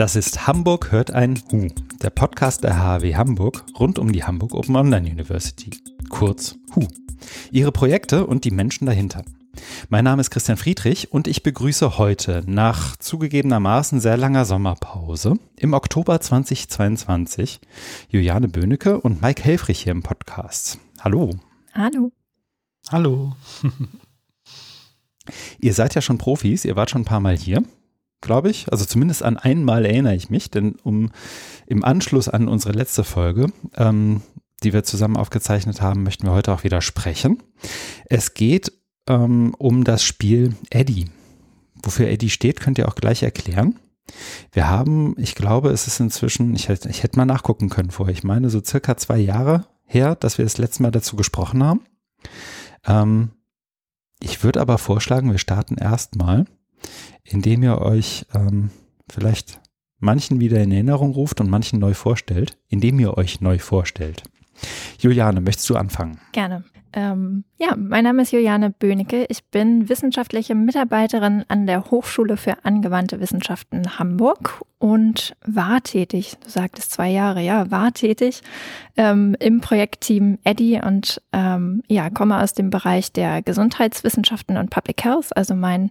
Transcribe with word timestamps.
Das 0.00 0.16
ist 0.16 0.46
Hamburg 0.46 0.92
hört 0.92 1.10
ein 1.10 1.42
Hu, 1.52 1.68
der 2.00 2.08
Podcast 2.08 2.64
der 2.64 2.82
HAW 2.82 3.16
Hamburg 3.16 3.66
rund 3.78 3.98
um 3.98 4.10
die 4.10 4.24
Hamburg 4.24 4.54
Open 4.54 4.74
Online 4.74 5.10
University, 5.10 5.72
kurz 6.08 6.56
HU. 6.74 6.88
Ihre 7.50 7.70
Projekte 7.70 8.26
und 8.26 8.46
die 8.46 8.50
Menschen 8.50 8.86
dahinter. 8.86 9.26
Mein 9.90 10.04
Name 10.04 10.22
ist 10.22 10.30
Christian 10.30 10.56
Friedrich 10.56 11.12
und 11.12 11.28
ich 11.28 11.42
begrüße 11.42 11.98
heute 11.98 12.42
nach 12.46 12.96
zugegebenermaßen 12.96 14.00
sehr 14.00 14.16
langer 14.16 14.46
Sommerpause 14.46 15.34
im 15.58 15.74
Oktober 15.74 16.18
2022 16.18 17.60
Juliane 18.08 18.48
Böhnecke 18.48 18.98
und 18.98 19.20
Mike 19.20 19.44
Helfrich 19.44 19.82
hier 19.82 19.92
im 19.92 20.02
Podcast. 20.02 20.78
Hallo. 21.00 21.38
Hallo. 21.74 22.10
Hallo. 22.90 23.34
ihr 25.60 25.74
seid 25.74 25.94
ja 25.94 26.00
schon 26.00 26.16
Profis, 26.16 26.64
ihr 26.64 26.76
wart 26.76 26.88
schon 26.88 27.02
ein 27.02 27.04
paar 27.04 27.20
Mal 27.20 27.36
hier, 27.36 27.62
glaube 28.20 28.50
ich. 28.50 28.70
Also 28.70 28.84
zumindest 28.84 29.22
an 29.22 29.36
einmal 29.36 29.84
erinnere 29.84 30.14
ich 30.14 30.30
mich, 30.30 30.50
denn 30.50 30.76
um 30.82 31.10
im 31.66 31.84
Anschluss 31.84 32.28
an 32.28 32.48
unsere 32.48 32.72
letzte 32.72 33.04
Folge, 33.04 33.52
ähm, 33.76 34.22
die 34.62 34.72
wir 34.72 34.84
zusammen 34.84 35.16
aufgezeichnet 35.16 35.80
haben, 35.80 36.02
möchten 36.02 36.26
wir 36.26 36.32
heute 36.32 36.52
auch 36.52 36.64
wieder 36.64 36.82
sprechen. 36.82 37.42
Es 38.06 38.34
geht 38.34 38.72
ähm, 39.08 39.54
um 39.58 39.84
das 39.84 40.02
Spiel 40.02 40.54
Eddie. 40.70 41.06
Wofür 41.82 42.08
Eddie 42.08 42.30
steht, 42.30 42.60
könnt 42.60 42.78
ihr 42.78 42.88
auch 42.88 42.94
gleich 42.94 43.22
erklären. 43.22 43.78
Wir 44.52 44.68
haben, 44.68 45.14
ich 45.18 45.34
glaube, 45.34 45.70
es 45.70 45.86
ist 45.86 46.00
inzwischen, 46.00 46.54
ich 46.54 46.68
hätte, 46.68 46.88
ich 46.88 47.02
hätte 47.02 47.16
mal 47.16 47.26
nachgucken 47.26 47.68
können 47.68 47.90
vorher, 47.90 48.14
ich 48.14 48.24
meine 48.24 48.50
so 48.50 48.62
circa 48.62 48.96
zwei 48.96 49.18
Jahre 49.18 49.66
her, 49.84 50.14
dass 50.14 50.38
wir 50.38 50.44
das 50.44 50.58
letzte 50.58 50.82
Mal 50.82 50.90
dazu 50.90 51.16
gesprochen 51.16 51.64
haben. 51.64 51.80
Ähm, 52.86 53.30
ich 54.20 54.42
würde 54.44 54.60
aber 54.60 54.78
vorschlagen, 54.78 55.30
wir 55.30 55.38
starten 55.38 55.76
erstmal, 55.76 56.44
indem 57.24 57.62
ihr 57.62 57.78
euch 57.78 58.26
ähm, 58.34 58.70
vielleicht 59.08 59.60
manchen 59.98 60.40
wieder 60.40 60.60
in 60.60 60.72
Erinnerung 60.72 61.12
ruft 61.12 61.40
und 61.40 61.50
manchen 61.50 61.78
neu 61.78 61.94
vorstellt, 61.94 62.56
indem 62.68 62.98
ihr 62.98 63.16
euch 63.16 63.40
neu 63.40 63.58
vorstellt. 63.58 64.22
Juliane, 64.98 65.40
möchtest 65.40 65.68
du 65.70 65.76
anfangen? 65.76 66.18
Gerne. 66.32 66.64
Ähm, 66.92 67.44
ja, 67.58 67.76
mein 67.76 68.02
Name 68.02 68.22
ist 68.22 68.32
Juliane 68.32 68.70
Böhnecke. 68.70 69.24
Ich 69.28 69.44
bin 69.44 69.88
wissenschaftliche 69.88 70.56
Mitarbeiterin 70.56 71.44
an 71.46 71.66
der 71.66 71.84
Hochschule 71.90 72.36
für 72.36 72.64
angewandte 72.64 73.20
Wissenschaften 73.20 73.98
Hamburg 73.98 74.62
und 74.78 75.36
war 75.46 75.82
tätig, 75.82 76.36
du 76.42 76.50
sagtest 76.50 76.90
zwei 76.90 77.08
Jahre, 77.10 77.42
ja, 77.42 77.70
war 77.70 77.92
tätig 77.92 78.42
ähm, 78.96 79.36
im 79.38 79.60
Projektteam 79.60 80.38
EDDI 80.42 80.80
und 80.84 81.22
ähm, 81.32 81.84
ja, 81.86 82.10
komme 82.10 82.42
aus 82.42 82.54
dem 82.54 82.70
Bereich 82.70 83.12
der 83.12 83.40
Gesundheitswissenschaften 83.42 84.56
und 84.56 84.70
Public 84.70 85.04
Health. 85.04 85.36
Also 85.36 85.54
mein 85.54 85.90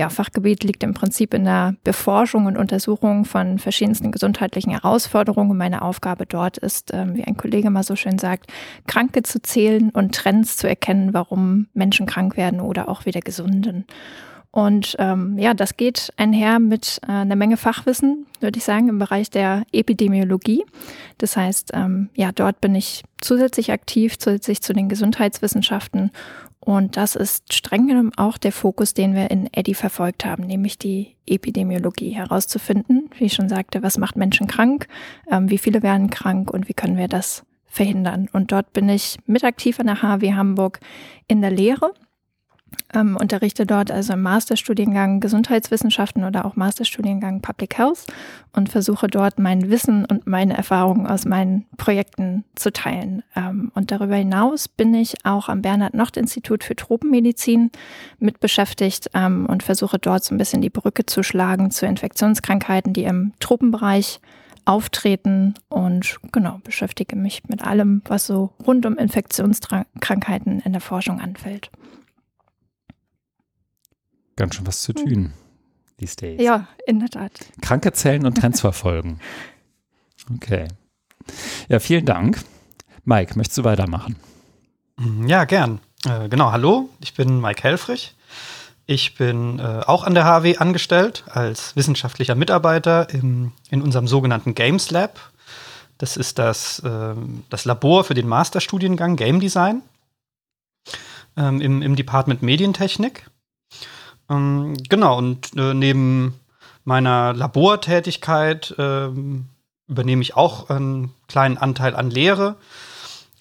ja, 0.00 0.08
Fachgebiet 0.08 0.64
liegt 0.64 0.82
im 0.82 0.94
Prinzip 0.94 1.34
in 1.34 1.44
der 1.44 1.74
Beforschung 1.84 2.46
und 2.46 2.56
Untersuchung 2.56 3.26
von 3.26 3.58
verschiedensten 3.58 4.12
gesundheitlichen 4.12 4.70
Herausforderungen. 4.70 5.58
Meine 5.58 5.82
Aufgabe 5.82 6.24
dort 6.24 6.56
ist, 6.56 6.90
ähm, 6.94 7.16
wie 7.16 7.24
ein 7.24 7.36
Kollege 7.36 7.68
mal 7.68 7.82
so 7.82 7.96
schön 7.96 8.18
sagt, 8.18 8.50
Kranke 8.86 9.22
zu 9.22 9.42
zählen 9.42 9.90
und 9.90 10.14
Trends 10.14 10.56
zu 10.56 10.66
erkennen, 10.66 11.12
warum 11.12 11.66
Menschen 11.74 12.06
krank 12.06 12.38
werden 12.38 12.60
oder 12.60 12.88
auch 12.88 13.04
wieder 13.04 13.20
gesunden. 13.20 13.84
Und 14.52 14.96
ähm, 14.98 15.36
ja, 15.38 15.52
das 15.52 15.76
geht 15.76 16.14
einher 16.16 16.60
mit 16.60 16.98
äh, 17.06 17.12
einer 17.12 17.36
Menge 17.36 17.58
Fachwissen, 17.58 18.24
würde 18.40 18.56
ich 18.56 18.64
sagen, 18.64 18.88
im 18.88 18.98
Bereich 18.98 19.28
der 19.28 19.64
Epidemiologie. 19.70 20.64
Das 21.18 21.36
heißt, 21.36 21.72
ähm, 21.74 22.08
ja, 22.14 22.32
dort 22.32 22.62
bin 22.62 22.74
ich 22.74 23.04
zusätzlich 23.20 23.70
aktiv, 23.70 24.18
zusätzlich 24.18 24.62
zu 24.62 24.72
den 24.72 24.88
Gesundheitswissenschaften. 24.88 26.10
Und 26.60 26.98
das 26.98 27.16
ist 27.16 27.54
streng 27.54 27.86
genommen 27.86 28.12
auch 28.16 28.36
der 28.36 28.52
Fokus, 28.52 28.92
den 28.92 29.14
wir 29.14 29.30
in 29.30 29.48
Eddy 29.52 29.74
verfolgt 29.74 30.26
haben, 30.26 30.46
nämlich 30.46 30.76
die 30.76 31.16
Epidemiologie 31.26 32.10
herauszufinden. 32.10 33.08
Wie 33.16 33.24
ich 33.24 33.32
schon 33.32 33.48
sagte, 33.48 33.82
was 33.82 33.96
macht 33.96 34.16
Menschen 34.16 34.46
krank, 34.46 34.86
ähm, 35.30 35.48
wie 35.50 35.58
viele 35.58 35.82
werden 35.82 36.10
krank 36.10 36.50
und 36.50 36.68
wie 36.68 36.74
können 36.74 36.98
wir 36.98 37.08
das 37.08 37.44
verhindern. 37.66 38.28
Und 38.32 38.52
dort 38.52 38.72
bin 38.74 38.88
ich 38.90 39.16
mit 39.26 39.44
aktiv 39.44 39.80
an 39.80 39.86
der 39.86 40.02
HW 40.02 40.34
Hamburg 40.34 40.80
in 41.28 41.40
der 41.40 41.50
Lehre 41.50 41.94
ähm, 42.94 43.16
unterrichte 43.16 43.66
dort 43.66 43.90
also 43.90 44.12
im 44.12 44.22
Masterstudiengang 44.22 45.20
Gesundheitswissenschaften 45.20 46.24
oder 46.24 46.44
auch 46.44 46.56
Masterstudiengang 46.56 47.40
Public 47.40 47.78
Health 47.78 48.06
und 48.52 48.68
versuche 48.68 49.06
dort 49.06 49.38
mein 49.38 49.70
Wissen 49.70 50.04
und 50.04 50.26
meine 50.26 50.56
Erfahrungen 50.56 51.06
aus 51.06 51.24
meinen 51.24 51.66
Projekten 51.76 52.44
zu 52.54 52.72
teilen. 52.72 53.22
Ähm, 53.36 53.70
und 53.74 53.90
darüber 53.90 54.16
hinaus 54.16 54.68
bin 54.68 54.94
ich 54.94 55.24
auch 55.24 55.48
am 55.48 55.62
Bernhard-Nocht-Institut 55.62 56.64
für 56.64 56.76
Tropenmedizin 56.76 57.70
mit 58.18 58.40
beschäftigt 58.40 59.10
ähm, 59.14 59.46
und 59.46 59.62
versuche 59.62 59.98
dort 59.98 60.24
so 60.24 60.34
ein 60.34 60.38
bisschen 60.38 60.62
die 60.62 60.70
Brücke 60.70 61.06
zu 61.06 61.22
schlagen 61.22 61.70
zu 61.70 61.86
Infektionskrankheiten, 61.86 62.92
die 62.92 63.04
im 63.04 63.32
Tropenbereich 63.40 64.20
auftreten 64.64 65.54
und 65.68 66.18
genau 66.32 66.60
beschäftige 66.62 67.16
mich 67.16 67.42
mit 67.48 67.64
allem, 67.64 68.02
was 68.06 68.26
so 68.26 68.50
rund 68.66 68.86
um 68.86 68.96
Infektionskrankheiten 68.98 70.60
in 70.60 70.72
der 70.72 70.80
Forschung 70.80 71.20
anfällt. 71.20 71.70
Ganz 74.40 74.54
schön 74.54 74.66
was 74.66 74.80
zu 74.80 74.94
tun 74.94 75.06
hm. 75.06 75.32
these 75.98 76.16
days. 76.16 76.40
Ja, 76.40 76.66
in 76.86 76.98
der 76.98 77.10
Tat. 77.10 77.30
Kranke 77.60 77.92
Zellen 77.92 78.24
und 78.24 78.38
Trends 78.38 78.60
verfolgen. 78.60 79.20
Okay. 80.34 80.68
Ja, 81.68 81.80
vielen 81.80 82.04
Dank. 82.04 82.38
Mike, 83.04 83.36
möchtest 83.36 83.58
du 83.58 83.64
weitermachen? 83.64 84.14
Mhm, 84.96 85.26
ja, 85.26 85.44
gern. 85.44 85.80
Äh, 86.06 86.28
genau, 86.28 86.52
hallo, 86.52 86.88
ich 87.00 87.14
bin 87.14 87.40
Mike 87.40 87.64
Helfrich. 87.64 88.14
Ich 88.86 89.16
bin 89.16 89.58
äh, 89.58 89.80
auch 89.86 90.04
an 90.04 90.14
der 90.14 90.24
HW 90.24 90.58
angestellt 90.58 91.24
als 91.26 91.74
wissenschaftlicher 91.74 92.36
Mitarbeiter 92.36 93.10
im, 93.10 93.52
in 93.70 93.82
unserem 93.82 94.06
sogenannten 94.06 94.54
Games 94.54 94.90
Lab. 94.92 95.18
Das 95.98 96.16
ist 96.16 96.38
das, 96.38 96.78
äh, 96.80 97.14
das 97.48 97.64
Labor 97.64 98.04
für 98.04 98.14
den 98.14 98.28
Masterstudiengang 98.28 99.16
Game 99.16 99.40
Design 99.40 99.82
ähm, 101.36 101.60
im, 101.60 101.82
im 101.82 101.96
Department 101.96 102.42
Medientechnik. 102.42 103.28
Ähm, 104.30 104.76
genau, 104.88 105.18
und 105.18 105.56
äh, 105.56 105.74
neben 105.74 106.40
meiner 106.84 107.34
Labortätigkeit 107.34 108.74
äh, 108.78 109.08
übernehme 109.88 110.22
ich 110.22 110.36
auch 110.36 110.70
einen 110.70 111.12
kleinen 111.28 111.58
Anteil 111.58 111.94
an 111.94 112.10
Lehre. 112.10 112.56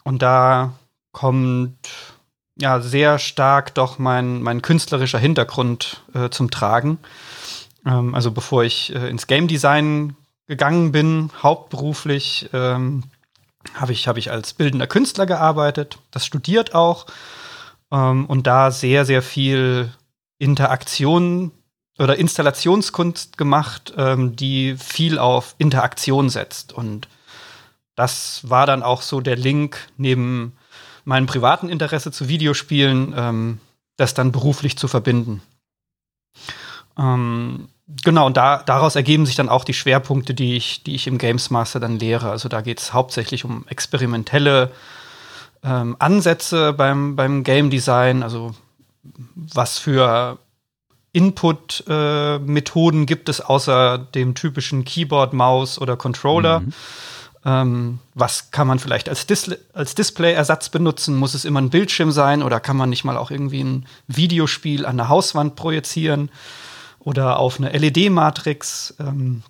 Und 0.04 0.22
da 0.22 0.74
kommt 1.12 1.78
ja 2.60 2.82
sehr 2.82 3.20
stark 3.20 3.74
doch 3.76 4.00
mein, 4.00 4.42
mein 4.42 4.62
künstlerischer 4.62 5.20
Hintergrund 5.20 6.02
äh, 6.14 6.30
zum 6.30 6.52
Tragen. 6.52 6.98
Ähm, 7.86 8.16
also 8.16 8.32
bevor 8.32 8.64
ich 8.64 8.94
äh, 8.94 9.10
ins 9.10 9.28
Game 9.28 9.48
Design 9.48 10.16
gegangen 10.48 10.92
bin, 10.92 11.30
hauptberuflich, 11.42 12.50
ähm, 12.54 13.04
habe 13.76 13.92
ich, 13.92 14.08
hab 14.08 14.18
ich 14.18 14.32
als 14.32 14.54
bildender 14.54 14.88
Künstler 14.88 15.26
gearbeitet, 15.26 16.00
das 16.12 16.26
studiert 16.26 16.74
auch 16.74 17.06
ähm, 17.92 18.26
und 18.26 18.48
da 18.48 18.72
sehr, 18.72 19.06
sehr 19.06 19.22
viel 19.22 19.92
Interaktion 20.40 21.52
oder 22.00 22.18
Installationskunst 22.18 23.38
gemacht, 23.38 23.94
ähm, 23.98 24.36
die 24.36 24.76
viel 24.78 25.20
auf 25.20 25.54
Interaktion 25.58 26.30
setzt. 26.30 26.74
Und 26.74 27.08
das 27.96 28.50
war 28.50 28.66
dann 28.66 28.82
auch 28.82 29.02
so 29.02 29.20
der 29.20 29.36
Link 29.36 29.90
neben 29.98 30.58
meinem 31.04 31.28
privaten 31.28 31.70
Interesse 31.70 32.12
zu 32.12 32.30
Videospielen, 32.30 33.14
ähm, 33.16 33.60
das 33.98 34.14
dann 34.14 34.32
beruflich 34.32 34.78
zu 34.78 34.88
verbinden. 34.88 35.42
Ähm, 36.98 37.68
genau, 38.04 38.28
und 38.28 38.38
da, 38.38 38.64
daraus 38.64 38.96
ergeben 38.96 39.26
sich 39.26 39.36
dann 39.36 39.50
auch 39.50 39.66
die 39.66 39.74
Schwerpunkte, 39.74 40.34
die 40.34 40.56
ich, 40.56 40.84
die 40.84 40.96
ich 40.96 41.08
im 41.08 41.18
Games 41.18 41.50
Master 41.50 41.82
dann 41.82 42.00
lehre. 42.00 42.30
Also 42.30 42.48
da 42.48 42.62
geht 42.62 42.80
es 42.80 42.94
hauptsächlich 42.94 43.44
um 43.44 43.68
experimentelle 43.68 44.72
ähm, 45.64 45.98
Ansätze 46.00 46.72
beim, 46.72 47.18
beim 47.18 47.44
Game 47.44 47.70
Design, 47.70 48.24
also 48.24 48.56
was 49.36 49.78
für 49.78 50.40
Input-Methoden 51.14 53.04
äh, 53.04 53.06
gibt 53.06 53.30
es 53.30 53.42
außer 53.42 53.98
dem 53.98 54.36
typischen 54.36 54.86
Keyboard, 54.86 55.34
Maus 55.34 55.80
oder 55.80 55.98
Controller? 55.98 56.62
Mhm. 56.62 56.74
Ähm, 57.46 58.00
was 58.14 58.52
kann 58.52 58.68
man 58.68 58.80
vielleicht 58.80 59.08
als, 59.08 59.26
Dis 59.26 59.50
als 59.74 59.96
Display-Ersatz 59.96 60.70
benutzen? 60.70 61.16
Muss 61.16 61.34
es 61.34 61.46
immer 61.46 61.62
ein 61.62 61.70
Bildschirm 61.70 62.12
sein 62.12 62.44
oder 62.44 62.60
kann 62.60 62.78
man 62.78 62.90
nicht 62.90 63.06
mal 63.06 63.18
auch 63.18 63.32
irgendwie 63.32 63.64
ein 63.64 63.86
Videospiel 64.08 64.86
an 64.86 64.98
der 64.98 65.10
Hauswand 65.10 65.56
projizieren 65.56 66.30
oder 67.00 67.40
auf 67.40 67.60
eine 67.60 67.72
LED-Matrix? 67.72 68.96
Ähm, 69.00 69.44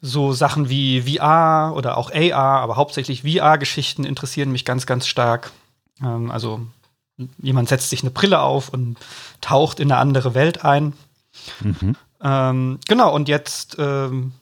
so 0.00 0.32
Sachen 0.32 0.68
wie 0.68 1.02
VR 1.02 1.72
oder 1.74 1.96
auch 1.96 2.10
AR, 2.12 2.60
aber 2.60 2.76
hauptsächlich 2.76 3.22
VR-Geschichten 3.22 4.04
interessieren 4.04 4.52
mich 4.52 4.64
ganz, 4.64 4.86
ganz 4.86 5.06
stark. 5.06 5.52
Ähm, 6.02 6.30
also 6.30 6.66
jemand 7.38 7.68
setzt 7.68 7.90
sich 7.90 8.02
eine 8.02 8.10
Brille 8.10 8.40
auf 8.40 8.68
und 8.68 8.96
taucht 9.40 9.80
in 9.80 9.90
eine 9.90 10.00
andere 10.00 10.34
Welt 10.34 10.64
ein. 10.64 10.92
Mhm. 11.60 11.96
Ähm, 12.22 12.78
genau, 12.86 13.14
und 13.14 13.28
jetzt 13.28 13.76
ähm, 13.78 14.32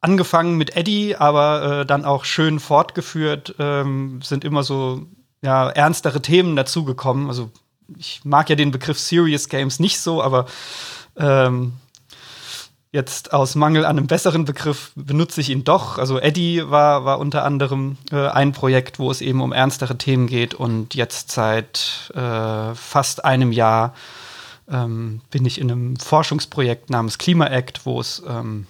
angefangen 0.00 0.56
mit 0.56 0.76
Eddie, 0.76 1.16
aber 1.16 1.80
äh, 1.80 1.86
dann 1.86 2.04
auch 2.04 2.24
schön 2.24 2.60
fortgeführt, 2.60 3.54
ähm, 3.58 4.20
sind 4.22 4.44
immer 4.44 4.62
so 4.62 5.06
ja, 5.42 5.68
ernstere 5.70 6.20
Themen 6.20 6.56
dazugekommen. 6.56 7.28
Also 7.28 7.50
ich 7.96 8.22
mag 8.24 8.50
ja 8.50 8.56
den 8.56 8.70
Begriff 8.70 8.98
Serious 8.98 9.48
Games 9.48 9.80
nicht 9.80 10.00
so, 10.00 10.22
aber 10.22 10.46
ähm, 11.16 11.74
Jetzt 12.94 13.32
aus 13.32 13.56
Mangel 13.56 13.84
an 13.84 13.98
einem 13.98 14.06
besseren 14.06 14.44
Begriff 14.44 14.92
benutze 14.94 15.40
ich 15.40 15.50
ihn 15.50 15.64
doch. 15.64 15.98
Also 15.98 16.20
Eddie 16.20 16.62
war, 16.70 17.04
war 17.04 17.18
unter 17.18 17.44
anderem 17.44 17.96
äh, 18.12 18.28
ein 18.28 18.52
Projekt, 18.52 19.00
wo 19.00 19.10
es 19.10 19.20
eben 19.20 19.40
um 19.40 19.50
ernstere 19.50 19.98
Themen 19.98 20.28
geht. 20.28 20.54
Und 20.54 20.94
jetzt 20.94 21.32
seit 21.32 22.12
äh, 22.14 22.72
fast 22.76 23.24
einem 23.24 23.50
Jahr 23.50 23.94
ähm, 24.70 25.22
bin 25.32 25.44
ich 25.44 25.60
in 25.60 25.72
einem 25.72 25.96
Forschungsprojekt 25.96 26.88
namens 26.88 27.18
Klima 27.18 27.48
Act, 27.48 27.84
wo 27.84 27.98
es 27.98 28.22
ähm, 28.28 28.68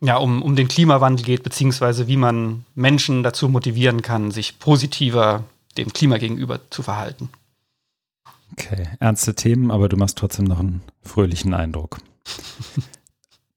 ja, 0.00 0.16
um, 0.16 0.42
um 0.42 0.56
den 0.56 0.66
Klimawandel 0.66 1.24
geht, 1.24 1.44
beziehungsweise 1.44 2.08
wie 2.08 2.16
man 2.16 2.64
Menschen 2.74 3.22
dazu 3.22 3.48
motivieren 3.48 4.02
kann, 4.02 4.32
sich 4.32 4.58
positiver 4.58 5.44
dem 5.78 5.92
Klima 5.92 6.18
gegenüber 6.18 6.58
zu 6.70 6.82
verhalten. 6.82 7.28
Okay, 8.54 8.88
ernste 8.98 9.36
Themen, 9.36 9.70
aber 9.70 9.88
du 9.88 9.96
machst 9.96 10.18
trotzdem 10.18 10.46
noch 10.46 10.58
einen 10.58 10.82
fröhlichen 11.04 11.54
Eindruck. 11.54 11.98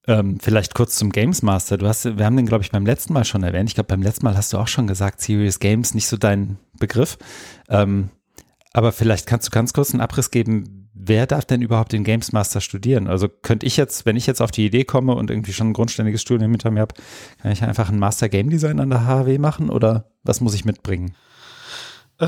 ähm, 0.07 0.37
vielleicht 0.39 0.75
kurz 0.75 0.95
zum 0.95 1.11
Games 1.11 1.41
Master. 1.41 1.77
Du 1.77 1.87
hast, 1.87 2.17
wir 2.17 2.25
haben 2.25 2.35
den, 2.35 2.45
glaube 2.45 2.63
ich, 2.63 2.71
beim 2.71 2.85
letzten 2.85 3.13
Mal 3.13 3.25
schon 3.25 3.43
erwähnt. 3.43 3.69
Ich 3.69 3.75
glaube, 3.75 3.87
beim 3.87 4.01
letzten 4.01 4.25
Mal 4.25 4.35
hast 4.35 4.51
du 4.53 4.57
auch 4.57 4.67
schon 4.67 4.87
gesagt, 4.87 5.21
Serious 5.21 5.59
Games 5.59 5.93
nicht 5.93 6.07
so 6.07 6.17
dein 6.17 6.57
Begriff. 6.77 7.17
Ähm, 7.69 8.09
aber 8.73 8.91
vielleicht 8.91 9.27
kannst 9.27 9.47
du 9.47 9.51
ganz 9.51 9.71
kurz 9.71 9.93
einen 9.93 10.01
Abriss 10.01 10.31
geben, 10.31 10.89
wer 10.93 11.25
darf 11.25 11.45
denn 11.45 11.61
überhaupt 11.61 11.91
den 11.91 12.03
Games 12.03 12.31
Master 12.31 12.59
studieren? 12.61 13.07
Also 13.07 13.27
könnte 13.29 13.65
ich 13.65 13.77
jetzt, 13.77 14.05
wenn 14.05 14.15
ich 14.15 14.27
jetzt 14.27 14.41
auf 14.41 14.51
die 14.51 14.65
Idee 14.65 14.83
komme 14.83 15.15
und 15.15 15.29
irgendwie 15.29 15.53
schon 15.53 15.69
ein 15.69 15.73
grundständiges 15.73 16.21
Studium 16.21 16.51
hinter 16.51 16.71
mir 16.71 16.81
habe, 16.81 16.95
kann 17.41 17.51
ich 17.51 17.63
einfach 17.63 17.89
ein 17.89 17.99
Master 17.99 18.29
Game 18.29 18.49
Design 18.49 18.79
an 18.79 18.89
der 18.89 19.05
HW 19.05 19.37
machen 19.37 19.69
oder 19.69 20.11
was 20.23 20.41
muss 20.41 20.53
ich 20.53 20.65
mitbringen? 20.65 21.15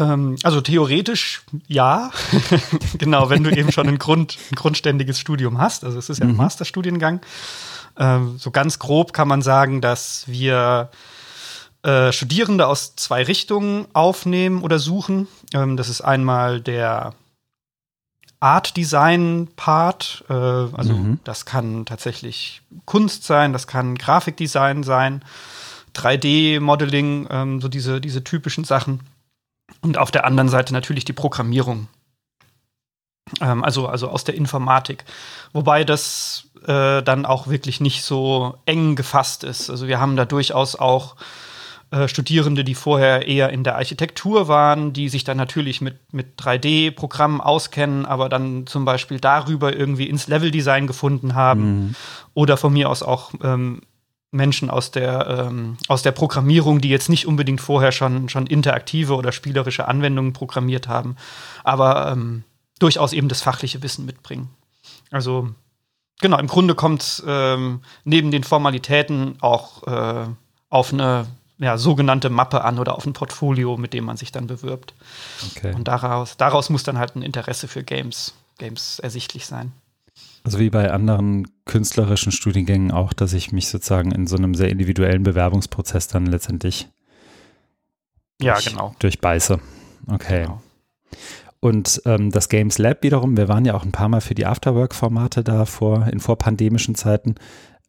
Ähm, 0.01 0.35
also 0.43 0.61
theoretisch 0.61 1.43
ja. 1.67 2.11
genau, 2.97 3.29
wenn 3.29 3.43
du 3.43 3.51
eben 3.51 3.71
schon 3.71 3.87
ein, 3.87 3.99
Grund, 3.99 4.37
ein 4.51 4.55
grundständiges 4.55 5.19
Studium 5.19 5.59
hast. 5.59 5.83
Also 5.83 5.99
es 5.99 6.09
ist 6.09 6.19
ja 6.19 6.25
ein 6.25 6.31
mhm. 6.31 6.37
Masterstudiengang. 6.37 7.21
Ähm, 7.97 8.37
so 8.37 8.51
ganz 8.51 8.79
grob 8.79 9.13
kann 9.13 9.27
man 9.27 9.41
sagen, 9.41 9.81
dass 9.81 10.25
wir 10.27 10.89
äh, 11.83 12.11
Studierende 12.11 12.67
aus 12.67 12.95
zwei 12.95 13.23
Richtungen 13.23 13.85
aufnehmen 13.93 14.63
oder 14.63 14.79
suchen. 14.79 15.27
Ähm, 15.53 15.77
das 15.77 15.89
ist 15.89 16.01
einmal 16.01 16.61
der 16.61 17.13
Art 18.39 18.75
Design 18.77 19.49
Part. 19.55 20.23
Äh, 20.29 20.33
also 20.33 20.93
mhm. 20.93 21.19
das 21.23 21.45
kann 21.45 21.85
tatsächlich 21.85 22.61
Kunst 22.85 23.23
sein, 23.23 23.53
das 23.53 23.67
kann 23.67 23.97
Grafikdesign 23.97 24.83
sein, 24.83 25.23
3D-Modeling, 25.95 27.27
ähm, 27.29 27.61
so 27.61 27.67
diese, 27.67 28.01
diese 28.01 28.23
typischen 28.23 28.63
Sachen. 28.63 28.99
Und 29.81 29.97
auf 29.97 30.11
der 30.11 30.25
anderen 30.25 30.49
Seite 30.49 30.73
natürlich 30.73 31.05
die 31.05 31.13
Programmierung. 31.13 31.87
Ähm, 33.41 33.63
also, 33.63 33.87
also 33.87 34.09
aus 34.09 34.23
der 34.23 34.35
Informatik. 34.35 35.05
Wobei 35.53 35.83
das 35.83 36.47
äh, 36.65 37.01
dann 37.01 37.25
auch 37.25 37.47
wirklich 37.47 37.81
nicht 37.81 38.03
so 38.03 38.57
eng 38.65 38.95
gefasst 38.95 39.43
ist. 39.43 39.69
Also 39.69 39.87
wir 39.87 39.99
haben 39.99 40.15
da 40.15 40.25
durchaus 40.25 40.75
auch 40.75 41.15
äh, 41.91 42.07
Studierende, 42.07 42.63
die 42.63 42.75
vorher 42.75 43.27
eher 43.27 43.49
in 43.49 43.63
der 43.63 43.75
Architektur 43.75 44.47
waren, 44.47 44.93
die 44.93 45.09
sich 45.09 45.23
dann 45.23 45.37
natürlich 45.37 45.81
mit, 45.81 46.13
mit 46.13 46.39
3D-Programmen 46.39 47.41
auskennen, 47.41 48.05
aber 48.05 48.29
dann 48.29 48.65
zum 48.67 48.85
Beispiel 48.85 49.19
darüber 49.19 49.75
irgendwie 49.75 50.09
ins 50.09 50.27
Leveldesign 50.27 50.87
gefunden 50.87 51.35
haben. 51.35 51.61
Mhm. 51.61 51.95
Oder 52.33 52.57
von 52.57 52.73
mir 52.73 52.89
aus 52.89 53.03
auch 53.03 53.31
ähm, 53.43 53.81
Menschen 54.31 54.69
aus 54.69 54.91
der, 54.91 55.47
ähm, 55.47 55.77
aus 55.87 56.01
der 56.03 56.11
Programmierung, 56.11 56.81
die 56.81 56.89
jetzt 56.89 57.09
nicht 57.09 57.25
unbedingt 57.25 57.61
vorher 57.61 57.91
schon, 57.91 58.29
schon 58.29 58.47
interaktive 58.47 59.15
oder 59.15 59.31
spielerische 59.31 59.87
Anwendungen 59.87 60.33
programmiert 60.33 60.87
haben, 60.87 61.15
aber 61.63 62.11
ähm, 62.11 62.43
durchaus 62.79 63.13
eben 63.13 63.29
das 63.29 63.41
fachliche 63.41 63.81
Wissen 63.81 64.05
mitbringen. 64.05 64.49
Also 65.11 65.49
genau, 66.19 66.37
im 66.37 66.47
Grunde 66.47 66.75
kommt 66.75 67.01
es 67.01 67.23
ähm, 67.25 67.81
neben 68.03 68.31
den 68.31 68.43
Formalitäten 68.43 69.37
auch 69.41 69.83
äh, 69.87 70.27
auf 70.69 70.91
eine 70.91 71.27
ja, 71.57 71.77
sogenannte 71.77 72.29
Mappe 72.29 72.63
an 72.63 72.79
oder 72.79 72.95
auf 72.95 73.05
ein 73.05 73.13
Portfolio, 73.13 73.77
mit 73.77 73.93
dem 73.93 74.03
man 74.03 74.17
sich 74.17 74.31
dann 74.31 74.47
bewirbt. 74.47 74.93
Okay. 75.55 75.73
Und 75.73 75.87
daraus, 75.87 76.35
daraus 76.35 76.69
muss 76.69 76.83
dann 76.83 76.97
halt 76.97 77.15
ein 77.15 77.21
Interesse 77.21 77.67
für 77.67 77.83
Games, 77.83 78.33
Games 78.57 78.99
ersichtlich 78.99 79.45
sein. 79.45 79.71
Also 80.45 80.59
wie 80.59 80.69
bei 80.69 80.91
anderen 80.91 81.47
künstlerischen 81.65 82.31
Studiengängen 82.31 82.91
auch, 82.91 83.13
dass 83.13 83.33
ich 83.33 83.51
mich 83.51 83.67
sozusagen 83.67 84.11
in 84.11 84.27
so 84.27 84.37
einem 84.37 84.53
sehr 84.53 84.69
individuellen 84.69 85.23
Bewerbungsprozess 85.23 86.07
dann 86.07 86.27
letztendlich 86.27 86.87
ja, 88.39 88.53
durch, 88.53 88.67
genau. 88.67 88.95
durchbeiße. 88.99 89.59
Okay. 90.07 90.43
Genau. 90.43 90.61
Und 91.61 92.03
ähm, 92.05 92.29
das 92.29 92.47
Games 92.47 92.77
Lab 92.77 93.01
wiederum, 93.01 93.37
wir 93.37 93.47
waren 93.47 93.65
ja 93.65 93.73
auch 93.73 93.83
ein 93.83 93.91
paar 93.91 94.07
Mal 94.07 94.21
für 94.21 94.35
die 94.35 94.45
Afterwork-Formate 94.45 95.43
da 95.43 95.65
vor, 95.65 96.05
in 96.05 96.19
vorpandemischen 96.19 96.93
Zeiten. 96.93 97.35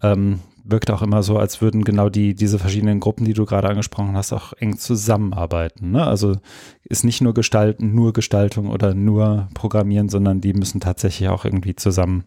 Ähm, 0.03 0.41
wirkt 0.65 0.91
auch 0.91 1.03
immer 1.03 1.23
so, 1.23 1.37
als 1.37 1.61
würden 1.61 1.85
genau 1.85 2.09
die, 2.09 2.35
diese 2.35 2.59
verschiedenen 2.59 3.01
Gruppen, 3.01 3.27
die 3.27 3.35
du 3.35 3.45
gerade 3.45 3.69
angesprochen 3.69 4.17
hast, 4.17 4.33
auch 4.33 4.55
eng 4.55 4.79
zusammenarbeiten. 4.79 5.91
Ne? 5.91 6.07
Also 6.07 6.37
ist 6.85 7.05
nicht 7.05 7.21
nur 7.21 7.35
Gestalten, 7.35 7.95
nur 7.95 8.15
Gestaltung 8.15 8.71
oder 8.71 8.95
nur 8.95 9.49
Programmieren, 9.53 10.09
sondern 10.09 10.41
die 10.41 10.55
müssen 10.55 10.81
tatsächlich 10.81 11.29
auch 11.29 11.45
irgendwie 11.45 11.77
zusammen 11.77 12.25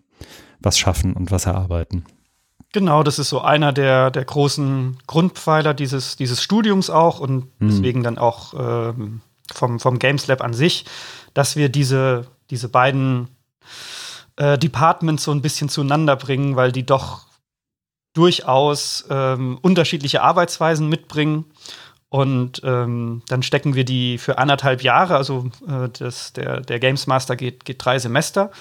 was 0.59 0.77
schaffen 0.77 1.13
und 1.13 1.31
was 1.31 1.45
erarbeiten. 1.45 2.05
Genau, 2.71 3.01
das 3.01 3.17
ist 3.17 3.29
so 3.29 3.41
einer 3.41 3.73
der, 3.73 4.11
der 4.11 4.25
großen 4.25 4.97
Grundpfeiler 5.07 5.73
dieses, 5.73 6.17
dieses 6.17 6.43
Studiums 6.43 6.89
auch 6.89 7.19
und 7.19 7.45
mhm. 7.59 7.67
deswegen 7.67 8.03
dann 8.03 8.17
auch 8.17 8.53
ähm, 8.53 9.21
vom, 9.51 9.79
vom 9.79 9.97
Games 9.97 10.27
Lab 10.27 10.41
an 10.41 10.53
sich, 10.53 10.85
dass 11.33 11.55
wir 11.55 11.69
diese, 11.69 12.27
diese 12.51 12.69
beiden 12.69 13.29
äh, 14.35 14.57
Departments 14.57 15.23
so 15.23 15.31
ein 15.31 15.41
bisschen 15.41 15.69
zueinander 15.69 16.15
bringen, 16.15 16.55
weil 16.55 16.71
die 16.71 16.85
doch 16.85 17.25
durchaus 18.13 19.05
ähm, 19.09 19.57
unterschiedliche 19.61 20.21
Arbeitsweisen 20.21 20.87
mitbringen. 20.89 21.45
Und 22.09 22.61
ähm, 22.63 23.21
dann 23.27 23.43
stecken 23.43 23.75
wir 23.75 23.85
die 23.85 24.17
für 24.17 24.39
anderthalb 24.39 24.81
Jahre, 24.81 25.15
also 25.15 25.49
äh, 25.67 25.89
das, 25.89 26.33
der, 26.33 26.61
der 26.61 26.79
Games 26.79 27.05
Master 27.05 27.35
geht, 27.35 27.65
geht 27.65 27.83
drei 27.83 27.99
Semester. 27.99 28.51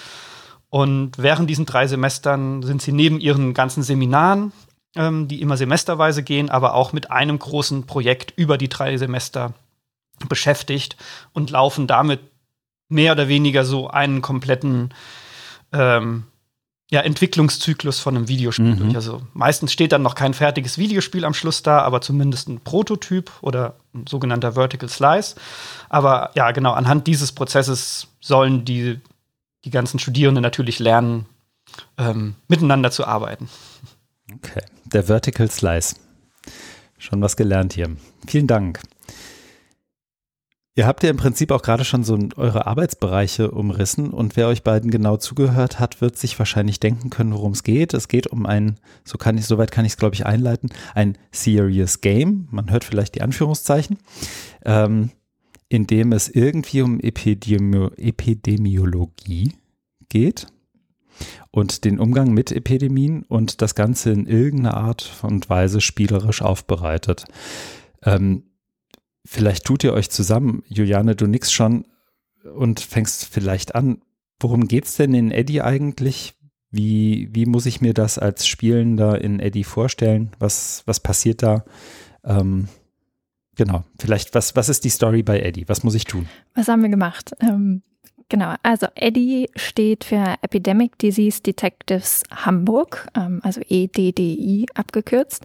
Und 0.71 1.19
während 1.19 1.49
diesen 1.49 1.67
drei 1.67 1.87
Semestern 1.87 2.63
sind 2.63 2.83
sie 2.83 2.93
neben 2.93 3.21
ihren 3.21 3.55
ganzen 3.55 3.83
Seminaren, 3.83 4.53
ähm, 4.97 5.29
die 5.29 5.41
immer 5.41 5.57
semesterweise 5.57 6.23
gehen, 6.23 6.51
aber 6.51 6.75
auch 6.75 6.93
mit 6.93 7.11
einem 7.11 7.39
großen 7.39 7.87
Projekt 7.87 8.35
über 8.37 8.59
die 8.59 8.69
drei 8.69 8.97
Semester 8.97 9.55
beschäftigt 10.29 10.97
und 11.33 11.51
laufen 11.51 11.87
damit 11.87 12.21
mehr 12.89 13.13
oder 13.13 13.29
weniger 13.29 13.65
so 13.65 13.89
einen 13.89 14.23
kompletten 14.23 14.93
ähm, 15.73 16.25
ja, 16.91 17.01
Entwicklungszyklus 17.01 18.01
von 18.01 18.17
einem 18.17 18.29
Videospiel 18.29 18.75
mhm. 18.75 18.79
durch. 18.79 18.95
Also 18.97 19.21
meistens 19.35 19.73
steht 19.73 19.93
dann 19.93 20.03
noch 20.03 20.15
kein 20.15 20.33
fertiges 20.33 20.79
Videospiel 20.79 21.25
am 21.25 21.35
Schluss 21.35 21.63
da, 21.63 21.81
aber 21.81 22.01
zumindest 22.01 22.49
ein 22.49 22.61
Prototyp 22.61 23.31
oder 23.43 23.75
ein 23.95 24.07
sogenannter 24.07 24.53
Vertical 24.53 24.89
Slice. 24.89 25.37
Aber 25.91 26.31
ja, 26.35 26.51
genau, 26.53 26.73
anhand 26.73 27.07
dieses 27.07 27.33
Prozesses 27.33 28.09
sollen 28.21 28.65
die, 28.65 29.01
die 29.65 29.71
ganzen 29.71 29.99
Studierenden 29.99 30.43
natürlich 30.43 30.79
lernen, 30.79 31.27
ähm, 31.97 32.35
miteinander 32.49 32.91
zu 32.91 33.07
arbeiten. 33.07 33.49
Okay, 34.35 34.63
der 34.85 35.05
Vertical 35.05 35.51
Slice. 35.51 35.97
Schon 36.99 37.23
was 37.23 37.37
gelernt 37.37 37.75
hier. 37.75 37.97
Vielen 38.27 38.47
Dank. 38.47 38.81
Ihr 40.79 40.87
habt 40.87 41.03
ja 41.03 41.11
im 41.11 41.17
Prinzip 41.17 41.51
auch 41.51 41.63
gerade 41.63 41.85
schon 41.85 42.05
so 42.05 42.17
eure 42.37 42.69
Arbeitsbereiche 42.69 43.51
umrissen 43.51 44.11
und 44.11 44.37
wer 44.37 44.47
euch 44.47 44.63
beiden 44.63 44.93
genau 44.93 45.17
zugehört 45.17 45.81
hat, 45.81 46.01
wird 46.01 46.17
sich 46.17 46.39
wahrscheinlich 46.39 46.79
denken 46.79 47.11
können, 47.11 47.33
worum 47.33 47.51
es 47.51 47.65
geht. 47.65 47.95
Es 47.95 48.07
geht 48.07 48.29
um 48.29 48.47
ein, 48.47 48.79
so 49.03 49.19
kann 49.19 49.37
ich, 49.37 49.47
soweit 49.47 49.73
kann 49.73 49.85
ich 49.85 49.95
es 49.95 49.97
glaube 49.97 50.15
ich 50.15 50.25
einleiten, 50.25 50.71
ein 50.95 51.19
Serious 51.33 52.01
Game. 52.01 52.47
Man 52.53 52.71
hört 52.71 52.85
vielleicht 52.85 53.17
die 53.17 53.23
Anführungszeichen, 53.23 53.99
ähm, 54.65 55.11
in 55.69 55.87
dem 55.87 56.13
es 56.13 56.29
irgendwie 56.29 56.83
um 56.83 57.01
Epidemi 57.01 57.89
Epidemiologie 57.97 59.53
geht 60.09 60.47
und 61.51 61.85
den 61.85 61.99
Umgang 61.99 62.33
mit 62.33 62.53
Epidemien 62.53 63.25
und 63.25 63.61
das 63.61 63.75
Ganze 63.75 64.11
in 64.13 64.27
irgendeiner 64.27 64.77
Art 64.77 65.13
und 65.23 65.51
Weise 65.51 65.81
spielerisch 65.81 66.43
aufbereitet. 66.43 67.25
Ähm, 68.03 68.45
Vielleicht 69.31 69.67
tut 69.67 69.85
ihr 69.85 69.93
euch 69.93 70.09
zusammen. 70.09 70.63
Juliane, 70.69 71.15
du 71.15 71.27
nix 71.27 71.53
schon 71.53 71.85
und 72.57 72.81
fängst 72.81 73.27
vielleicht 73.27 73.75
an. 73.75 74.01
Worum 74.41 74.69
geht's 74.69 74.97
denn 74.97 75.13
in 75.13 75.31
Eddie 75.31 75.61
eigentlich? 75.61 76.33
Wie, 76.71 77.29
wie 77.33 77.45
muss 77.45 77.67
ich 77.67 77.83
mir 77.83 77.93
das 77.93 78.19
als 78.19 78.47
Spielender 78.47 79.21
in 79.21 79.39
Eddie 79.39 79.65
vorstellen? 79.65 80.31
Was, 80.39 80.83
was 80.87 81.01
passiert 81.01 81.43
da? 81.43 81.67
Ähm, 82.25 82.69
genau, 83.59 83.85
vielleicht, 84.01 84.35
was, 84.35 84.57
was 84.57 84.71
ist 84.71 84.85
die 84.85 84.89
Story 84.89 85.23
bei 85.23 85.41
Eddie? 85.41 85.69
Was 85.69 85.85
muss 85.85 85.95
ich 85.95 86.05
tun? 86.05 86.27
Was 86.55 86.69
haben 86.69 86.81
wir 86.81 86.89
gemacht? 86.89 87.33
Ähm, 87.41 87.83
genau, 88.31 88.55
also 88.63 88.87
Eddie 88.95 89.51
steht 89.57 90.05
für 90.05 90.37
Epidemic 90.41 90.97
Disease 90.99 91.43
Detectives 91.43 92.23
Hamburg, 92.35 93.07
ähm, 93.15 93.41
also 93.43 93.61
EDDI 93.69 94.67
abgekürzt. 94.75 95.45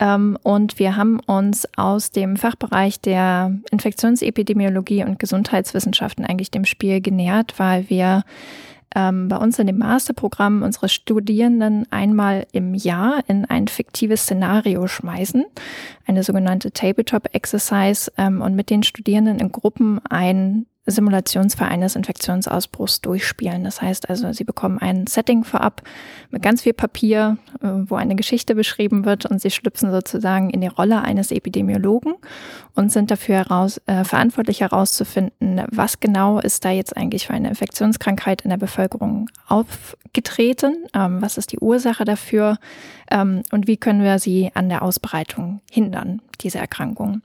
Ähm, 0.00 0.36
und 0.42 0.80
wir 0.80 0.96
haben 0.96 1.20
uns 1.20 1.68
aus 1.76 2.10
dem 2.10 2.36
Fachbereich 2.36 3.00
der 3.00 3.56
Infektionsepidemiologie 3.70 5.04
und 5.04 5.20
Gesundheitswissenschaften 5.20 6.24
eigentlich 6.24 6.50
dem 6.50 6.64
Spiel 6.64 7.00
genähert, 7.00 7.58
weil 7.58 7.88
wir 7.88 8.24
ähm, 8.94 9.28
bei 9.28 9.36
uns 9.36 9.58
in 9.58 9.66
dem 9.66 9.78
Masterprogramm 9.78 10.62
unsere 10.62 10.88
Studierenden 10.88 11.86
einmal 11.90 12.46
im 12.52 12.74
Jahr 12.74 13.22
in 13.28 13.44
ein 13.44 13.68
fiktives 13.68 14.22
Szenario 14.22 14.86
schmeißen, 14.86 15.44
eine 16.06 16.22
sogenannte 16.22 16.72
Tabletop 16.72 17.34
Exercise 17.34 18.12
ähm, 18.18 18.40
und 18.40 18.54
mit 18.54 18.70
den 18.70 18.82
Studierenden 18.82 19.38
in 19.38 19.52
Gruppen 19.52 20.00
ein 20.08 20.66
Simulationsfall 20.84 21.68
eines 21.68 21.94
Infektionsausbruchs 21.94 23.00
durchspielen. 23.02 23.62
Das 23.62 23.80
heißt 23.80 24.10
also, 24.10 24.32
sie 24.32 24.42
bekommen 24.42 24.78
ein 24.78 25.06
Setting 25.06 25.44
vorab 25.44 25.82
mit 26.30 26.42
ganz 26.42 26.62
viel 26.62 26.72
Papier, 26.72 27.38
äh, 27.62 27.68
wo 27.86 27.94
eine 27.94 28.16
Geschichte 28.16 28.56
beschrieben 28.56 29.04
wird 29.04 29.26
und 29.26 29.40
sie 29.40 29.50
schlüpfen 29.50 29.92
sozusagen 29.92 30.50
in 30.50 30.60
die 30.60 30.66
Rolle 30.66 31.02
eines 31.02 31.30
Epidemiologen 31.30 32.14
und 32.74 32.90
sind 32.90 33.12
dafür 33.12 33.36
heraus, 33.36 33.80
äh, 33.86 34.02
verantwortlich 34.02 34.60
herauszufinden, 34.60 35.64
was 35.70 36.00
genau 36.00 36.40
ist 36.40 36.64
da 36.64 36.70
jetzt 36.70 36.96
eigentlich 36.96 37.28
für 37.28 37.34
eine 37.34 37.50
Infektionskrankheit 37.50 38.42
in 38.42 38.50
der 38.50 38.56
Bevölkerung 38.56 39.30
aufgetreten, 39.46 40.86
ähm, 40.94 41.22
was 41.22 41.38
ist 41.38 41.52
die 41.52 41.60
Ursache 41.60 42.04
dafür 42.04 42.58
ähm, 43.08 43.42
und 43.52 43.68
wie 43.68 43.76
können 43.76 44.02
wir 44.02 44.18
sie 44.18 44.50
an 44.54 44.68
der 44.68 44.82
Ausbreitung 44.82 45.60
hindern, 45.70 46.22
diese 46.40 46.58
Erkrankung. 46.58 47.22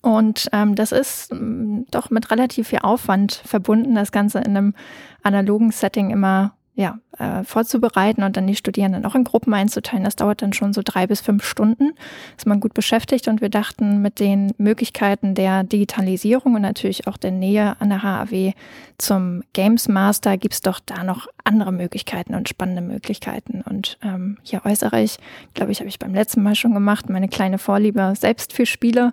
Und 0.00 0.48
ähm, 0.52 0.74
das 0.74 0.92
ist 0.92 1.32
ähm, 1.32 1.86
doch 1.90 2.10
mit 2.10 2.30
relativ 2.30 2.68
viel 2.68 2.80
Aufwand 2.80 3.32
verbunden, 3.44 3.94
das 3.94 4.12
Ganze 4.12 4.38
in 4.38 4.56
einem 4.56 4.74
analogen 5.22 5.70
Setting 5.70 6.10
immer 6.10 6.55
ja, 6.76 6.98
äh, 7.18 7.42
vorzubereiten 7.42 8.22
und 8.22 8.36
dann 8.36 8.46
die 8.46 8.54
Studierenden 8.54 9.06
auch 9.06 9.14
in 9.14 9.24
Gruppen 9.24 9.54
einzuteilen. 9.54 10.04
Das 10.04 10.16
dauert 10.16 10.42
dann 10.42 10.52
schon 10.52 10.74
so 10.74 10.82
drei 10.84 11.06
bis 11.06 11.22
fünf 11.22 11.44
Stunden. 11.44 11.92
Ist 12.36 12.46
man 12.46 12.60
gut 12.60 12.74
beschäftigt 12.74 13.28
und 13.28 13.40
wir 13.40 13.48
dachten, 13.48 14.02
mit 14.02 14.20
den 14.20 14.52
Möglichkeiten 14.58 15.34
der 15.34 15.64
Digitalisierung 15.64 16.54
und 16.54 16.62
natürlich 16.62 17.06
auch 17.06 17.16
der 17.16 17.30
Nähe 17.30 17.76
an 17.80 17.88
der 17.88 18.02
HAW 18.02 18.52
zum 18.98 19.42
Games 19.52 19.88
Master 19.88 20.38
gibt 20.38 20.54
es 20.54 20.60
doch 20.62 20.80
da 20.84 21.04
noch 21.04 21.26
andere 21.44 21.70
Möglichkeiten 21.70 22.34
und 22.34 22.48
spannende 22.48 22.80
Möglichkeiten. 22.80 23.62
Und 23.62 23.98
ähm, 24.02 24.38
hier 24.42 24.64
äußere 24.64 25.02
ich, 25.02 25.18
glaube 25.54 25.72
ich, 25.72 25.80
habe 25.80 25.88
ich 25.88 25.98
beim 25.98 26.14
letzten 26.14 26.42
Mal 26.42 26.54
schon 26.54 26.72
gemacht, 26.72 27.10
meine 27.10 27.28
kleine 27.28 27.58
Vorliebe 27.58 28.14
selbst 28.18 28.52
für 28.52 28.64
Spiele. 28.64 29.12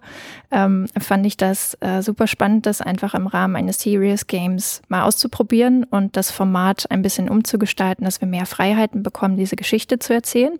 Ähm, 0.51 0.87
fand 0.99 1.25
ich 1.25 1.35
das 1.35 1.77
äh, 1.81 2.01
super 2.01 2.27
spannend, 2.27 2.65
das 2.65 2.81
einfach 2.81 3.13
im 3.13 3.27
Rahmen 3.27 3.55
eines 3.55 3.81
Serious 3.81 4.27
Games 4.27 4.81
mal 4.87 5.03
auszuprobieren 5.03 5.83
und 5.83 6.15
das 6.15 6.31
Format 6.31 6.89
ein 6.89 7.01
bisschen 7.01 7.29
umzugestalten, 7.53 8.05
dass 8.05 8.19
wir 8.19 8.27
mehr 8.27 8.45
Freiheiten 8.45 9.03
bekommen, 9.03 9.37
diese 9.37 9.55
Geschichte 9.55 9.99
zu 9.99 10.13
erzählen 10.13 10.57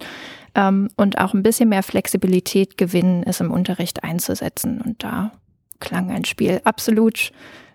ähm, 0.56 0.90
und 0.96 1.18
auch 1.18 1.34
ein 1.34 1.44
bisschen 1.44 1.70
mehr 1.70 1.84
Flexibilität 1.84 2.78
gewinnen, 2.78 3.24
es 3.26 3.40
im 3.40 3.52
Unterricht 3.52 4.04
einzusetzen. 4.04 4.82
Und 4.82 5.04
da 5.04 5.32
klang 5.80 6.12
ein 6.12 6.26
Spiel 6.26 6.62
absolut 6.64 7.32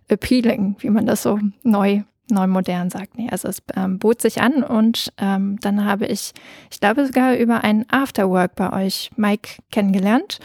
appealing, 0.08 0.76
wie 0.78 0.90
man 0.90 1.06
das 1.06 1.22
so 1.22 1.38
neu 1.62 2.02
neu 2.30 2.46
modern 2.46 2.90
sagt. 2.90 3.16
Nee, 3.16 3.28
also 3.30 3.48
es 3.48 3.62
ähm, 3.74 3.98
bot 3.98 4.20
sich 4.20 4.42
an 4.42 4.62
und 4.62 5.10
ähm, 5.16 5.58
dann 5.62 5.86
habe 5.86 6.04
ich, 6.04 6.32
ich 6.70 6.78
glaube 6.78 7.06
sogar 7.06 7.34
über 7.36 7.64
ein 7.64 7.86
Afterwork 7.88 8.54
bei 8.54 8.70
euch, 8.84 9.10
Mike, 9.16 9.62
kennengelernt. 9.70 10.38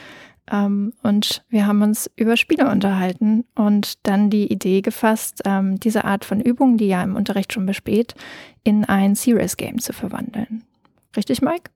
Ähm, 0.52 0.94
und 1.04 1.44
wir 1.50 1.66
haben 1.68 1.82
uns 1.82 2.10
über 2.16 2.38
Spiele 2.38 2.70
unterhalten 2.70 3.46
und 3.56 4.06
dann 4.06 4.30
die 4.30 4.52
Idee 4.52 4.82
gefasst, 4.82 5.42
ähm, 5.46 5.80
diese 5.80 6.04
Art 6.04 6.26
von 6.26 6.42
Übung, 6.42 6.78
die 6.78 6.88
ja 6.88 7.02
im 7.02 7.16
Unterricht 7.16 7.54
schon 7.54 7.66
besteht, 7.66 8.16
in 8.64 8.86
ein 8.86 9.16
Serious 9.16 9.58
Game 9.58 9.80
zu 9.80 9.94
verwandeln. 9.94 10.64
Richtig, 11.16 11.42
Mike? 11.42 11.72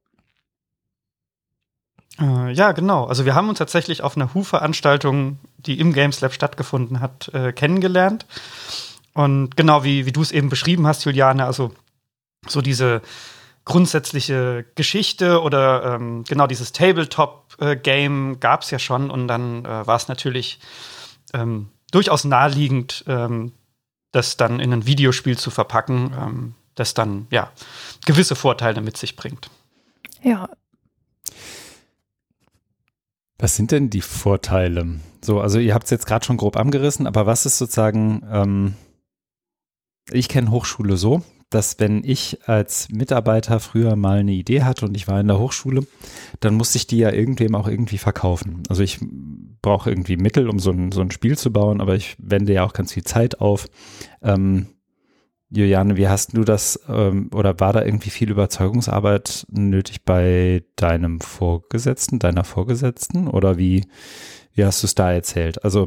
Äh, 2.20 2.52
ja, 2.52 2.72
genau. 2.72 3.06
Also 3.06 3.26
wir 3.26 3.36
haben 3.36 3.50
uns 3.50 3.60
tatsächlich 3.60 4.04
auf 4.04 4.16
einer 4.16 4.34
Hu-Veranstaltung, 4.34 5.38
die 5.58 5.80
im 5.80 5.94
Games 5.94 6.20
Lab 6.22 6.34
stattgefunden 6.34 7.00
hat, 7.00 7.30
äh, 7.34 7.54
kennengelernt. 7.54 8.26
Und 9.14 9.56
genau 9.56 9.84
wie, 9.84 10.06
wie 10.06 10.12
du 10.12 10.22
es 10.22 10.32
eben 10.32 10.50
beschrieben 10.50 10.86
hast, 10.88 11.06
Juliane, 11.06 11.46
also 11.46 11.72
so 12.48 12.62
diese 12.62 13.02
grundsätzliche 13.68 14.66
Geschichte 14.76 15.42
oder 15.42 15.96
ähm, 15.96 16.24
genau 16.24 16.48
dieses 16.48 16.72
Tabletop-Game 16.72 18.34
äh, 18.34 18.36
gab 18.38 18.62
es 18.62 18.72
ja 18.72 18.80
schon 18.80 19.12
und 19.12 19.28
dann 19.28 19.66
äh, 19.66 19.86
war 19.86 19.98
es 19.98 20.08
natürlich 20.08 20.60
ähm, 21.34 21.70
durchaus 21.92 22.24
naheliegend, 22.24 23.04
ähm, 23.08 23.52
das 24.12 24.38
dann 24.38 24.60
in 24.60 24.74
ein 24.74 24.88
Videospiel 24.88 25.38
zu 25.38 25.52
verpacken, 25.52 26.12
ähm, 26.20 26.56
das 26.76 26.94
dann 26.94 27.28
ja 27.30 27.52
gewisse 28.06 28.36
Vorteile 28.36 28.82
mit 28.82 28.98
sich 28.98 29.16
bringt. 29.18 29.50
Ja, 30.24 30.50
was 33.40 33.56
sind 33.56 33.72
denn 33.72 33.90
die 33.90 34.02
Vorteile? 34.02 35.00
So, 35.24 35.42
also 35.42 35.60
ihr 35.60 35.74
habt 35.74 35.86
es 35.86 35.92
jetzt 35.92 36.08
gerade 36.08 36.26
schon 36.26 36.38
grob 36.38 36.58
angerissen, 36.58 37.06
aber 37.06 37.26
was 37.28 37.46
ist 37.46 37.58
sozusagen, 37.60 38.26
ähm, 38.32 38.74
ich 40.10 40.28
kenne 40.28 40.50
Hochschule 40.50 40.98
so, 40.98 41.22
dass 41.50 41.80
wenn 41.80 42.04
ich 42.04 42.48
als 42.48 42.90
Mitarbeiter 42.90 43.60
früher 43.60 43.96
mal 43.96 44.20
eine 44.20 44.34
Idee 44.34 44.64
hatte 44.64 44.86
und 44.86 44.96
ich 44.98 45.08
war 45.08 45.20
in 45.20 45.28
der 45.28 45.40
Hochschule, 45.40 45.88
dann 46.40 46.56
musste 46.56 46.78
ich 46.78 46.88
die 46.88 46.98
ja 46.98 47.12
irgendwem 47.12 47.56
auch 47.56 47.68
irgendwie 47.68 47.98
verkaufen. 47.98 48.64
Also 48.70 48.84
ich 48.84 49.00
brauche 49.62 49.90
irgendwie 49.90 50.18
Mittel, 50.18 50.50
um 50.50 50.60
so 50.60 50.72
ein, 50.72 50.92
so 50.92 51.02
ein 51.02 51.12
Spiel 51.12 51.38
zu 51.38 51.52
bauen, 51.52 51.82
aber 51.82 51.96
ich 51.96 52.16
wende 52.20 52.54
ja 52.54 52.66
auch 52.66 52.74
ganz 52.74 52.94
viel 52.94 53.04
Zeit 53.04 53.40
auf. 53.40 53.68
Ähm, 54.22 54.68
Juliane, 55.50 55.96
wie 55.96 56.10
hast 56.10 56.36
du 56.36 56.44
das 56.44 56.82
ähm, 56.90 57.30
oder 57.34 57.58
war 57.62 57.72
da 57.72 57.84
irgendwie 57.84 58.10
viel 58.10 58.30
Überzeugungsarbeit 58.30 59.46
nötig 59.50 60.04
bei 60.04 60.64
deinem 60.76 61.22
Vorgesetzten, 61.22 62.20
deiner 62.20 62.44
Vorgesetzten 62.44 63.30
oder 63.30 63.58
wie, 63.58 63.86
wie 64.54 64.66
hast 64.66 64.84
du 64.84 64.88
es 64.88 64.96
da 64.96 65.14
erzählt? 65.14 65.64
Also 65.64 65.86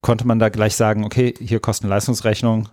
konnte 0.00 0.26
man 0.26 0.40
da 0.40 0.48
gleich 0.48 0.74
sagen, 0.74 1.04
okay, 1.04 1.32
hier 1.38 1.60
Kosten-Leistungsrechnung, 1.60 2.68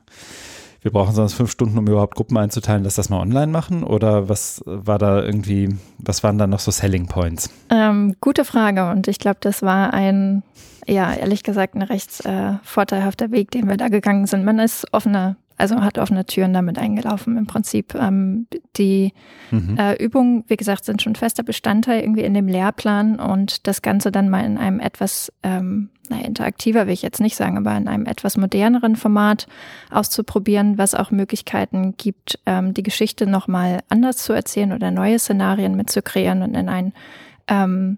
wir 0.81 0.91
brauchen 0.91 1.13
sonst 1.13 1.33
fünf 1.33 1.51
Stunden, 1.51 1.77
um 1.77 1.87
überhaupt 1.87 2.15
Gruppen 2.15 2.37
einzuteilen, 2.37 2.83
lass 2.83 2.95
das 2.95 3.09
mal 3.09 3.19
online 3.19 3.51
machen? 3.51 3.83
Oder 3.83 4.29
was 4.29 4.61
war 4.65 4.97
da 4.97 5.21
irgendwie, 5.21 5.75
was 5.97 6.23
waren 6.23 6.37
da 6.37 6.47
noch 6.47 6.59
so 6.59 6.71
Selling 6.71 7.07
Points? 7.07 7.49
Ähm, 7.69 8.15
gute 8.21 8.45
Frage 8.45 8.89
und 8.89 9.07
ich 9.07 9.19
glaube, 9.19 9.37
das 9.41 9.61
war 9.61 9.93
ein 9.93 10.43
ja, 10.89 11.13
ehrlich 11.13 11.43
gesagt, 11.43 11.75
ein 11.75 11.81
recht 11.81 12.25
äh, 12.25 12.53
vorteilhafter 12.63 13.31
Weg, 13.31 13.51
den 13.51 13.67
wir 13.67 13.77
da 13.77 13.89
gegangen 13.89 14.25
sind. 14.25 14.43
Man 14.43 14.59
ist 14.59 14.91
offener, 14.91 15.35
also 15.59 15.81
hat 15.81 15.97
offene 15.97 16.25
Türen 16.25 16.53
damit 16.53 16.77
eingelaufen 16.77 17.37
im 17.37 17.45
Prinzip. 17.45 17.93
Ähm, 17.95 18.47
die 18.77 19.13
mhm. 19.51 19.77
äh, 19.77 19.95
Übungen, 19.95 20.43
wie 20.47 20.57
gesagt, 20.57 20.85
sind 20.85 21.01
schon 21.01 21.15
fester 21.15 21.43
Bestandteil 21.43 22.01
irgendwie 22.01 22.23
in 22.23 22.33
dem 22.33 22.47
Lehrplan 22.47 23.19
und 23.19 23.67
das 23.67 23.81
Ganze 23.81 24.11
dann 24.11 24.29
mal 24.29 24.45
in 24.45 24.57
einem 24.57 24.79
etwas, 24.79 25.31
ähm, 25.43 25.89
naja, 26.09 26.25
interaktiver 26.25 26.87
will 26.87 26.93
ich 26.93 27.01
jetzt 27.01 27.19
nicht 27.19 27.35
sagen, 27.35 27.57
aber 27.57 27.75
in 27.75 27.87
einem 27.87 28.05
etwas 28.05 28.37
moderneren 28.37 28.95
Format 28.95 29.47
auszuprobieren, 29.91 30.77
was 30.77 30.95
auch 30.95 31.11
Möglichkeiten 31.11 31.95
gibt, 31.97 32.39
ähm, 32.45 32.73
die 32.73 32.83
Geschichte 32.83 33.27
nochmal 33.27 33.81
anders 33.89 34.17
zu 34.17 34.33
erzählen 34.33 34.71
oder 34.71 34.91
neue 34.91 35.19
Szenarien 35.19 35.75
mitzukreieren 35.75 36.41
und 36.41 36.55
in 36.55 36.69
ein 36.69 36.93
ähm, 37.47 37.97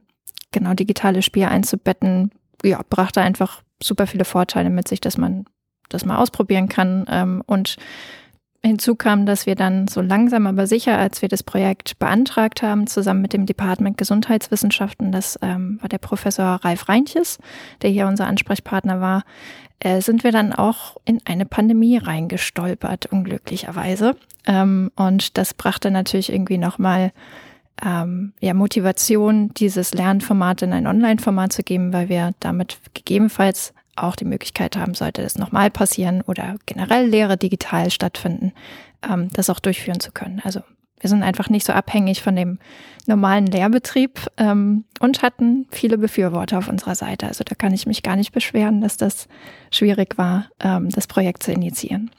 genau 0.51 0.73
digitales 0.73 1.25
Spiel 1.25 1.45
einzubetten, 1.45 2.31
ja, 2.63 2.81
brachte 2.89 3.21
einfach 3.21 3.61
super 3.81 4.07
viele 4.07 4.25
Vorteile 4.25 4.69
mit 4.69 4.87
sich, 4.87 5.01
dass 5.01 5.17
man 5.17 5.45
das 5.93 6.05
mal 6.05 6.17
ausprobieren 6.17 6.67
kann. 6.69 7.05
Ähm, 7.09 7.43
und 7.45 7.77
hinzu 8.63 8.95
kam, 8.95 9.25
dass 9.25 9.45
wir 9.45 9.55
dann 9.55 9.87
so 9.87 10.01
langsam 10.01 10.45
aber 10.45 10.67
sicher, 10.67 10.97
als 10.97 11.21
wir 11.21 11.29
das 11.29 11.43
Projekt 11.43 11.97
beantragt 11.97 12.61
haben, 12.61 12.87
zusammen 12.87 13.21
mit 13.21 13.33
dem 13.33 13.45
Department 13.45 13.97
Gesundheitswissenschaften, 13.97 15.11
das 15.11 15.39
ähm, 15.41 15.79
war 15.81 15.89
der 15.89 15.97
Professor 15.97 16.59
Ralf 16.63 16.87
Reintjes, 16.87 17.39
der 17.81 17.89
hier 17.89 18.07
unser 18.07 18.27
Ansprechpartner 18.27 19.01
war, 19.01 19.23
äh, 19.79 20.01
sind 20.01 20.23
wir 20.23 20.31
dann 20.31 20.53
auch 20.53 20.97
in 21.05 21.21
eine 21.25 21.45
Pandemie 21.45 21.97
reingestolpert, 21.97 23.07
unglücklicherweise. 23.07 24.15
Ähm, 24.45 24.91
und 24.95 25.37
das 25.37 25.55
brachte 25.55 25.89
natürlich 25.89 26.31
irgendwie 26.31 26.59
nochmal 26.59 27.11
ähm, 27.83 28.33
ja, 28.39 28.53
Motivation, 28.53 29.53
dieses 29.55 29.93
Lernformat 29.93 30.61
in 30.61 30.73
ein 30.73 30.85
Online-Format 30.85 31.51
zu 31.51 31.63
geben, 31.63 31.93
weil 31.93 32.09
wir 32.09 32.33
damit 32.39 32.77
gegebenenfalls 32.93 33.73
auch 33.95 34.15
die 34.15 34.25
Möglichkeit 34.25 34.77
haben, 34.77 34.93
sollte 34.93 35.21
das 35.21 35.37
nochmal 35.37 35.69
passieren 35.69 36.21
oder 36.21 36.55
generell 36.65 37.07
Lehre 37.07 37.37
digital 37.37 37.91
stattfinden, 37.91 38.53
ähm, 39.07 39.29
das 39.33 39.49
auch 39.49 39.59
durchführen 39.59 39.99
zu 39.99 40.11
können. 40.11 40.41
Also 40.43 40.61
wir 41.01 41.09
sind 41.09 41.23
einfach 41.23 41.49
nicht 41.49 41.65
so 41.65 41.73
abhängig 41.73 42.21
von 42.21 42.35
dem 42.35 42.59
normalen 43.07 43.47
Lehrbetrieb 43.47 44.27
ähm, 44.37 44.85
und 44.99 45.23
hatten 45.23 45.67
viele 45.71 45.97
Befürworter 45.97 46.59
auf 46.59 46.67
unserer 46.67 46.95
Seite. 46.95 47.27
Also 47.27 47.43
da 47.43 47.55
kann 47.55 47.73
ich 47.73 47.87
mich 47.87 48.03
gar 48.03 48.15
nicht 48.15 48.31
beschweren, 48.31 48.81
dass 48.81 48.97
das 48.97 49.27
schwierig 49.71 50.17
war, 50.17 50.45
ähm, 50.59 50.89
das 50.89 51.07
Projekt 51.07 51.43
zu 51.43 51.51
initiieren. 51.51 52.11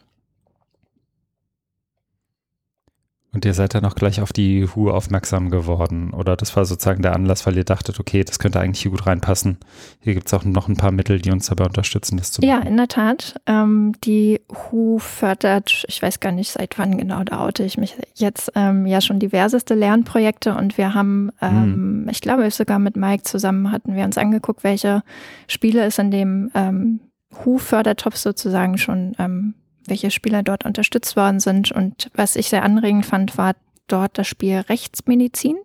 Und 3.35 3.47
ihr 3.47 3.55
seid 3.55 3.75
dann 3.75 3.87
auch 3.87 3.95
gleich 3.95 4.21
auf 4.21 4.31
die 4.35 4.67
Hu 4.67 4.91
aufmerksam 4.91 5.49
geworden. 5.49 6.13
Oder 6.13 6.37
das 6.37 6.55
war 6.55 6.67
sozusagen 6.67 7.01
der 7.01 7.15
Anlass, 7.15 7.47
weil 7.47 7.57
ihr 7.57 7.65
dachtet, 7.65 7.99
okay, 7.99 8.25
das 8.25 8.39
könnte 8.39 8.61
eigentlich 8.61 8.83
hier 8.83 8.91
gut 8.91 9.07
reinpassen. 9.07 9.57
Hier 10.01 10.13
gibt 10.13 10.27
es 10.27 10.35
auch 10.35 10.45
noch 10.45 10.69
ein 10.69 10.77
paar 10.77 10.93
Mittel, 10.93 11.19
die 11.19 11.31
uns 11.31 11.47
dabei 11.47 11.65
unterstützen, 11.65 12.19
das 12.19 12.31
zu 12.31 12.43
machen. 12.43 12.51
Ja, 12.51 12.59
in 12.59 12.77
der 12.77 12.89
Tat. 12.89 13.41
Ähm, 13.47 13.95
die 14.05 14.43
Hu 14.71 14.99
fördert, 14.99 15.85
ich 15.89 16.03
weiß 16.03 16.21
gar 16.21 16.33
nicht, 16.33 16.53
seit 16.53 16.79
wann 16.79 16.99
genau 16.99 17.25
da 17.25 17.47
oute 17.47 17.63
ich 17.63 17.79
mich 17.79 17.97
jetzt, 18.15 18.53
ähm, 18.55 18.85
ja 18.85 19.01
schon 19.01 19.19
diverseste 19.19 19.75
Lernprojekte. 19.75 20.55
Und 20.55 20.77
wir 20.77 20.93
haben, 20.93 21.31
ähm, 21.41 21.63
hm. 21.63 22.09
ich 22.11 22.21
glaube 22.21 22.51
sogar 22.51 22.79
mit 22.79 22.97
Mike 22.97 23.23
zusammen 23.23 23.73
hatten 23.73 23.95
wir 23.95 24.05
uns 24.05 24.19
angeguckt, 24.19 24.63
welche 24.63 25.03
Spiele 25.49 25.85
es 25.85 25.97
in 25.97 26.11
dem 26.11 26.51
ähm, 26.55 27.01
Hu-Fördertopf 27.47 28.17
sozusagen 28.17 28.77
schon 28.77 29.15
ähm, 29.19 29.55
welche 29.87 30.11
Spieler 30.11 30.43
dort 30.43 30.65
unterstützt 30.65 31.17
worden 31.17 31.41
sind. 31.41 31.73
Und 31.73 32.11
was 32.15 32.37
ich 32.37 32.49
sehr 32.49 32.63
anregend 32.63 33.07
fand, 33.07 33.37
war 33.39 33.55
dort 33.89 34.17
das 34.17 34.27
Spiel 34.27 34.59
Rechtsmedizin, 34.59 35.57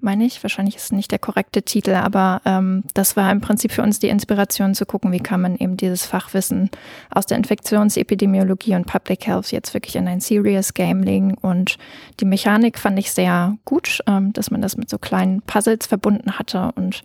meine 0.00 0.24
ich. 0.24 0.42
Wahrscheinlich 0.42 0.76
ist 0.76 0.84
es 0.84 0.92
nicht 0.92 1.10
der 1.12 1.18
korrekte 1.18 1.62
Titel, 1.62 1.92
aber 1.92 2.42
ähm, 2.44 2.82
das 2.94 3.16
war 3.16 3.30
im 3.30 3.40
Prinzip 3.40 3.72
für 3.72 3.82
uns 3.82 3.98
die 3.98 4.08
Inspiration 4.08 4.74
zu 4.74 4.86
gucken, 4.86 5.12
wie 5.12 5.20
kann 5.20 5.40
man 5.40 5.56
eben 5.56 5.76
dieses 5.76 6.04
Fachwissen 6.04 6.70
aus 7.10 7.26
der 7.26 7.36
Infektionsepidemiologie 7.36 8.74
und 8.74 8.86
Public 8.86 9.26
Health 9.26 9.52
jetzt 9.52 9.72
wirklich 9.72 9.96
in 9.96 10.08
ein 10.08 10.20
Serious 10.20 10.74
Game 10.74 11.02
legen. 11.02 11.34
Und 11.34 11.78
die 12.18 12.24
Mechanik 12.24 12.78
fand 12.78 12.98
ich 12.98 13.12
sehr 13.12 13.56
gut, 13.64 14.00
ähm, 14.06 14.32
dass 14.32 14.50
man 14.50 14.62
das 14.62 14.76
mit 14.76 14.90
so 14.90 14.98
kleinen 14.98 15.42
Puzzles 15.42 15.86
verbunden 15.86 16.38
hatte 16.38 16.72
und 16.74 17.02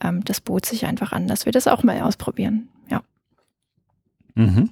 ähm, 0.00 0.24
das 0.24 0.40
bot 0.40 0.66
sich 0.66 0.86
einfach 0.86 1.12
an, 1.12 1.26
dass 1.26 1.44
wir 1.44 1.52
das 1.52 1.66
auch 1.66 1.82
mal 1.82 2.00
ausprobieren. 2.02 2.68
Ja. 2.88 3.02
Mhm. 4.34 4.70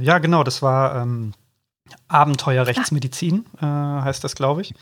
Ja, 0.00 0.18
genau, 0.18 0.44
das 0.44 0.62
war 0.62 0.96
ähm, 0.96 1.32
Abenteuerrechtsmedizin, 2.08 3.46
äh, 3.60 3.64
heißt 3.64 4.22
das, 4.22 4.34
glaube 4.34 4.62
ich. 4.62 4.74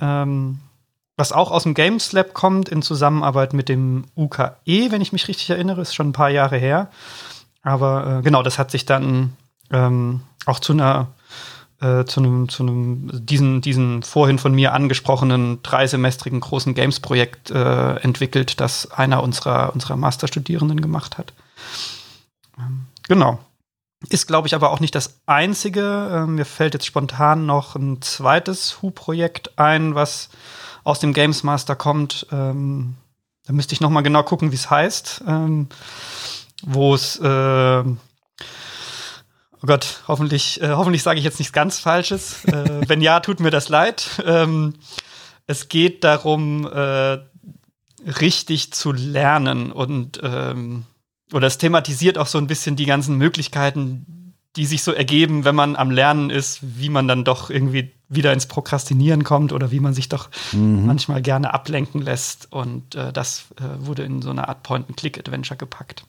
Ähm, 0.00 0.58
was 1.16 1.32
auch 1.32 1.50
aus 1.50 1.62
dem 1.62 1.74
Games 1.74 2.12
Lab 2.12 2.34
kommt, 2.34 2.68
in 2.68 2.82
Zusammenarbeit 2.82 3.54
mit 3.54 3.68
dem 3.68 4.04
UKE, 4.16 4.90
wenn 4.90 5.00
ich 5.00 5.12
mich 5.12 5.28
richtig 5.28 5.50
erinnere, 5.50 5.80
ist 5.80 5.94
schon 5.94 6.08
ein 6.08 6.12
paar 6.12 6.30
Jahre 6.30 6.58
her. 6.58 6.90
Aber 7.62 8.18
äh, 8.18 8.22
genau, 8.22 8.42
das 8.42 8.58
hat 8.58 8.70
sich 8.70 8.84
dann 8.84 9.34
ähm, 9.70 10.20
auch 10.44 10.60
zu 10.60 10.72
einer 10.72 11.08
äh, 11.80 12.04
zu 12.04 12.20
einem, 12.20 12.48
zu 12.48 12.62
einem, 12.62 13.10
diesen, 13.12 13.60
diesen 13.60 14.02
vorhin 14.02 14.38
von 14.38 14.54
mir 14.54 14.72
angesprochenen 14.72 15.62
dreisemestrigen 15.62 16.40
großen 16.40 16.74
Games-Projekt 16.74 17.50
äh, 17.50 17.96
entwickelt, 17.96 18.60
das 18.60 18.90
einer 18.90 19.22
unserer, 19.22 19.74
unserer 19.74 19.96
Masterstudierenden 19.96 20.80
gemacht 20.80 21.18
hat. 21.18 21.34
Ähm, 22.58 22.86
genau. 23.08 23.38
Ist, 24.08 24.26
glaube 24.26 24.46
ich, 24.48 24.54
aber 24.54 24.70
auch 24.70 24.80
nicht 24.80 24.94
das 24.94 25.20
einzige. 25.26 26.10
Ähm, 26.12 26.36
mir 26.36 26.44
fällt 26.44 26.74
jetzt 26.74 26.86
spontan 26.86 27.46
noch 27.46 27.74
ein 27.74 28.00
zweites 28.02 28.80
Hu-Projekt 28.82 29.58
ein, 29.58 29.94
was 29.94 30.28
aus 30.84 31.00
dem 31.00 31.12
Games 31.12 31.42
Master 31.42 31.74
kommt. 31.74 32.26
Ähm, 32.30 32.94
da 33.46 33.52
müsste 33.52 33.72
ich 33.74 33.80
noch 33.80 33.90
mal 33.90 34.02
genau 34.02 34.22
gucken, 34.22 34.50
wie 34.52 34.56
es 34.56 34.70
heißt. 34.70 35.22
Ähm, 35.26 35.68
Wo 36.62 36.94
es, 36.94 37.18
äh, 37.18 37.24
oh 37.84 37.96
Gott, 39.66 40.02
hoffentlich, 40.08 40.60
äh, 40.62 40.70
hoffentlich 40.70 41.02
sage 41.02 41.18
ich 41.18 41.24
jetzt 41.24 41.38
nichts 41.38 41.52
ganz 41.52 41.78
Falsches. 41.78 42.44
äh, 42.44 42.82
wenn 42.88 43.00
ja, 43.00 43.20
tut 43.20 43.40
mir 43.40 43.50
das 43.50 43.68
leid. 43.68 44.22
Ähm, 44.24 44.74
es 45.46 45.68
geht 45.68 46.04
darum, 46.04 46.66
äh, 46.66 47.18
richtig 48.20 48.72
zu 48.72 48.92
lernen 48.92 49.72
und 49.72 50.20
ähm, 50.22 50.84
oder 51.32 51.46
es 51.46 51.58
thematisiert 51.58 52.18
auch 52.18 52.26
so 52.26 52.38
ein 52.38 52.46
bisschen 52.46 52.76
die 52.76 52.86
ganzen 52.86 53.16
Möglichkeiten, 53.16 54.34
die 54.56 54.66
sich 54.66 54.82
so 54.82 54.92
ergeben, 54.92 55.44
wenn 55.44 55.54
man 55.54 55.76
am 55.76 55.90
Lernen 55.90 56.30
ist, 56.30 56.60
wie 56.62 56.88
man 56.88 57.06
dann 57.08 57.24
doch 57.24 57.50
irgendwie 57.50 57.92
wieder 58.08 58.32
ins 58.32 58.46
Prokrastinieren 58.46 59.24
kommt 59.24 59.52
oder 59.52 59.70
wie 59.70 59.80
man 59.80 59.92
sich 59.92 60.08
doch 60.08 60.30
mhm. 60.52 60.86
manchmal 60.86 61.20
gerne 61.22 61.52
ablenken 61.52 62.00
lässt. 62.00 62.50
Und 62.52 62.94
äh, 62.94 63.12
das 63.12 63.46
äh, 63.56 63.86
wurde 63.86 64.04
in 64.04 64.22
so 64.22 64.30
eine 64.30 64.48
Art 64.48 64.62
Point-and-Click-Adventure 64.62 65.58
gepackt. 65.58 66.06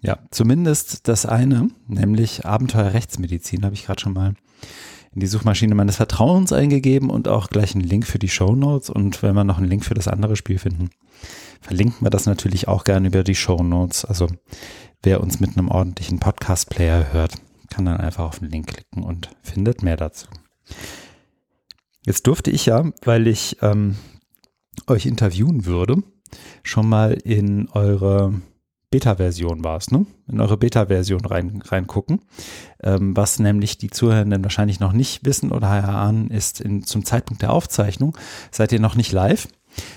Ja, 0.00 0.18
zumindest 0.30 1.08
das 1.08 1.24
eine, 1.24 1.68
nämlich 1.86 2.44
Abenteuer 2.44 2.92
Rechtsmedizin, 2.92 3.64
habe 3.64 3.74
ich 3.74 3.86
gerade 3.86 4.00
schon 4.00 4.12
mal 4.12 4.34
in 5.14 5.20
die 5.20 5.26
Suchmaschine 5.26 5.74
meines 5.74 5.96
Vertrauens 5.96 6.52
eingegeben 6.52 7.08
und 7.08 7.28
auch 7.28 7.48
gleich 7.48 7.74
einen 7.74 7.84
Link 7.84 8.06
für 8.06 8.18
die 8.18 8.28
Show 8.28 8.54
Notes. 8.54 8.90
Und 8.90 9.22
wenn 9.22 9.34
wir 9.34 9.44
noch 9.44 9.58
einen 9.58 9.68
Link 9.68 9.84
für 9.84 9.94
das 9.94 10.08
andere 10.08 10.36
Spiel 10.36 10.58
finden, 10.58 10.90
verlinken 11.64 12.04
wir 12.04 12.10
das 12.10 12.26
natürlich 12.26 12.68
auch 12.68 12.84
gerne 12.84 13.08
über 13.08 13.24
die 13.24 13.34
Show 13.34 13.62
Notes. 13.62 14.04
Also 14.04 14.28
wer 15.02 15.22
uns 15.22 15.40
mit 15.40 15.56
einem 15.56 15.70
ordentlichen 15.70 16.20
Podcast-Player 16.20 17.12
hört, 17.12 17.36
kann 17.70 17.86
dann 17.86 17.96
einfach 17.96 18.24
auf 18.24 18.40
den 18.40 18.50
Link 18.50 18.66
klicken 18.66 19.02
und 19.02 19.30
findet 19.42 19.82
mehr 19.82 19.96
dazu. 19.96 20.26
Jetzt 22.04 22.26
durfte 22.26 22.50
ich 22.50 22.66
ja, 22.66 22.84
weil 23.02 23.26
ich 23.26 23.56
ähm, 23.62 23.96
euch 24.86 25.06
interviewen 25.06 25.64
würde, 25.64 26.02
schon 26.62 26.86
mal 26.86 27.12
in 27.12 27.70
eure 27.70 28.34
Beta-Version 28.90 29.64
war 29.64 29.78
es, 29.78 29.90
ne? 29.90 30.04
In 30.28 30.42
eure 30.42 30.58
Beta-Version 30.58 31.24
rein, 31.24 31.62
reingucken. 31.64 32.20
Ähm, 32.82 33.16
was 33.16 33.38
nämlich 33.38 33.78
die 33.78 33.90
Zuhörenden 33.90 34.44
wahrscheinlich 34.44 34.80
noch 34.80 34.92
nicht 34.92 35.24
wissen 35.24 35.50
oder 35.50 35.68
erahnen, 35.68 36.28
ist 36.28 36.60
in, 36.60 36.84
zum 36.84 37.06
Zeitpunkt 37.06 37.40
der 37.40 37.54
Aufzeichnung 37.54 38.16
seid 38.50 38.70
ihr 38.70 38.80
noch 38.80 38.96
nicht 38.96 39.12
live. 39.12 39.48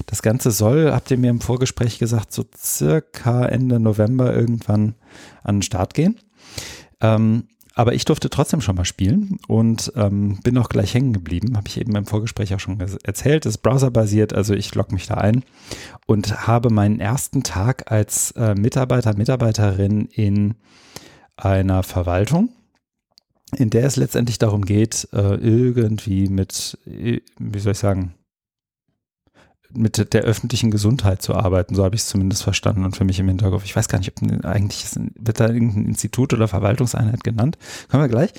Das 0.05 0.21
Ganze 0.21 0.51
soll, 0.51 0.91
habt 0.91 1.11
ihr 1.11 1.17
mir 1.17 1.29
im 1.29 1.41
Vorgespräch 1.41 1.99
gesagt, 1.99 2.31
so 2.31 2.45
circa 2.55 3.45
Ende 3.45 3.79
November 3.79 4.35
irgendwann 4.35 4.95
an 5.43 5.57
den 5.57 5.61
Start 5.61 5.93
gehen. 5.93 6.19
Ähm, 7.01 7.43
aber 7.77 7.93
ich 7.93 8.05
durfte 8.05 8.31
trotzdem 8.31 8.59
schon 8.59 8.75
mal 8.75 8.85
spielen 8.85 9.37
und 9.47 9.93
ähm, 9.95 10.39
bin 10.41 10.57
auch 10.57 10.67
gleich 10.67 10.95
hängen 10.95 11.13
geblieben. 11.13 11.55
Habe 11.55 11.67
ich 11.67 11.79
eben 11.79 11.95
im 11.95 12.07
Vorgespräch 12.07 12.55
auch 12.55 12.59
schon 12.59 12.79
erzählt. 13.03 13.45
Ist 13.45 13.59
browserbasiert, 13.59 14.33
also 14.33 14.55
ich 14.55 14.73
logge 14.73 14.95
mich 14.95 15.05
da 15.05 15.13
ein 15.13 15.43
und 16.07 16.47
habe 16.47 16.71
meinen 16.71 16.99
ersten 16.99 17.43
Tag 17.43 17.91
als 17.91 18.31
äh, 18.31 18.55
Mitarbeiter, 18.55 19.15
Mitarbeiterin 19.15 20.07
in 20.11 20.55
einer 21.35 21.83
Verwaltung, 21.83 22.49
in 23.55 23.69
der 23.69 23.85
es 23.85 23.95
letztendlich 23.95 24.39
darum 24.39 24.65
geht, 24.65 25.07
äh, 25.13 25.35
irgendwie 25.35 26.29
mit, 26.29 26.79
äh, 26.87 27.21
wie 27.37 27.59
soll 27.59 27.73
ich 27.73 27.77
sagen, 27.77 28.15
mit 29.73 30.13
der 30.13 30.21
öffentlichen 30.21 30.71
Gesundheit 30.71 31.21
zu 31.21 31.35
arbeiten. 31.35 31.75
So 31.75 31.83
habe 31.83 31.95
ich 31.95 32.01
es 32.01 32.07
zumindest 32.07 32.43
verstanden 32.43 32.85
und 32.85 32.95
für 32.95 33.03
mich 33.03 33.19
im 33.19 33.27
Hinterkopf. 33.27 33.65
Ich 33.65 33.75
weiß 33.75 33.87
gar 33.87 33.99
nicht, 33.99 34.11
ob 34.11 34.45
eigentlich 34.45 34.85
wird 35.19 35.39
da 35.39 35.49
irgendein 35.49 35.85
Institut 35.85 36.33
oder 36.33 36.47
Verwaltungseinheit 36.47 37.23
genannt. 37.23 37.57
Können 37.89 38.03
wir 38.03 38.09
gleich. 38.09 38.31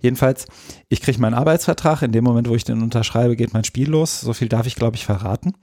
Jedenfalls, 0.00 0.46
ich 0.88 1.02
kriege 1.02 1.20
meinen 1.20 1.34
Arbeitsvertrag. 1.34 2.02
In 2.02 2.12
dem 2.12 2.24
Moment, 2.24 2.48
wo 2.48 2.54
ich 2.54 2.64
den 2.64 2.82
unterschreibe, 2.82 3.36
geht 3.36 3.52
mein 3.52 3.64
Spiel 3.64 3.90
los. 3.90 4.20
So 4.20 4.32
viel 4.32 4.48
darf 4.48 4.66
ich, 4.66 4.76
glaube 4.76 4.96
ich, 4.96 5.04
verraten. 5.04 5.54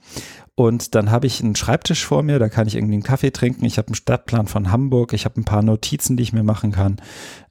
Und 0.56 0.94
dann 0.94 1.10
habe 1.10 1.26
ich 1.26 1.42
einen 1.42 1.56
Schreibtisch 1.56 2.04
vor 2.04 2.22
mir, 2.22 2.38
da 2.38 2.48
kann 2.48 2.68
ich 2.68 2.76
irgendwie 2.76 2.94
einen 2.94 3.02
Kaffee 3.02 3.32
trinken. 3.32 3.64
Ich 3.64 3.76
habe 3.76 3.88
einen 3.88 3.96
Stadtplan 3.96 4.46
von 4.46 4.70
Hamburg, 4.70 5.12
ich 5.12 5.24
habe 5.24 5.40
ein 5.40 5.44
paar 5.44 5.62
Notizen, 5.62 6.16
die 6.16 6.22
ich 6.22 6.32
mir 6.32 6.44
machen 6.44 6.70
kann. 6.70 7.00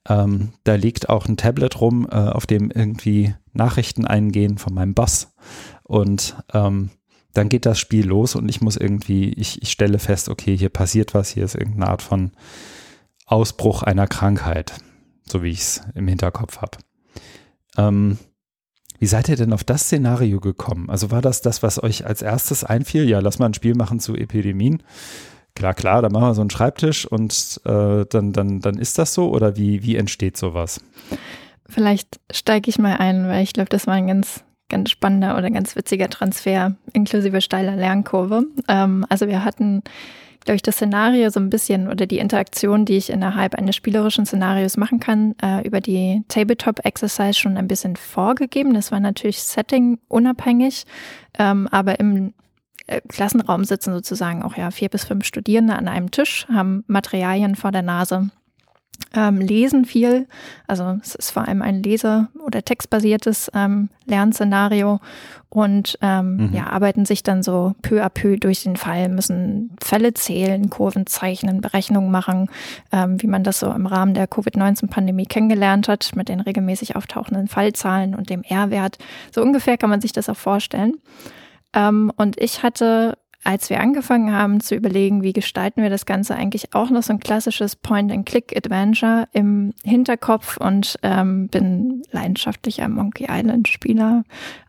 Ähm, 0.07 0.53
da 0.63 0.75
liegt 0.75 1.09
auch 1.09 1.27
ein 1.27 1.36
Tablet 1.36 1.81
rum, 1.81 2.07
äh, 2.09 2.15
auf 2.15 2.45
dem 2.45 2.71
irgendwie 2.71 3.36
Nachrichten 3.51 4.05
eingehen 4.05 4.57
von 4.57 4.73
meinem 4.73 4.93
Boss. 4.93 5.33
Und 5.83 6.38
ähm, 6.53 6.91
dann 7.34 7.50
geht 7.50 7.65
das 7.65 7.80
Spiel 7.80 8.08
los 8.08 8.36
und 8.36 8.48
ich 8.48 8.62
muss 8.62 8.78
irgendwie, 8.78 9.34
ich, 9.34 9.62
ich 9.62 9.72
stelle 9.72 10.00
fest, 10.00 10.30
okay, 10.30 10.56
hier 10.56 10.69
passiert 10.69 11.13
was, 11.13 11.32
hier 11.32 11.46
ist 11.46 11.56
irgendeine 11.56 11.89
Art 11.89 12.02
von 12.02 12.32
Ausbruch 13.26 13.84
einer 13.84 14.08
Krankheit, 14.08 14.74
so 15.28 15.41
wie 15.41 15.50
ich 15.50 15.60
es 15.60 15.82
im 15.96 16.08
Hinterkopf 16.08 16.58
habe. 16.58 16.78
Ähm, 17.78 18.17
wie 19.00 19.08
seid 19.08 19.28
ihr 19.30 19.36
denn 19.36 19.52
auf 19.52 19.63
das 19.63 19.84
Szenario 19.84 20.39
gekommen? 20.39 20.89
Also 20.89 21.12
war 21.12 21.22
das 21.22 21.41
das, 21.41 21.63
was 21.63 21.82
euch 21.82 22.06
als 22.06 22.22
erstes 22.22 22.63
einfiel? 22.63 23.10
Ja, 23.10 23.19
lass 23.19 23.39
mal 23.39 23.48
ein 23.48 23.54
Spiel 23.54 23.76
machen 23.76 24.00
zu 24.00 24.15
Epidemien. 24.15 24.84
Klar, 25.56 25.74
klar, 25.74 26.02
dann 26.02 26.12
machen 26.12 26.28
wir 26.28 26.36
so 26.36 26.41
einen 26.41 26.50
Schreibtisch 26.50 27.06
und 27.06 27.62
äh, 27.65 28.06
dann, 28.10 28.32
dann, 28.32 28.60
dann 28.60 28.78
ist 28.78 28.98
das 28.98 29.13
so 29.13 29.30
oder 29.30 29.58
wie, 29.58 29.84
wie 29.84 29.96
entsteht 29.96 30.38
sowas? 30.38 30.80
Vielleicht 31.67 32.19
steige 32.32 32.69
ich 32.69 32.80
mal 32.80 32.98
ein, 32.98 33.28
weil 33.28 33.43
ich 33.43 33.54
glaube, 33.54 33.69
das 33.69 33.88
war 33.88 33.93
ein 33.93 34.08
ganz 34.08 34.43
ganz 34.69 34.89
spannender 34.89 35.38
oder 35.38 35.49
ganz 35.52 35.76
witziger 35.76 36.10
Transfer, 36.10 36.76
inklusive 36.93 37.41
steiler 37.41 37.76
Lernkurve. 37.76 38.45
Ähm, 38.67 39.06
also 39.10 39.28
wir 39.28 39.43
hatten, 39.43 39.84
glaube 40.45 40.56
ich, 40.56 40.62
das 40.62 40.76
Szenario 40.76 41.30
so 41.30 41.39
ein 41.39 41.49
bisschen 41.49 41.88
oder 41.88 42.06
die 42.06 42.17
Interaktion, 42.17 42.86
die 42.86 42.97
ich 42.97 43.10
innerhalb 43.10 43.56
eines 43.56 43.76
spielerischen 43.76 44.26
Szenarios 44.26 44.78
machen 44.78 44.99
kann, 44.99 45.36
äh, 45.41 45.65
über 45.65 45.80
die 45.80 46.23
Tabletop-Exercise 46.28 47.34
schon 47.39 47.58
ein 47.58 47.67
bisschen 47.67 47.95
vorgegeben. 47.95 48.73
Das 48.73 48.91
war 48.91 48.99
natürlich 48.99 49.41
Setting 49.41 49.99
unabhängig, 50.08 50.86
ähm, 51.38 51.67
aber 51.71 51.99
im 51.99 52.34
äh, 52.88 53.02
Klassenraum 53.08 53.63
sitzen 53.63 53.93
sozusagen 53.93 54.43
auch 54.43 54.58
ja 54.58 54.71
vier 54.71 54.89
bis 54.89 55.04
fünf 55.06 55.26
Studierende 55.26 55.76
an 55.76 55.88
einem 55.88 56.12
Tisch, 56.12 56.47
haben 56.52 56.84
Materialien 56.88 57.56
vor 57.56 57.71
der 57.71 57.84
Nase 57.84 58.30
ähm, 59.15 59.39
lesen 59.39 59.86
viel. 59.86 60.27
Also 60.67 60.97
es 61.01 61.15
ist 61.15 61.32
vor 61.32 61.47
allem 61.47 61.62
ein 61.62 61.84
Lese- 61.84 62.27
oder 62.43 62.63
textbasiertes 62.63 63.51
ähm, 63.53 63.89
Lernszenario 64.06 64.99
und 65.49 65.99
ähm, 66.01 66.38
mhm. 66.38 66.53
ja, 66.53 66.67
arbeiten 66.67 67.06
sich 67.06 67.21
dann 67.21 67.43
so 67.43 67.75
peu 67.84 68.03
à 68.03 68.10
peu 68.10 68.38
durch 68.38 68.63
den 68.63 68.75
Fall, 68.75 69.10
müssen 69.10 69.75
Fälle 69.82 70.13
zählen, 70.15 70.69
Kurven 70.71 71.06
zeichnen, 71.06 71.62
Berechnungen 71.62 72.10
machen, 72.10 72.49
ähm, 72.91 73.21
wie 73.21 73.27
man 73.27 73.43
das 73.43 73.60
so 73.60 73.71
im 73.71 73.86
Rahmen 73.86 74.15
der 74.15 74.27
Covid-19-Pandemie 74.27 75.27
kennengelernt 75.27 75.88
hat, 75.88 76.12
mit 76.15 76.27
den 76.27 76.39
regelmäßig 76.39 76.95
auftauchenden 76.95 77.47
Fallzahlen 77.47 78.15
und 78.15 78.32
dem 78.32 78.41
R-Wert. 78.41 78.97
So 79.32 79.43
ungefähr 79.43 79.77
kann 79.77 79.91
man 79.91 80.01
sich 80.01 80.12
das 80.12 80.27
auch 80.27 80.38
vorstellen. 80.38 80.95
Ähm, 81.75 82.12
und 82.15 82.41
ich 82.41 82.63
hatte 82.63 83.17
als 83.43 83.69
wir 83.69 83.79
angefangen 83.79 84.34
haben 84.34 84.60
zu 84.60 84.75
überlegen, 84.75 85.21
wie 85.21 85.34
gestalten 85.34 85.82
wir 85.82 85.89
das 85.89 86.06
Ganze, 86.06 86.36
eigentlich 86.36 86.73
auch 86.73 86.89
noch 86.89 87.03
so 87.03 87.13
ein 87.13 87.19
klassisches 87.19 87.75
Point-and-Click-Adventure 87.75 89.27
im 89.34 89.73
Hinterkopf 89.84 90.58
und 90.58 90.97
ähm, 91.03 91.47
bin 91.49 92.03
leidenschaftlicher 92.12 92.88
Monkey 92.88 93.27
Island-Spieler 93.29 94.23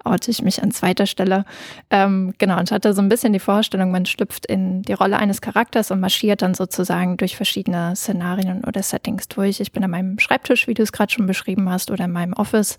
oute 0.04 0.30
ich 0.30 0.42
mich 0.42 0.62
an 0.62 0.70
zweiter 0.70 1.06
Stelle. 1.06 1.44
Ähm, 1.90 2.34
genau, 2.38 2.58
und 2.58 2.70
hatte 2.70 2.92
so 2.92 3.02
ein 3.02 3.08
bisschen 3.08 3.32
die 3.32 3.38
Vorstellung, 3.38 3.90
man 3.90 4.06
schlüpft 4.06 4.46
in 4.46 4.82
die 4.82 4.92
Rolle 4.92 5.18
eines 5.18 5.40
Charakters 5.40 5.90
und 5.90 6.00
marschiert 6.00 6.42
dann 6.42 6.54
sozusagen 6.54 7.16
durch 7.16 7.37
verschiedene 7.37 7.96
Szenarien 7.96 8.64
oder 8.64 8.82
Settings 8.82 9.28
durch. 9.28 9.60
Ich 9.60 9.72
bin 9.72 9.82
an 9.82 9.90
meinem 9.90 10.18
Schreibtisch, 10.18 10.68
wie 10.68 10.74
du 10.74 10.82
es 10.82 10.92
gerade 10.92 11.12
schon 11.12 11.26
beschrieben 11.26 11.70
hast, 11.70 11.90
oder 11.90 12.04
in 12.04 12.12
meinem 12.12 12.34
Office, 12.34 12.76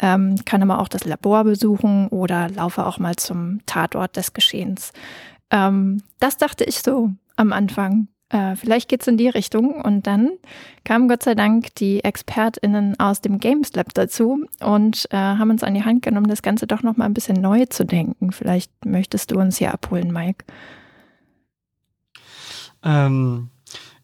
ähm, 0.00 0.36
kann 0.44 0.62
aber 0.62 0.80
auch 0.80 0.88
das 0.88 1.04
Labor 1.04 1.44
besuchen 1.44 2.08
oder 2.08 2.50
laufe 2.50 2.84
auch 2.84 2.98
mal 2.98 3.16
zum 3.16 3.60
Tatort 3.66 4.16
des 4.16 4.32
Geschehens. 4.32 4.92
Ähm, 5.54 6.02
das 6.20 6.36
dachte 6.36 6.64
ich 6.64 6.80
so 6.80 7.12
am 7.36 7.54
Anfang 7.54 8.08
äh, 8.34 8.56
vielleicht 8.56 8.88
geht 8.88 9.02
es 9.02 9.06
in 9.06 9.16
die 9.16 9.28
Richtung. 9.28 9.80
Und 9.80 10.06
dann 10.08 10.32
kamen 10.82 11.08
Gott 11.08 11.22
sei 11.22 11.34
Dank 11.34 11.74
die 11.76 12.02
ExpertInnen 12.02 12.98
aus 12.98 13.20
dem 13.20 13.38
Games 13.38 13.72
Lab 13.74 13.94
dazu 13.94 14.44
und 14.60 15.06
äh, 15.10 15.16
haben 15.16 15.50
uns 15.50 15.62
an 15.62 15.74
die 15.74 15.84
Hand 15.84 16.02
genommen, 16.02 16.26
das 16.28 16.42
Ganze 16.42 16.66
doch 16.66 16.82
noch 16.82 16.96
mal 16.96 17.04
ein 17.04 17.14
bisschen 17.14 17.40
neu 17.40 17.66
zu 17.66 17.84
denken. 17.84 18.32
Vielleicht 18.32 18.72
möchtest 18.84 19.30
du 19.30 19.38
uns 19.38 19.58
hier 19.58 19.72
abholen, 19.72 20.12
Mike. 20.12 20.44
Ähm, 22.82 23.50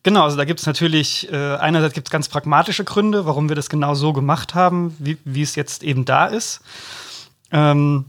genau, 0.04 0.24
also 0.24 0.36
da 0.36 0.44
gibt 0.44 0.60
es 0.60 0.66
natürlich, 0.66 1.30
äh, 1.32 1.56
einerseits 1.56 1.94
gibt 1.94 2.06
es 2.06 2.12
ganz 2.12 2.28
pragmatische 2.28 2.84
Gründe, 2.84 3.26
warum 3.26 3.48
wir 3.48 3.56
das 3.56 3.68
genau 3.68 3.94
so 3.94 4.12
gemacht 4.12 4.54
haben, 4.54 4.94
wie, 5.00 5.18
wie 5.24 5.42
es 5.42 5.56
jetzt 5.56 5.82
eben 5.82 6.04
da 6.04 6.26
ist. 6.26 6.60
Ähm, 7.50 8.04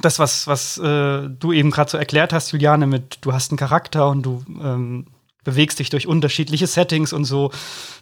das, 0.00 0.18
was, 0.18 0.46
was 0.46 0.78
äh, 0.78 1.28
du 1.28 1.52
eben 1.52 1.70
gerade 1.70 1.90
so 1.90 1.98
erklärt 1.98 2.32
hast, 2.32 2.52
Juliane, 2.52 2.86
mit 2.86 3.18
du 3.22 3.32
hast 3.32 3.50
einen 3.50 3.58
Charakter 3.58 4.08
und 4.08 4.22
du 4.22 4.44
ähm, 4.62 5.06
bewegst 5.44 5.78
dich 5.78 5.90
durch 5.90 6.06
unterschiedliche 6.06 6.66
Settings 6.66 7.12
und 7.12 7.24
so. 7.24 7.50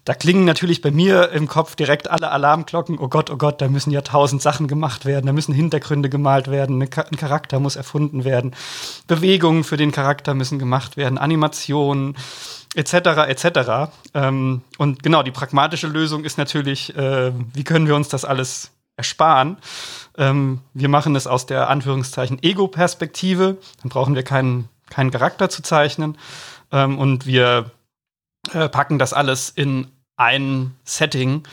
Da 0.05 0.15
klingen 0.15 0.45
natürlich 0.45 0.83
bei 0.83 0.91
mir 0.91 1.31
im 1.31 1.49
Kopf 1.49 1.77
direkt 1.77 2.11
alle 2.11 2.31
Alarmglocken. 2.31 2.99
Oh 2.99 3.09
Gott, 3.09 3.31
oh 3.31 3.37
Gott, 3.37 3.61
da 3.61 3.69
müssen 3.69 3.91
ja 3.91 4.01
tausend 4.03 4.43
Sachen 4.43 4.69
gemacht 4.69 5.05
werden, 5.05 5.27
da 5.27 5.33
müssen 5.33 5.55
Hintergründe 5.55 6.09
gemalt 6.09 6.51
werden, 6.51 6.83
ein 6.83 6.91
Charakter 6.91 7.61
muss 7.61 7.77
erfunden 7.77 8.25
werden, 8.25 8.55
Bewegungen 9.07 9.65
für 9.65 9.77
den 9.77 9.93
Charakter 9.93 10.35
müssen 10.35 10.59
gemacht 10.59 10.97
werden, 10.97 11.17
Animationen 11.17 12.17
etc. 12.75 12.95
etc. 13.29 13.93
Ähm, 14.15 14.63
und 14.77 15.03
genau, 15.03 15.23
die 15.23 15.31
pragmatische 15.31 15.87
Lösung 15.87 16.25
ist 16.25 16.39
natürlich, 16.39 16.95
äh, 16.97 17.33
wie 17.55 17.65
können 17.65 17.87
wir 17.87 17.95
uns 17.95 18.09
das 18.09 18.25
alles 18.25 18.73
ersparen? 18.99 19.57
Ähm, 20.19 20.61
wir 20.75 20.91
machen 20.91 21.17
es 21.17 21.27
aus 21.27 21.47
der 21.47 21.71
Anführungszeichen 21.71 22.43
Ego-Perspektive. 22.43 23.57
Dann 23.81 23.89
brauchen 23.89 24.15
wir 24.15 24.25
keinen, 24.25 24.69
keinen 24.91 25.11
Charakter 25.11 25.49
zu 25.49 25.63
zeichnen 25.63 26.19
ähm, 26.73 26.99
und 26.99 27.25
wir 27.25 27.71
äh, 28.53 28.69
packen 28.69 28.99
das 28.99 29.13
alles 29.15 29.49
in 29.49 29.87
ein 30.17 30.75
Setting. 30.85 31.45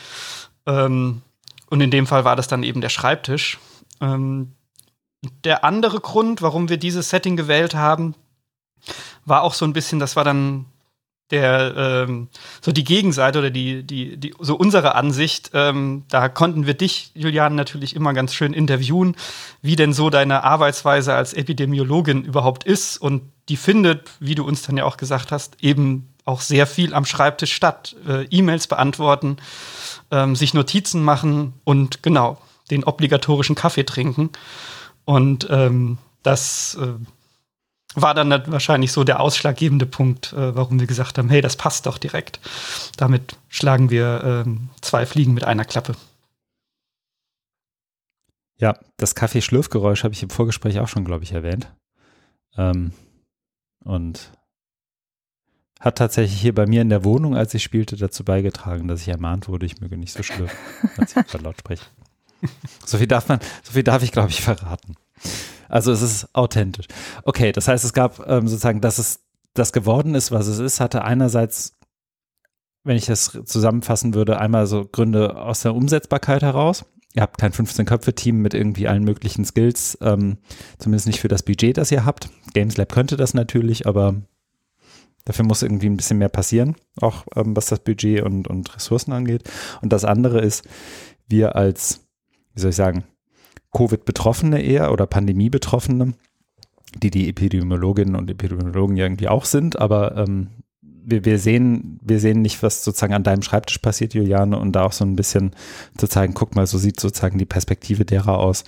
Ähm, 0.66 1.22
und 1.70 1.80
in 1.80 1.90
dem 1.90 2.06
Fall 2.06 2.24
war 2.24 2.36
das 2.36 2.48
dann 2.48 2.62
eben 2.62 2.80
der 2.80 2.88
Schreibtisch. 2.90 3.58
Ähm, 4.00 4.52
der 5.44 5.64
andere 5.64 6.00
Grund, 6.00 6.42
warum 6.42 6.68
wir 6.68 6.76
dieses 6.76 7.08
Setting 7.10 7.36
gewählt 7.36 7.74
haben, 7.74 8.14
war 9.24 9.42
auch 9.42 9.54
so 9.54 9.64
ein 9.64 9.72
bisschen, 9.72 9.98
das 9.98 10.16
war 10.16 10.24
dann 10.24 10.66
der 11.30 11.74
ähm, 12.06 12.28
so 12.60 12.72
die 12.72 12.84
Gegenseite 12.84 13.40
oder 13.40 13.50
die 13.50 13.82
die 13.82 14.16
die 14.16 14.34
so 14.38 14.54
unsere 14.56 14.94
Ansicht 14.94 15.50
ähm, 15.54 16.04
da 16.08 16.28
konnten 16.28 16.66
wir 16.66 16.74
dich 16.74 17.10
Julian 17.14 17.54
natürlich 17.54 17.96
immer 17.96 18.14
ganz 18.14 18.34
schön 18.34 18.52
interviewen 18.52 19.16
wie 19.62 19.76
denn 19.76 19.92
so 19.92 20.10
deine 20.10 20.44
Arbeitsweise 20.44 21.14
als 21.14 21.32
Epidemiologin 21.32 22.22
überhaupt 22.22 22.64
ist. 22.64 22.98
Und 22.98 23.22
die 23.48 23.56
findet 23.56 24.10
wie 24.20 24.34
du 24.34 24.44
uns 24.44 24.62
dann 24.62 24.76
ja 24.76 24.84
auch 24.84 24.96
gesagt 24.96 25.32
hast 25.32 25.56
eben 25.62 26.08
auch 26.24 26.40
sehr 26.40 26.66
viel 26.66 26.92
am 26.92 27.04
Schreibtisch 27.04 27.52
statt 27.52 27.96
äh, 28.06 28.24
E-Mails 28.30 28.66
beantworten 28.66 29.38
ähm, 30.10 30.36
sich 30.36 30.54
Notizen 30.54 31.02
machen 31.02 31.54
und 31.64 32.02
genau 32.02 32.38
den 32.70 32.84
obligatorischen 32.84 33.54
Kaffee 33.54 33.84
trinken. 33.84 34.30
Und 35.04 35.46
ähm, 35.50 35.98
das 36.22 36.76
äh, 36.80 36.88
war 37.96 38.14
dann 38.14 38.30
wahrscheinlich 38.52 38.92
so 38.92 39.04
der 39.04 39.20
ausschlaggebende 39.20 39.86
Punkt, 39.86 40.32
äh, 40.32 40.54
warum 40.54 40.78
wir 40.78 40.86
gesagt 40.86 41.18
haben, 41.18 41.28
hey, 41.28 41.40
das 41.40 41.56
passt 41.56 41.86
doch 41.86 41.98
direkt. 41.98 42.40
Damit 42.96 43.36
schlagen 43.48 43.90
wir 43.90 44.44
äh, 44.46 44.50
zwei 44.82 45.06
Fliegen 45.06 45.34
mit 45.34 45.44
einer 45.44 45.64
Klappe. 45.64 45.94
Ja, 48.58 48.78
das 48.96 49.14
Kaffeeschlürfgeräusch 49.14 50.04
habe 50.04 50.14
ich 50.14 50.22
im 50.22 50.30
Vorgespräch 50.30 50.78
auch 50.78 50.88
schon, 50.88 51.04
glaube 51.04 51.24
ich, 51.24 51.32
erwähnt. 51.32 51.72
Ähm, 52.56 52.92
und 53.84 54.32
hat 55.80 55.98
tatsächlich 55.98 56.40
hier 56.40 56.54
bei 56.54 56.66
mir 56.66 56.80
in 56.80 56.88
der 56.88 57.04
Wohnung, 57.04 57.36
als 57.36 57.52
ich 57.54 57.62
spielte, 57.62 57.96
dazu 57.96 58.24
beigetragen, 58.24 58.88
dass 58.88 59.02
ich 59.02 59.08
ermahnt 59.08 59.48
wurde, 59.48 59.66
ich 59.66 59.80
möge 59.80 59.96
nicht 59.96 60.12
so 60.12 60.22
schlürfen, 60.22 60.58
als 60.96 61.14
ich 61.16 61.32
laut 61.42 61.58
spreche. 61.58 61.84
So 62.84 62.98
viel 62.98 63.06
darf 63.06 63.28
man, 63.28 63.40
so 63.62 63.72
viel 63.72 63.82
darf 63.82 64.02
ich, 64.02 64.12
glaube 64.12 64.30
ich, 64.30 64.40
verraten. 64.40 64.96
Also 65.68 65.92
es 65.92 66.02
ist 66.02 66.34
authentisch. 66.34 66.86
Okay, 67.24 67.52
das 67.52 67.68
heißt, 67.68 67.84
es 67.84 67.92
gab 67.92 68.26
ähm, 68.28 68.48
sozusagen, 68.48 68.80
dass 68.80 68.98
es 68.98 69.20
das 69.54 69.72
geworden 69.72 70.14
ist, 70.14 70.32
was 70.32 70.46
es 70.46 70.58
ist, 70.58 70.80
hatte 70.80 71.04
einerseits, 71.04 71.76
wenn 72.84 72.96
ich 72.96 73.06
das 73.06 73.38
zusammenfassen 73.44 74.14
würde, 74.14 74.38
einmal 74.38 74.66
so 74.66 74.84
Gründe 74.84 75.36
aus 75.36 75.60
der 75.60 75.74
Umsetzbarkeit 75.74 76.42
heraus. 76.42 76.84
Ihr 77.14 77.22
habt 77.22 77.38
kein 77.38 77.52
15-Köpfe-Team 77.52 78.42
mit 78.42 78.52
irgendwie 78.52 78.88
allen 78.88 79.04
möglichen 79.04 79.44
Skills, 79.44 79.96
ähm, 80.02 80.38
zumindest 80.78 81.06
nicht 81.06 81.20
für 81.20 81.28
das 81.28 81.42
Budget, 81.42 81.78
das 81.78 81.90
ihr 81.90 82.04
habt. 82.04 82.28
Games 82.52 82.76
Lab 82.76 82.92
könnte 82.92 83.16
das 83.16 83.32
natürlich, 83.32 83.86
aber 83.86 84.16
dafür 85.24 85.46
muss 85.46 85.62
irgendwie 85.62 85.88
ein 85.88 85.96
bisschen 85.96 86.18
mehr 86.18 86.28
passieren, 86.28 86.76
auch 87.00 87.24
ähm, 87.34 87.56
was 87.56 87.66
das 87.66 87.80
Budget 87.80 88.22
und, 88.22 88.48
und 88.48 88.74
Ressourcen 88.76 89.12
angeht. 89.12 89.50
Und 89.80 89.94
das 89.94 90.04
andere 90.04 90.40
ist, 90.40 90.68
wir 91.26 91.56
als, 91.56 92.06
wie 92.54 92.60
soll 92.60 92.70
ich 92.70 92.76
sagen, 92.76 93.04
Covid-Betroffene 93.76 94.62
eher 94.62 94.90
oder 94.90 95.06
Pandemie-Betroffene, 95.06 96.14
die 97.02 97.10
die 97.10 97.28
Epidemiologinnen 97.28 98.16
und 98.16 98.30
Epidemiologen 98.30 98.96
irgendwie 98.96 99.28
auch 99.28 99.44
sind, 99.44 99.78
aber 99.78 100.16
ähm, 100.16 100.48
wir, 100.80 101.24
wir, 101.24 101.38
sehen, 101.38 102.00
wir 102.02 102.18
sehen 102.18 102.42
nicht, 102.42 102.62
was 102.62 102.82
sozusagen 102.82 103.14
an 103.14 103.22
deinem 103.22 103.42
Schreibtisch 103.42 103.78
passiert, 103.78 104.14
Juliane, 104.14 104.58
und 104.58 104.72
da 104.72 104.82
auch 104.82 104.92
so 104.92 105.04
ein 105.04 105.14
bisschen 105.14 105.52
zu 105.96 106.08
zeigen, 106.08 106.34
guck 106.34 106.56
mal, 106.56 106.66
so 106.66 106.78
sieht 106.78 106.98
sozusagen 106.98 107.38
die 107.38 107.44
Perspektive 107.44 108.04
derer 108.04 108.38
aus, 108.38 108.64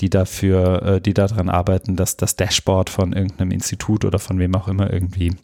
die 0.00 0.10
dafür, 0.10 0.82
äh, 0.82 1.00
die 1.00 1.14
daran 1.14 1.48
arbeiten, 1.48 1.96
dass 1.96 2.16
das 2.16 2.36
Dashboard 2.36 2.90
von 2.90 3.12
irgendeinem 3.12 3.50
Institut 3.50 4.04
oder 4.04 4.18
von 4.18 4.38
wem 4.38 4.54
auch 4.54 4.68
immer 4.68 4.92
irgendwie 4.92 5.34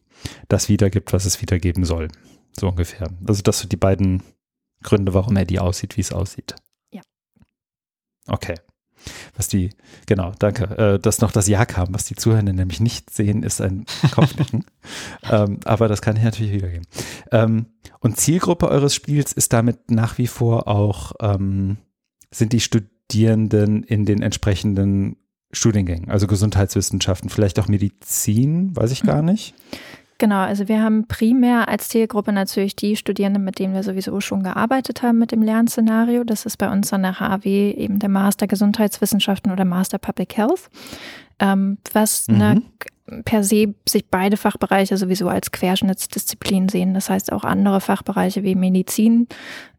das 0.48 0.68
wiedergibt, 0.68 1.12
was 1.12 1.24
es 1.24 1.40
wiedergeben 1.40 1.84
soll. 1.84 2.08
So 2.52 2.68
ungefähr. 2.68 3.08
Also 3.26 3.42
das 3.42 3.60
sind 3.60 3.72
die 3.72 3.76
beiden 3.76 4.22
Gründe, 4.82 5.14
warum 5.14 5.36
er 5.36 5.46
die 5.46 5.58
aussieht, 5.58 5.96
wie 5.96 6.02
es 6.02 6.12
aussieht. 6.12 6.54
Ja. 6.92 7.02
Okay. 8.28 8.54
Was 9.36 9.48
die, 9.48 9.70
genau, 10.06 10.32
danke, 10.38 10.64
äh, 10.76 10.98
dass 10.98 11.20
noch 11.20 11.32
das 11.32 11.48
Ja 11.48 11.64
kam. 11.64 11.88
Was 11.94 12.04
die 12.04 12.16
Zuhörenden 12.16 12.56
nämlich 12.56 12.80
nicht 12.80 13.10
sehen, 13.10 13.42
ist 13.42 13.60
ein 13.60 13.86
Kopfnicken. 14.12 14.64
ähm, 15.30 15.60
aber 15.64 15.88
das 15.88 16.02
kann 16.02 16.16
ich 16.16 16.24
natürlich 16.24 16.52
wiedergeben. 16.52 16.86
Ähm, 17.32 17.66
und 18.00 18.16
Zielgruppe 18.16 18.68
eures 18.68 18.94
Spiels 18.94 19.32
ist 19.32 19.52
damit 19.52 19.90
nach 19.90 20.18
wie 20.18 20.26
vor 20.26 20.68
auch, 20.68 21.12
ähm, 21.20 21.78
sind 22.30 22.52
die 22.52 22.60
Studierenden 22.60 23.82
in 23.82 24.04
den 24.04 24.22
entsprechenden 24.22 25.16
Studiengängen, 25.52 26.10
also 26.10 26.26
Gesundheitswissenschaften, 26.26 27.30
vielleicht 27.30 27.58
auch 27.58 27.68
Medizin, 27.68 28.76
weiß 28.76 28.90
ich 28.90 29.02
gar 29.02 29.22
nicht. 29.22 29.54
Genau, 30.18 30.40
also 30.40 30.66
wir 30.68 30.82
haben 30.82 31.06
primär 31.06 31.68
als 31.68 31.88
Zielgruppe 31.88 32.32
natürlich 32.32 32.74
die 32.74 32.96
Studierenden, 32.96 33.44
mit 33.44 33.58
denen 33.58 33.74
wir 33.74 33.82
sowieso 33.82 34.20
schon 34.20 34.42
gearbeitet 34.42 35.02
haben 35.02 35.18
mit 35.18 35.30
dem 35.30 35.42
Lernszenario. 35.42 36.24
Das 36.24 36.46
ist 36.46 36.56
bei 36.56 36.70
uns 36.70 36.92
an 36.92 37.02
der 37.02 37.20
HW 37.20 37.72
eben 37.72 37.98
der 37.98 38.08
Master 38.08 38.46
Gesundheitswissenschaften 38.46 39.52
oder 39.52 39.66
Master 39.66 39.98
Public 39.98 40.36
Health, 40.38 40.70
ähm, 41.38 41.76
was 41.92 42.28
mhm. 42.28 42.40
eine, 42.40 42.62
per 43.24 43.44
se 43.44 43.74
sich 43.86 44.06
beide 44.10 44.38
Fachbereiche 44.38 44.96
sowieso 44.96 45.28
als 45.28 45.52
Querschnittsdisziplin 45.52 46.70
sehen. 46.70 46.94
Das 46.94 47.10
heißt 47.10 47.30
auch 47.32 47.44
andere 47.44 47.82
Fachbereiche 47.82 48.42
wie 48.42 48.54
Medizin 48.54 49.28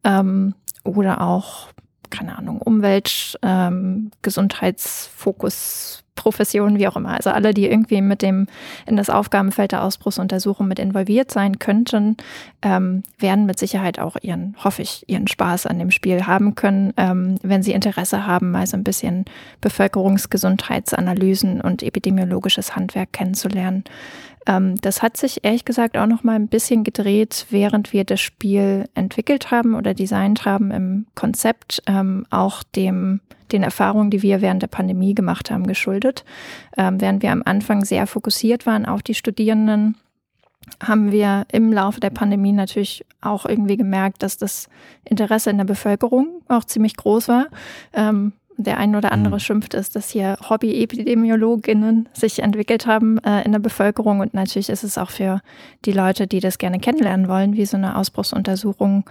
ähm, 0.03 0.53
oder 0.83 1.21
auch 1.21 1.69
keine 2.09 2.37
Ahnung, 2.37 2.61
Umwelt, 2.61 3.37
ähm, 3.43 4.11
Gesundheitsfokus 4.21 6.03
Professionen, 6.17 6.77
wie 6.77 6.87
auch 6.89 6.97
immer. 6.97 7.11
Also 7.11 7.29
alle, 7.29 7.53
die 7.53 7.69
irgendwie 7.69 8.01
mit 8.01 8.21
dem 8.21 8.47
in 8.85 8.97
das 8.97 9.09
Aufgabenfeld 9.09 9.71
der 9.71 9.83
Ausbruchsuntersuchung 9.83 10.67
mit 10.67 10.79
involviert 10.79 11.31
sein 11.31 11.59
könnten, 11.59 12.17
ähm, 12.61 13.03
werden 13.17 13.45
mit 13.45 13.57
Sicherheit 13.57 13.99
auch 13.99 14.17
ihren, 14.21 14.57
hoffe 14.61 14.81
ich, 14.81 15.05
ihren 15.07 15.27
Spaß 15.27 15.67
an 15.67 15.79
dem 15.79 15.91
Spiel 15.91 16.27
haben 16.27 16.55
können, 16.55 16.91
ähm, 16.97 17.35
wenn 17.43 17.63
sie 17.63 17.71
Interesse 17.71 18.27
haben, 18.27 18.51
mal 18.51 18.67
so 18.67 18.75
ein 18.75 18.83
bisschen 18.83 19.23
Bevölkerungsgesundheitsanalysen 19.61 21.61
und 21.61 21.83
epidemiologisches 21.83 22.75
Handwerk 22.75 23.13
kennenzulernen. 23.13 23.85
Ähm, 24.47 24.79
das 24.81 25.03
hat 25.03 25.17
sich 25.17 25.43
ehrlich 25.43 25.65
gesagt 25.65 25.97
auch 25.97 26.07
noch 26.07 26.23
mal 26.23 26.35
ein 26.35 26.47
bisschen 26.47 26.83
gedreht, 26.83 27.45
während 27.49 27.93
wir 27.93 28.05
das 28.05 28.21
Spiel 28.21 28.85
entwickelt 28.95 29.51
haben 29.51 29.75
oder 29.75 29.93
designt 29.93 30.45
haben 30.45 30.71
im 30.71 31.05
Konzept, 31.13 31.83
ähm, 31.85 32.25
auch 32.29 32.63
dem 32.63 33.19
den 33.51 33.63
Erfahrungen, 33.63 34.09
die 34.09 34.23
wir 34.23 34.41
während 34.41 34.61
der 34.61 34.67
Pandemie 34.67 35.15
gemacht 35.15 35.51
haben, 35.51 35.67
geschuldet. 35.67 36.25
Ähm, 36.75 36.99
während 36.99 37.23
wir 37.23 37.31
am 37.31 37.43
Anfang 37.45 37.85
sehr 37.85 38.05
fokussiert 38.07 38.65
waren 38.65 38.85
auf 38.85 39.01
die 39.01 39.13
Studierenden, 39.13 39.95
haben 40.83 41.11
wir 41.11 41.45
im 41.51 41.71
Laufe 41.71 41.99
der 41.99 42.09
Pandemie 42.09 42.51
natürlich 42.51 43.05
auch 43.21 43.45
irgendwie 43.45 43.77
gemerkt, 43.77 44.21
dass 44.21 44.37
das 44.37 44.67
Interesse 45.05 45.49
in 45.49 45.57
der 45.57 45.65
Bevölkerung 45.65 46.41
auch 46.49 46.65
ziemlich 46.65 46.97
groß 46.97 47.29
war. 47.29 47.47
Ähm, 47.93 48.33
der 48.57 48.77
ein 48.77 48.95
oder 48.95 49.11
andere 49.11 49.35
mhm. 49.35 49.39
schimpft, 49.39 49.73
ist, 49.73 49.95
dass 49.95 50.09
hier 50.09 50.37
Hobby-Epidemiologinnen 50.49 52.09
sich 52.13 52.39
entwickelt 52.39 52.87
haben 52.87 53.19
äh, 53.19 53.43
in 53.43 53.51
der 53.51 53.59
Bevölkerung. 53.59 54.19
Und 54.19 54.33
natürlich 54.33 54.69
ist 54.69 54.83
es 54.83 54.97
auch 54.97 55.11
für 55.11 55.41
die 55.85 55.91
Leute, 55.91 56.27
die 56.27 56.39
das 56.39 56.57
gerne 56.57 56.79
kennenlernen 56.79 57.27
wollen, 57.27 57.53
wie 57.53 57.65
so 57.65 57.77
eine 57.77 57.95
Ausbruchsuntersuchung 57.95 59.05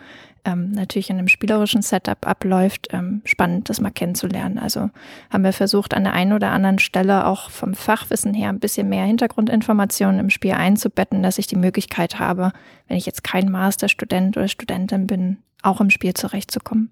ähm, 0.47 0.71
natürlich 0.73 1.11
in 1.11 1.19
einem 1.19 1.29
spielerischen 1.29 1.83
Setup 1.83 2.27
abläuft, 2.27 2.89
ähm, 2.93 3.21
spannend, 3.25 3.69
das 3.69 3.81
mal 3.81 3.91
kennenzulernen. 3.91 4.59
Also 4.59 4.91
haben 5.31 5.45
wir 5.45 5.53
versucht, 5.53 5.93
an 5.93 6.05
der 6.05 6.13
einen 6.13 6.33
oder 6.33 6.51
anderen 6.51 6.79
Stelle 6.79 7.27
auch 7.27 7.51
vom 7.51 7.75
Fachwissen 7.75 8.33
her 8.33 8.49
ein 8.49 8.61
bisschen 8.61 8.89
mehr 8.89 9.05
Hintergrundinformationen 9.05 10.21
im 10.21 10.31
Spiel 10.31 10.53
einzubetten, 10.53 11.23
dass 11.23 11.39
ich 11.39 11.47
die 11.47 11.57
Möglichkeit 11.57 12.19
habe, 12.19 12.53
wenn 12.89 12.97
ich 12.97 13.07
jetzt 13.07 13.25
kein 13.25 13.51
Masterstudent 13.51 14.37
oder 14.37 14.49
Studentin 14.49 15.07
bin, 15.07 15.39
auch 15.63 15.81
im 15.81 15.91
Spiel 15.91 16.15
zurechtzukommen. 16.15 16.91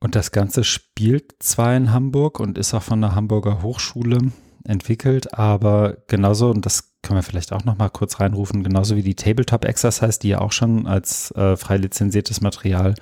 Und 0.00 0.14
das 0.14 0.30
Ganze 0.30 0.64
spielt 0.64 1.34
zwar 1.40 1.76
in 1.76 1.92
Hamburg 1.92 2.38
und 2.40 2.56
ist 2.56 2.74
auch 2.74 2.82
von 2.82 3.00
der 3.00 3.14
Hamburger 3.14 3.62
Hochschule 3.62 4.32
entwickelt, 4.64 5.34
aber 5.34 5.96
genauso, 6.08 6.50
und 6.50 6.66
das 6.66 6.92
können 7.02 7.18
wir 7.18 7.22
vielleicht 7.22 7.52
auch 7.52 7.64
noch 7.64 7.78
mal 7.78 7.88
kurz 7.88 8.20
reinrufen, 8.20 8.62
genauso 8.62 8.96
wie 8.96 9.02
die 9.02 9.14
Tabletop 9.14 9.64
Exercise, 9.64 10.18
die 10.20 10.28
ja 10.28 10.40
auch 10.40 10.52
schon 10.52 10.86
als 10.86 11.30
äh, 11.32 11.56
frei 11.56 11.78
lizenziertes 11.78 12.40
Material 12.40 12.94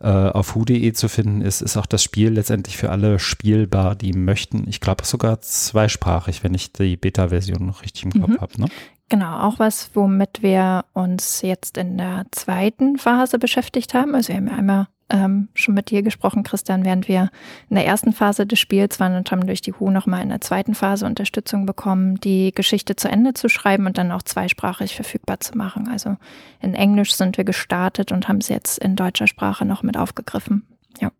äh, 0.00 0.08
auf 0.08 0.54
hu.de 0.54 0.92
zu 0.92 1.08
finden 1.08 1.40
ist, 1.40 1.60
ist 1.60 1.76
auch 1.76 1.86
das 1.86 2.02
Spiel 2.02 2.30
letztendlich 2.30 2.76
für 2.76 2.90
alle 2.90 3.18
spielbar, 3.18 3.96
die 3.96 4.12
möchten. 4.12 4.68
Ich 4.68 4.80
glaube 4.80 5.04
sogar 5.04 5.40
zweisprachig, 5.40 6.44
wenn 6.44 6.54
ich 6.54 6.72
die 6.72 6.96
Beta-Version 6.96 7.66
noch 7.66 7.82
richtig 7.82 8.04
im 8.04 8.20
Kopf 8.20 8.30
mhm. 8.30 8.40
habe. 8.40 8.60
Ne? 8.60 8.66
Genau, 9.08 9.40
auch 9.40 9.58
was, 9.58 9.90
womit 9.94 10.42
wir 10.42 10.84
uns 10.92 11.42
jetzt 11.42 11.76
in 11.76 11.98
der 11.98 12.26
zweiten 12.30 12.96
Phase 12.96 13.38
beschäftigt 13.38 13.92
haben. 13.94 14.14
Also 14.14 14.28
wir 14.28 14.36
haben 14.36 14.46
ja 14.46 14.54
einmal 14.54 14.88
ähm, 15.12 15.48
schon 15.54 15.74
mit 15.74 15.90
dir 15.90 16.02
gesprochen, 16.02 16.42
Christian, 16.42 16.84
während 16.84 17.06
wir 17.06 17.30
in 17.68 17.76
der 17.76 17.86
ersten 17.86 18.12
Phase 18.12 18.46
des 18.46 18.58
Spiels 18.58 18.98
waren 18.98 19.14
und 19.14 19.30
haben 19.30 19.46
durch 19.46 19.60
die 19.60 19.74
HU 19.74 19.90
nochmal 19.90 20.22
in 20.22 20.30
der 20.30 20.40
zweiten 20.40 20.74
Phase 20.74 21.04
Unterstützung 21.04 21.66
bekommen, 21.66 22.16
die 22.16 22.50
Geschichte 22.52 22.96
zu 22.96 23.08
Ende 23.08 23.34
zu 23.34 23.48
schreiben 23.48 23.86
und 23.86 23.98
dann 23.98 24.10
auch 24.10 24.22
zweisprachig 24.22 24.96
verfügbar 24.96 25.38
zu 25.40 25.56
machen. 25.56 25.88
Also 25.88 26.16
in 26.60 26.74
Englisch 26.74 27.14
sind 27.14 27.36
wir 27.36 27.44
gestartet 27.44 28.10
und 28.10 28.26
haben 28.26 28.38
es 28.38 28.48
jetzt 28.48 28.78
in 28.78 28.96
deutscher 28.96 29.26
Sprache 29.26 29.66
noch 29.66 29.82
mit 29.82 29.98
aufgegriffen. 29.98 30.66
Ja. 30.98 31.12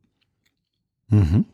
Mhm. 1.09 1.45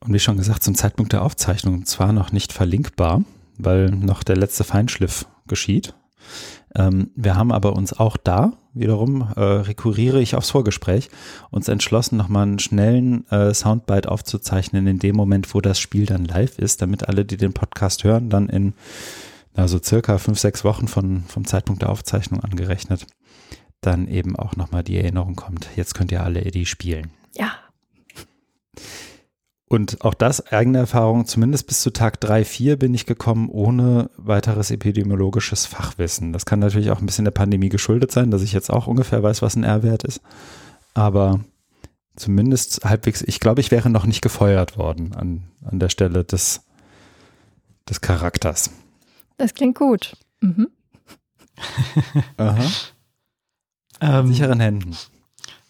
Und 0.00 0.12
wie 0.12 0.18
schon 0.18 0.36
gesagt, 0.36 0.64
zum 0.64 0.74
Zeitpunkt 0.74 1.12
der 1.12 1.22
Aufzeichnung 1.22 1.86
zwar 1.86 2.12
noch 2.12 2.32
nicht 2.32 2.52
verlinkbar, 2.52 3.22
weil 3.56 3.90
noch 3.90 4.24
der 4.24 4.36
letzte 4.36 4.64
Feinschliff 4.64 5.26
geschieht. 5.46 5.94
Ähm, 6.74 7.12
wir 7.14 7.36
haben 7.36 7.52
aber 7.52 7.76
uns 7.76 7.92
auch 7.92 8.16
da, 8.16 8.54
wiederum 8.74 9.32
äh, 9.36 9.40
rekurriere 9.40 10.20
ich 10.20 10.34
aufs 10.34 10.50
Vorgespräch, 10.50 11.10
uns 11.50 11.68
entschlossen, 11.68 12.16
nochmal 12.16 12.44
einen 12.44 12.58
schnellen 12.58 13.26
äh, 13.30 13.52
Soundbite 13.52 14.10
aufzuzeichnen 14.10 14.86
in 14.86 14.98
dem 14.98 15.16
Moment, 15.16 15.52
wo 15.54 15.60
das 15.60 15.78
Spiel 15.78 16.06
dann 16.06 16.24
live 16.24 16.58
ist, 16.58 16.82
damit 16.82 17.08
alle, 17.08 17.24
die 17.24 17.36
den 17.36 17.52
Podcast 17.52 18.04
hören, 18.04 18.30
dann 18.30 18.48
in 18.48 18.74
also 19.54 19.78
circa 19.82 20.18
fünf, 20.18 20.38
sechs 20.38 20.64
Wochen 20.64 20.88
von, 20.88 21.24
vom 21.24 21.46
Zeitpunkt 21.46 21.82
der 21.82 21.90
Aufzeichnung 21.90 22.40
angerechnet, 22.40 23.06
dann 23.80 24.08
eben 24.08 24.36
auch 24.36 24.56
nochmal 24.56 24.82
die 24.82 24.96
Erinnerung 24.96 25.36
kommt, 25.36 25.68
jetzt 25.76 25.94
könnt 25.94 26.12
ihr 26.12 26.22
alle 26.22 26.44
Eddie 26.44 26.66
spielen. 26.66 27.10
Ja. 27.36 27.52
Und 29.72 30.04
auch 30.04 30.12
das, 30.12 30.52
eigene 30.52 30.76
Erfahrung, 30.76 31.24
zumindest 31.24 31.66
bis 31.66 31.80
zu 31.80 31.90
Tag 31.90 32.20
3, 32.20 32.44
4 32.44 32.78
bin 32.78 32.92
ich 32.92 33.06
gekommen 33.06 33.48
ohne 33.48 34.10
weiteres 34.18 34.70
epidemiologisches 34.70 35.64
Fachwissen. 35.64 36.34
Das 36.34 36.44
kann 36.44 36.58
natürlich 36.58 36.90
auch 36.90 37.00
ein 37.00 37.06
bisschen 37.06 37.24
der 37.24 37.32
Pandemie 37.32 37.70
geschuldet 37.70 38.12
sein, 38.12 38.30
dass 38.30 38.42
ich 38.42 38.52
jetzt 38.52 38.68
auch 38.68 38.86
ungefähr 38.86 39.22
weiß, 39.22 39.40
was 39.40 39.56
ein 39.56 39.64
R-Wert 39.64 40.02
ist. 40.02 40.20
Aber 40.92 41.40
zumindest 42.16 42.84
halbwegs, 42.84 43.22
ich 43.22 43.40
glaube, 43.40 43.62
ich 43.62 43.70
wäre 43.70 43.88
noch 43.88 44.04
nicht 44.04 44.20
gefeuert 44.20 44.76
worden 44.76 45.14
an, 45.14 45.44
an 45.64 45.78
der 45.78 45.88
Stelle 45.88 46.22
des, 46.22 46.60
des 47.88 48.02
Charakters. 48.02 48.72
Das 49.38 49.54
klingt 49.54 49.78
gut. 49.78 50.18
Mhm. 50.42 50.68
Aha. 52.36 52.66
Ähm, 54.02 54.26
Sicheren 54.26 54.60
Händen. 54.60 54.94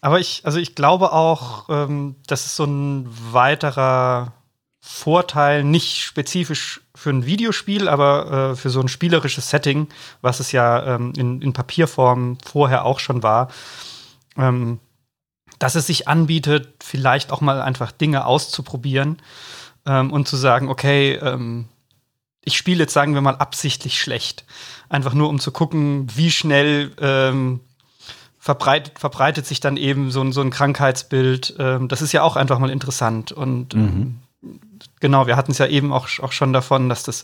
Aber 0.03 0.19
ich, 0.19 0.41
also 0.43 0.59
ich 0.59 0.75
glaube 0.75 1.13
auch, 1.13 1.69
ähm, 1.69 2.17
das 2.27 2.45
ist 2.45 2.57
so 2.57 2.65
ein 2.65 3.07
weiterer 3.31 4.33
Vorteil, 4.81 5.63
nicht 5.63 6.01
spezifisch 6.01 6.81
für 6.93 7.09
ein 7.09 7.25
Videospiel, 7.25 7.87
aber 7.87 8.51
äh, 8.51 8.55
für 8.57 8.69
so 8.69 8.81
ein 8.81 8.89
spielerisches 8.89 9.49
Setting, 9.49 9.87
was 10.19 10.41
es 10.41 10.51
ja 10.51 10.95
ähm, 10.95 11.13
in, 11.15 11.41
in, 11.41 11.53
Papierform 11.53 12.37
vorher 12.43 12.83
auch 12.83 12.99
schon 12.99 13.23
war, 13.23 13.47
ähm, 14.35 14.81
dass 15.57 15.75
es 15.75 15.87
sich 15.87 16.09
anbietet, 16.09 16.83
vielleicht 16.83 17.31
auch 17.31 17.39
mal 17.39 17.61
einfach 17.61 17.93
Dinge 17.93 18.25
auszuprobieren 18.25 19.21
ähm, 19.85 20.11
und 20.11 20.27
zu 20.27 20.35
sagen, 20.35 20.67
okay, 20.67 21.13
ähm, 21.13 21.69
ich 22.43 22.57
spiele 22.57 22.79
jetzt, 22.79 22.93
sagen 22.93 23.13
wir 23.13 23.21
mal, 23.21 23.37
absichtlich 23.37 24.01
schlecht. 24.01 24.43
Einfach 24.89 25.13
nur, 25.13 25.29
um 25.29 25.39
zu 25.39 25.53
gucken, 25.53 26.07
wie 26.13 26.29
schnell 26.29 26.91
ähm, 26.99 27.61
verbreitet, 28.43 28.99
verbreitet 28.99 29.45
sich 29.45 29.61
dann 29.61 29.77
eben 29.77 30.11
so 30.11 30.19
ein, 30.19 30.33
so 30.33 30.41
ein 30.41 30.49
Krankheitsbild. 30.49 31.55
Ähm, 31.59 31.87
das 31.87 32.01
ist 32.01 32.11
ja 32.11 32.23
auch 32.23 32.35
einfach 32.35 32.59
mal 32.59 32.69
interessant. 32.69 33.31
Und 33.31 33.73
ähm, 33.73 34.19
mhm. 34.41 34.59
genau, 34.99 35.27
wir 35.27 35.37
hatten 35.37 35.53
es 35.53 35.59
ja 35.59 35.67
eben 35.67 35.93
auch, 35.93 36.09
auch 36.19 36.33
schon 36.33 36.51
davon, 36.51 36.89
dass 36.89 37.03
das 37.03 37.23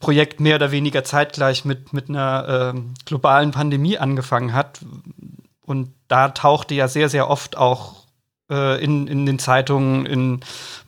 Projekt 0.00 0.40
mehr 0.40 0.56
oder 0.56 0.72
weniger 0.72 1.04
zeitgleich 1.04 1.64
mit, 1.64 1.92
mit 1.92 2.08
einer 2.08 2.72
ähm, 2.74 2.94
globalen 3.04 3.52
Pandemie 3.52 3.96
angefangen 3.96 4.54
hat. 4.54 4.80
Und 5.64 5.92
da 6.08 6.30
tauchte 6.30 6.74
ja 6.74 6.88
sehr, 6.88 7.08
sehr 7.08 7.30
oft 7.30 7.56
auch 7.56 8.02
äh, 8.50 8.82
in, 8.82 9.06
in 9.06 9.26
den 9.26 9.38
Zeitungen, 9.38 10.04
in 10.04 10.40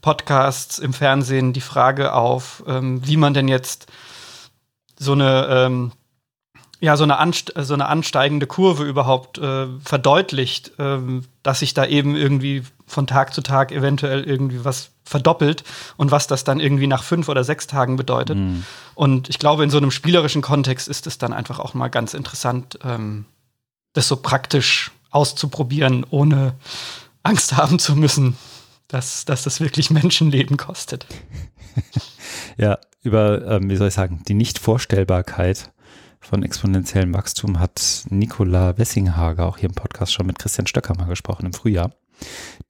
Podcasts, 0.02 0.80
im 0.80 0.92
Fernsehen 0.92 1.52
die 1.52 1.60
Frage 1.60 2.14
auf, 2.14 2.64
ähm, 2.66 3.06
wie 3.06 3.16
man 3.16 3.32
denn 3.32 3.46
jetzt 3.46 3.86
so 4.98 5.12
eine 5.12 5.46
ähm, 5.48 5.92
ja, 6.80 6.96
so 6.96 7.04
eine, 7.04 7.18
anst 7.18 7.52
so 7.56 7.74
eine 7.74 7.86
ansteigende 7.86 8.46
Kurve 8.46 8.84
überhaupt 8.84 9.38
äh, 9.38 9.66
verdeutlicht, 9.82 10.72
ähm, 10.78 11.24
dass 11.42 11.60
sich 11.60 11.74
da 11.74 11.86
eben 11.86 12.16
irgendwie 12.16 12.62
von 12.86 13.06
Tag 13.06 13.32
zu 13.34 13.42
Tag 13.42 13.72
eventuell 13.72 14.24
irgendwie 14.24 14.64
was 14.64 14.90
verdoppelt 15.04 15.64
und 15.96 16.10
was 16.10 16.26
das 16.26 16.44
dann 16.44 16.60
irgendwie 16.60 16.86
nach 16.86 17.02
fünf 17.02 17.28
oder 17.28 17.44
sechs 17.44 17.66
Tagen 17.66 17.96
bedeutet. 17.96 18.36
Mhm. 18.36 18.64
Und 18.94 19.28
ich 19.28 19.38
glaube, 19.38 19.64
in 19.64 19.70
so 19.70 19.78
einem 19.78 19.90
spielerischen 19.90 20.42
Kontext 20.42 20.88
ist 20.88 21.06
es 21.06 21.18
dann 21.18 21.32
einfach 21.32 21.58
auch 21.58 21.74
mal 21.74 21.88
ganz 21.88 22.12
interessant, 22.12 22.78
ähm, 22.84 23.24
das 23.92 24.08
so 24.08 24.16
praktisch 24.16 24.90
auszuprobieren, 25.10 26.04
ohne 26.10 26.54
Angst 27.22 27.56
haben 27.56 27.78
zu 27.78 27.96
müssen, 27.96 28.36
dass, 28.88 29.24
dass 29.24 29.44
das 29.44 29.60
wirklich 29.60 29.90
Menschenleben 29.90 30.56
kostet. 30.56 31.06
ja, 32.56 32.78
über, 33.02 33.46
ähm, 33.46 33.70
wie 33.70 33.76
soll 33.76 33.88
ich 33.88 33.94
sagen, 33.94 34.22
die 34.28 34.34
Nichtvorstellbarkeit 34.34 35.72
von 36.26 36.42
exponentiellem 36.42 37.14
Wachstum 37.14 37.60
hat 37.60 38.04
Nicola 38.10 38.76
Wessinghager 38.76 39.46
auch 39.46 39.58
hier 39.58 39.68
im 39.68 39.74
Podcast 39.74 40.12
schon 40.12 40.26
mit 40.26 40.38
Christian 40.38 40.66
Stöcker 40.66 40.96
mal 40.96 41.06
gesprochen 41.06 41.46
im 41.46 41.52
Frühjahr. 41.52 41.92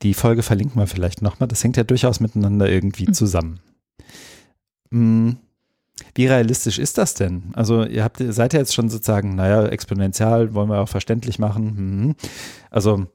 Die 0.02 0.14
Folge 0.14 0.42
verlinken 0.42 0.80
wir 0.80 0.86
vielleicht 0.86 1.22
nochmal. 1.22 1.48
Das 1.48 1.64
hängt 1.64 1.76
ja 1.76 1.84
durchaus 1.84 2.20
miteinander 2.20 2.68
irgendwie 2.68 3.06
mhm. 3.08 3.14
zusammen. 3.14 3.60
Hm. 4.90 5.38
Wie 6.14 6.26
realistisch 6.26 6.78
ist 6.78 6.98
das 6.98 7.14
denn? 7.14 7.44
Also 7.54 7.84
ihr 7.84 8.04
habt, 8.04 8.18
seid 8.18 8.52
ja 8.52 8.58
jetzt 8.58 8.74
schon 8.74 8.90
sozusagen, 8.90 9.34
naja, 9.34 9.66
exponentiell 9.66 10.52
wollen 10.52 10.68
wir 10.68 10.80
auch 10.80 10.88
verständlich 10.88 11.38
machen. 11.38 11.76
Hm. 11.76 12.14
Also 12.70 13.06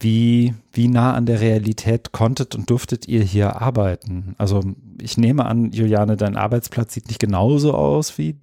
wie, 0.00 0.54
wie 0.72 0.88
nah 0.88 1.14
an 1.14 1.26
der 1.26 1.40
Realität 1.40 2.10
konntet 2.10 2.56
und 2.56 2.68
durftet 2.68 3.06
ihr 3.06 3.22
hier 3.22 3.62
arbeiten? 3.62 4.34
Also 4.38 4.62
ich 5.00 5.16
nehme 5.16 5.46
an, 5.46 5.70
Juliane, 5.70 6.16
dein 6.16 6.36
Arbeitsplatz 6.36 6.94
sieht 6.94 7.06
nicht 7.06 7.20
genauso 7.20 7.74
aus 7.74 8.18
wie 8.18 8.40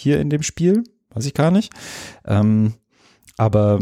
hier 0.00 0.20
in 0.20 0.30
dem 0.30 0.42
Spiel. 0.42 0.84
Weiß 1.10 1.26
ich 1.26 1.34
gar 1.34 1.50
nicht. 1.50 1.72
Ähm, 2.24 2.74
aber 3.36 3.80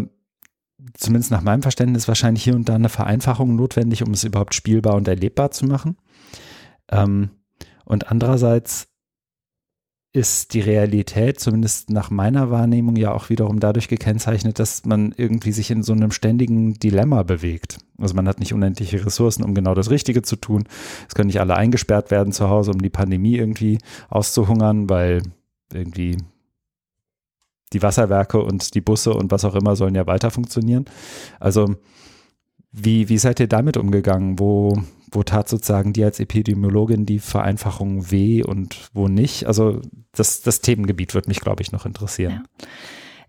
zumindest 0.95 1.31
nach 1.31 1.43
meinem 1.43 1.63
Verständnis 1.63 2.09
wahrscheinlich 2.09 2.45
hier 2.45 2.55
und 2.55 2.69
da 2.69 2.75
eine 2.75 2.89
Vereinfachung 2.89 3.57
notwendig, 3.57 4.03
um 4.03 4.13
es 4.13 4.25
überhaupt 4.25 4.55
spielbar 4.55 4.95
und 4.95 5.09
erlebbar 5.09 5.51
zu 5.51 5.67
machen. 5.67 5.97
Ähm, 6.91 7.31
und 7.85 8.11
andererseits 8.11 8.89
ist 10.13 10.55
die 10.55 10.61
Realität, 10.61 11.39
zumindest 11.39 11.91
nach 11.91 12.11
meiner 12.11 12.51
Wahrnehmung, 12.51 12.97
ja 12.97 13.13
auch 13.13 13.29
wiederum 13.29 13.61
dadurch 13.61 13.89
gekennzeichnet, 13.89 14.59
dass 14.59 14.87
man 14.87 15.15
irgendwie 15.17 15.53
sich 15.53 15.71
in 15.71 15.83
so 15.83 15.93
einem 15.93 16.13
ständigen 16.13 16.75
Dilemma 16.75 17.23
bewegt. 17.23 17.79
Also 17.99 18.15
man 18.15 18.27
hat 18.27 18.41
nicht 18.41 18.55
unendliche 18.55 19.05
Ressourcen, 19.05 19.45
um 19.45 19.55
genau 19.55 19.75
das 19.75 19.91
Richtige 19.91 20.23
zu 20.23 20.37
tun. 20.37 20.65
Es 21.09 21.15
können 21.15 21.27
nicht 21.27 21.41
alle 21.41 21.57
eingesperrt 21.57 22.11
werden 22.11 22.33
zu 22.33 22.49
Hause, 22.49 22.71
um 22.71 22.81
die 22.81 22.91
Pandemie 22.91 23.37
irgendwie 23.37 23.79
auszuhungern, 24.09 24.89
weil 24.89 25.23
irgendwie 25.73 26.19
die 27.73 27.83
Wasserwerke 27.83 28.41
und 28.41 28.75
die 28.75 28.81
Busse 28.81 29.13
und 29.13 29.31
was 29.31 29.45
auch 29.45 29.55
immer 29.55 29.77
sollen 29.77 29.95
ja 29.95 30.07
weiter 30.07 30.31
funktionieren. 30.31 30.87
Also 31.39 31.75
wie, 32.73 33.09
wie 33.09 33.19
seid 33.19 33.41
ihr 33.41 33.49
damit 33.49 33.77
umgegangen? 33.77 34.39
Wo, 34.39 34.83
wo 35.11 35.23
tat 35.23 35.49
sozusagen 35.49 35.93
die 35.93 36.05
als 36.05 36.21
Epidemiologin 36.21 37.07
die 37.07 37.19
Vereinfachung 37.19 38.11
weh 38.11 38.43
und 38.43 38.89
wo 38.93 39.09
nicht? 39.09 39.47
Also 39.47 39.81
das, 40.13 40.43
das 40.43 40.61
Themengebiet 40.61 41.15
wird 41.15 41.29
mich, 41.29 41.41
glaube 41.41 41.63
ich, 41.63 41.73
noch 41.73 41.87
interessieren. 41.87 42.45
Ja. 42.61 42.69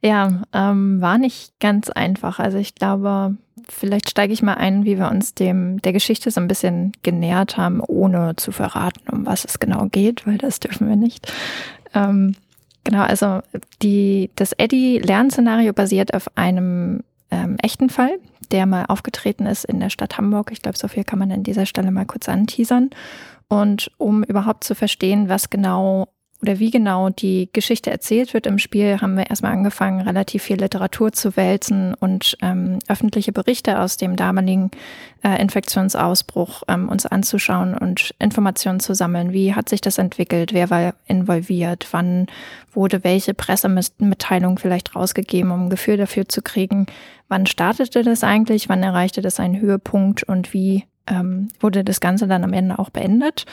Ja, 0.01 0.43
ähm, 0.53 1.01
war 1.01 1.17
nicht 1.17 1.59
ganz 1.59 1.89
einfach. 1.89 2.39
Also 2.39 2.57
ich 2.57 2.73
glaube, 2.73 3.35
vielleicht 3.67 4.09
steige 4.09 4.31
ich 4.31 4.41
mal 4.41 4.53
ein, 4.53 4.85
wie 4.85 4.97
wir 4.97 5.09
uns 5.09 5.33
dem 5.33 5.81
der 5.81 5.91
Geschichte 5.91 6.31
so 6.31 6.39
ein 6.39 6.47
bisschen 6.47 6.93
genähert 7.03 7.57
haben, 7.57 7.81
ohne 7.81 8.35
zu 8.37 8.53
verraten, 8.53 9.09
um 9.09 9.25
was 9.25 9.43
es 9.43 9.59
genau 9.59 9.87
geht, 9.87 10.25
weil 10.25 10.37
das 10.37 10.61
dürfen 10.61 10.87
wir 10.87 10.95
nicht. 10.95 11.31
Ähm, 11.93 12.35
genau, 12.83 13.03
also 13.03 13.41
die, 13.81 14.31
das 14.35 14.53
Eddie-Lernszenario 14.53 15.73
basiert 15.73 16.13
auf 16.13 16.35
einem 16.35 17.03
ähm, 17.31 17.57
echten 17.61 17.89
Fall, 17.89 18.19
der 18.51 18.65
mal 18.65 18.85
aufgetreten 18.85 19.45
ist 19.45 19.65
in 19.65 19.79
der 19.79 19.89
Stadt 19.89 20.17
Hamburg. 20.17 20.51
Ich 20.51 20.61
glaube, 20.61 20.77
so 20.77 20.87
viel 20.87 21.03
kann 21.03 21.19
man 21.19 21.31
an 21.31 21.43
dieser 21.43 21.65
Stelle 21.65 21.91
mal 21.91 22.05
kurz 22.05 22.27
anteasern. 22.29 22.89
Und 23.47 23.91
um 23.97 24.23
überhaupt 24.23 24.63
zu 24.63 24.75
verstehen, 24.75 25.29
was 25.29 25.49
genau 25.49 26.09
oder 26.41 26.59
wie 26.59 26.71
genau 26.71 27.09
die 27.09 27.49
Geschichte 27.51 27.91
erzählt 27.91 28.33
wird 28.33 28.47
im 28.47 28.59
Spiel, 28.59 29.01
haben 29.01 29.17
wir 29.17 29.29
erstmal 29.29 29.51
angefangen, 29.51 30.01
relativ 30.01 30.43
viel 30.43 30.57
Literatur 30.59 31.11
zu 31.11 31.35
wälzen 31.35 31.93
und 31.95 32.37
ähm, 32.41 32.79
öffentliche 32.87 33.33
Berichte 33.33 33.79
aus 33.79 33.97
dem 33.97 34.15
damaligen 34.15 34.71
äh, 35.21 35.41
Infektionsausbruch 35.41 36.63
ähm, 36.69 36.87
uns 36.87 37.05
anzuschauen 37.05 37.77
und 37.77 38.15
Informationen 38.19 38.79
zu 38.79 38.95
sammeln. 38.95 39.33
Wie 39.33 39.53
hat 39.53 39.67
sich 39.67 39.81
das 39.81 39.97
entwickelt? 39.97 40.53
Wer 40.53 40.69
war 40.69 40.93
involviert? 41.07 41.87
Wann 41.91 42.27
wurde 42.71 43.03
welche 43.03 43.33
Pressemitteilung 43.33 44.59
vielleicht 44.59 44.95
rausgegeben, 44.95 45.51
um 45.51 45.65
ein 45.65 45.69
Gefühl 45.69 45.97
dafür 45.97 46.29
zu 46.29 46.41
kriegen? 46.41 46.85
Wann 47.27 47.47
startete 47.47 48.01
das 48.03 48.23
eigentlich? 48.23 48.69
Wann 48.69 48.81
erreichte 48.81 49.21
das 49.21 49.41
einen 49.41 49.59
Höhepunkt? 49.59 50.23
Und 50.23 50.53
wie 50.53 50.85
ähm, 51.09 51.49
wurde 51.59 51.83
das 51.83 51.99
Ganze 51.99 52.27
dann 52.27 52.43
am 52.43 52.53
Ende 52.53 52.79
auch 52.79 52.89
beendet. 52.89 53.45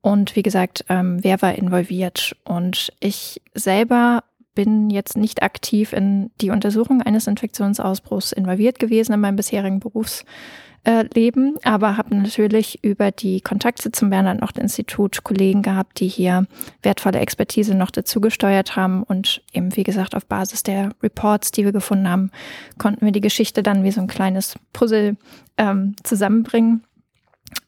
Und 0.00 0.34
wie 0.34 0.42
gesagt, 0.42 0.84
ähm, 0.88 1.22
wer 1.22 1.40
war 1.42 1.54
involviert? 1.54 2.36
Und 2.44 2.92
ich 2.98 3.40
selber 3.54 4.24
bin 4.54 4.90
jetzt 4.90 5.16
nicht 5.16 5.42
aktiv 5.42 5.92
in 5.92 6.30
die 6.40 6.50
Untersuchung 6.50 7.02
eines 7.02 7.26
Infektionsausbruchs 7.26 8.32
involviert 8.32 8.78
gewesen 8.78 9.12
in 9.12 9.20
meinem 9.20 9.36
bisherigen 9.36 9.80
Berufsleben, 9.80 11.56
aber 11.62 11.96
habe 11.96 12.14
natürlich 12.14 12.84
über 12.84 13.12
die 13.12 13.40
Kontakte 13.40 13.92
zum 13.92 14.10
Bernhard-Nocht-Institut 14.10 15.24
Kollegen 15.24 15.62
gehabt, 15.62 16.00
die 16.00 16.08
hier 16.08 16.46
wertvolle 16.82 17.20
Expertise 17.20 17.74
noch 17.74 17.90
dazu 17.90 18.20
gesteuert 18.20 18.76
haben 18.76 19.04
und 19.04 19.42
eben, 19.54 19.74
wie 19.76 19.84
gesagt, 19.84 20.14
auf 20.14 20.26
Basis 20.26 20.62
der 20.62 20.90
Reports, 21.02 21.50
die 21.52 21.64
wir 21.64 21.72
gefunden 21.72 22.08
haben, 22.08 22.30
konnten 22.76 23.06
wir 23.06 23.12
die 23.12 23.22
Geschichte 23.22 23.62
dann 23.62 23.84
wie 23.84 23.92
so 23.92 24.02
ein 24.02 24.06
kleines 24.06 24.56
Puzzle 24.74 25.16
ähm, 25.56 25.96
zusammenbringen 26.02 26.82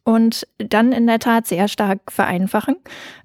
und 0.05 0.47
dann 0.59 0.93
in 0.93 1.07
der 1.07 1.19
Tat 1.19 1.47
sehr 1.47 1.67
stark 1.67 2.13
vereinfachen. 2.13 2.77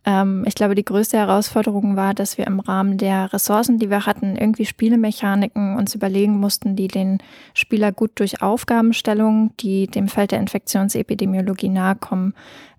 Ähm, 0.06 0.46
ich 0.48 0.56
glaube, 0.56 0.76
die 0.76 0.86
größte 0.86 1.18
Herausforderung 1.18 1.98
war, 1.98 2.14
dass 2.14 2.38
wir 2.38 2.48
im 2.48 2.62
Rahmen 2.62 2.98
der 2.98 3.34
Ressourcen, 3.34 3.80
die 3.80 3.90
wir 3.90 4.06
hatten, 4.06 4.38
irgendwie 4.38 4.66
Spielemechaniken 4.66 5.76
uns 5.76 5.94
überlegen 5.94 6.40
mussten, 6.40 6.78
die 6.78 6.88
den 6.88 7.18
Spieler 7.54 7.92
gut 7.92 8.12
durch 8.16 8.42
Aufgabenstellungen, 8.42 9.52
die 9.60 9.88
dem 9.88 10.08
Feld 10.08 10.32
der 10.32 10.40
Infektionsepidemiologie 10.40 11.70
nahe 11.70 11.96
kommen, 11.96 12.34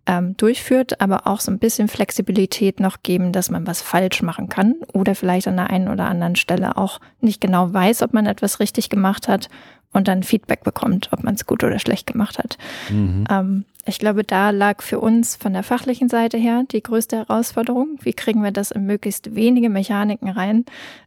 ähm, 0.07 0.35
durchführt, 0.39 1.01
aber 1.03 1.27
auch 1.27 1.41
so 1.41 1.51
ein 1.51 1.59
bisschen 1.59 1.89
Flexibilität 1.89 2.81
noch 2.81 3.03
geben, 3.03 3.33
dass 3.33 3.51
man 3.51 3.67
was 3.67 3.83
falsch 3.83 4.23
machen 4.23 4.49
kann 4.49 4.77
oder 4.95 5.15
vielleicht 5.15 5.47
an 5.47 5.57
der 5.57 5.69
einen 5.69 5.89
oder 5.89 6.07
anderen 6.07 6.37
Stelle 6.37 6.79
auch 6.79 7.01
nicht 7.21 7.41
genau 7.41 7.73
weiß, 7.73 8.03
ob 8.03 8.15
man 8.15 8.25
etwas 8.25 8.61
richtig 8.61 8.89
gemacht 8.89 9.29
hat 9.29 9.51
und 9.92 10.09
dann 10.09 10.22
Feedback 10.22 10.62
bekommt, 10.62 11.09
ob 11.12 11.24
man 11.24 11.35
es 11.35 11.46
gut 11.46 11.64
oder 11.64 11.79
schlecht 11.79 12.07
gemacht 12.07 12.38
hat. 12.38 12.59
Mhm. 12.90 13.24
Ähm, 13.31 13.64
ich 13.87 13.98
glaube, 13.98 14.24
da 14.24 14.50
lag 14.50 14.83
für 14.83 15.00
uns 15.00 15.37
von 15.37 15.53
der 15.53 15.62
fachlichen 15.62 16.09
Seite 16.09 16.37
her 16.37 16.64
die 16.70 16.83
größte 16.83 17.16
Herausforderung. 17.16 17.98
Wie 18.03 18.12
kriegen 18.12 18.42
wir 18.42 18.53
das 18.53 18.70
in 18.70 18.85
möglichst 18.85 19.35
wenige 19.35 19.70
Mechaniken 19.70 20.29
rein, 20.29 20.64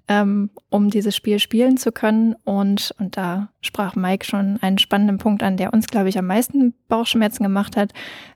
ähm, 0.08 0.50
um 0.69 0.89
dieses 0.89 1.15
Spiel 1.15 1.39
spielen 1.39 1.78
zu 1.78 1.91
können? 1.91 2.36
Und, 2.43 2.93
und 3.00 3.15
da 3.15 3.50
sprach 3.62 3.96
Mike 3.96 4.26
schon 4.26 4.58
einen 4.62 4.80
spannenden 4.80 5.17
Punkt 5.17 5.43
an, 5.43 5.56
der 5.56 5.72
uns, 5.72 5.88
glaube 5.88 6.10
ich, 6.10 6.17
am 6.17 6.26
meisten 6.26 6.74
Bauchschmerzen 6.88 7.43
gemacht 7.43 7.78
hat. 7.78 7.93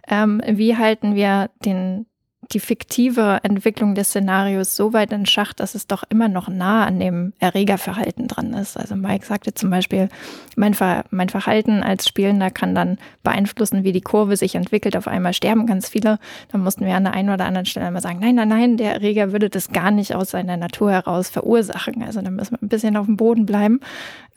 Ähm, 0.08 0.42
wie 0.48 0.78
halten 0.78 1.16
wir 1.16 1.50
den 1.66 2.06
die 2.54 2.60
fiktive 2.60 3.40
Entwicklung 3.44 3.96
des 3.96 4.10
Szenarios 4.10 4.76
so 4.76 4.94
weit 4.94 5.12
in 5.12 5.26
Schach, 5.26 5.54
dass 5.54 5.76
es 5.76 5.88
doch 5.88 6.04
immer 6.10 6.28
noch 6.30 6.48
nah 6.48 6.86
an 6.86 7.00
dem 7.00 7.34
Erregerverhalten 7.40 8.28
dran 8.28 8.54
ist. 8.54 8.78
Also 8.78 8.96
Mike 8.96 9.26
sagte 9.26 9.54
zum 9.54 9.70
Beispiel, 9.70 10.10
mein, 10.56 10.74
Ver 10.74 11.06
mein 11.10 11.30
Verhalten 11.30 11.84
als 11.84 12.08
Spielender 12.08 12.50
kann 12.50 12.74
dann 12.74 12.98
beeinflussen, 13.24 13.84
wie 13.84 13.92
die 13.92 14.02
Kurve 14.02 14.38
sich 14.38 14.56
entwickelt. 14.56 14.96
Auf 14.96 15.08
einmal 15.08 15.34
sterben 15.34 15.66
ganz 15.66 15.90
viele. 15.90 16.20
Dann 16.52 16.62
mussten 16.62 16.86
wir 16.86 16.96
an 16.96 17.04
der 17.04 17.14
einen 17.14 17.30
oder 17.30 17.46
anderen 17.46 17.66
Stelle 17.66 17.88
immer 17.88 18.02
sagen, 18.02 18.20
nein, 18.20 18.36
nein, 18.36 18.50
nein, 18.50 18.78
der 18.78 18.94
Erreger 18.94 19.32
würde 19.32 19.50
das 19.50 19.70
gar 19.70 19.92
nicht 19.92 20.16
aus 20.16 20.32
seiner 20.32 20.58
Natur 20.58 20.92
heraus 20.92 21.30
verursachen. 21.30 22.04
Also 22.04 22.22
da 22.22 22.30
müssen 22.30 22.54
wir 22.54 22.62
ein 22.62 22.70
bisschen 22.70 22.98
auf 22.98 23.06
dem 23.06 23.18
Boden 23.18 23.46
bleiben 23.46 23.82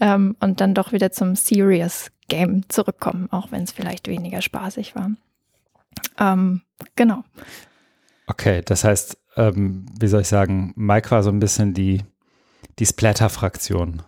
ähm, 0.00 0.36
und 0.40 0.60
dann 0.60 0.74
doch 0.74 0.92
wieder 0.92 1.12
zum 1.12 1.36
Serious 1.36 2.10
Game 2.28 2.68
zurückkommen, 2.68 3.28
auch 3.30 3.52
wenn 3.52 3.62
es 3.62 3.72
vielleicht 3.72 4.08
weniger 4.08 4.40
spaßig 4.42 4.94
war. 4.94 5.10
Ähm, 6.18 6.62
genau. 6.96 7.24
Okay, 8.30 8.62
das 8.64 8.84
heißt, 8.84 9.18
ähm, 9.34 9.86
wie 9.98 10.06
soll 10.06 10.20
ich 10.20 10.28
sagen, 10.28 10.72
Mike 10.76 11.10
war 11.10 11.24
so 11.24 11.30
ein 11.30 11.40
bisschen 11.40 11.74
die, 11.74 12.04
die 12.78 12.86
Splatter-Fraktion 12.86 14.02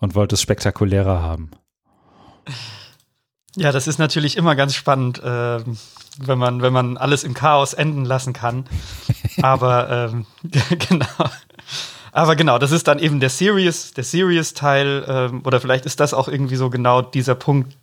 und 0.00 0.14
wollte 0.14 0.34
es 0.34 0.42
spektakulärer 0.42 1.22
haben. 1.22 1.50
Ja, 3.56 3.72
das 3.72 3.86
ist 3.86 3.98
natürlich 3.98 4.36
immer 4.36 4.54
ganz 4.54 4.74
spannend, 4.74 5.18
äh, 5.18 5.60
wenn, 6.18 6.38
man, 6.38 6.60
wenn 6.60 6.74
man 6.74 6.98
alles 6.98 7.24
im 7.24 7.32
Chaos 7.32 7.72
enden 7.72 8.04
lassen 8.04 8.34
kann. 8.34 8.66
Aber 9.42 10.10
ähm, 10.12 10.26
genau. 10.88 11.06
Aber 12.12 12.36
genau, 12.36 12.58
das 12.58 12.70
ist 12.70 12.86
dann 12.86 12.98
eben 12.98 13.18
der 13.18 13.30
Serious, 13.30 13.94
der 13.94 14.04
Serious-Teil, 14.04 15.04
ähm, 15.08 15.42
oder 15.44 15.58
vielleicht 15.58 15.86
ist 15.86 16.00
das 16.00 16.12
auch 16.12 16.28
irgendwie 16.28 16.56
so 16.56 16.68
genau 16.68 17.00
dieser 17.00 17.34
Punkt, 17.34 17.78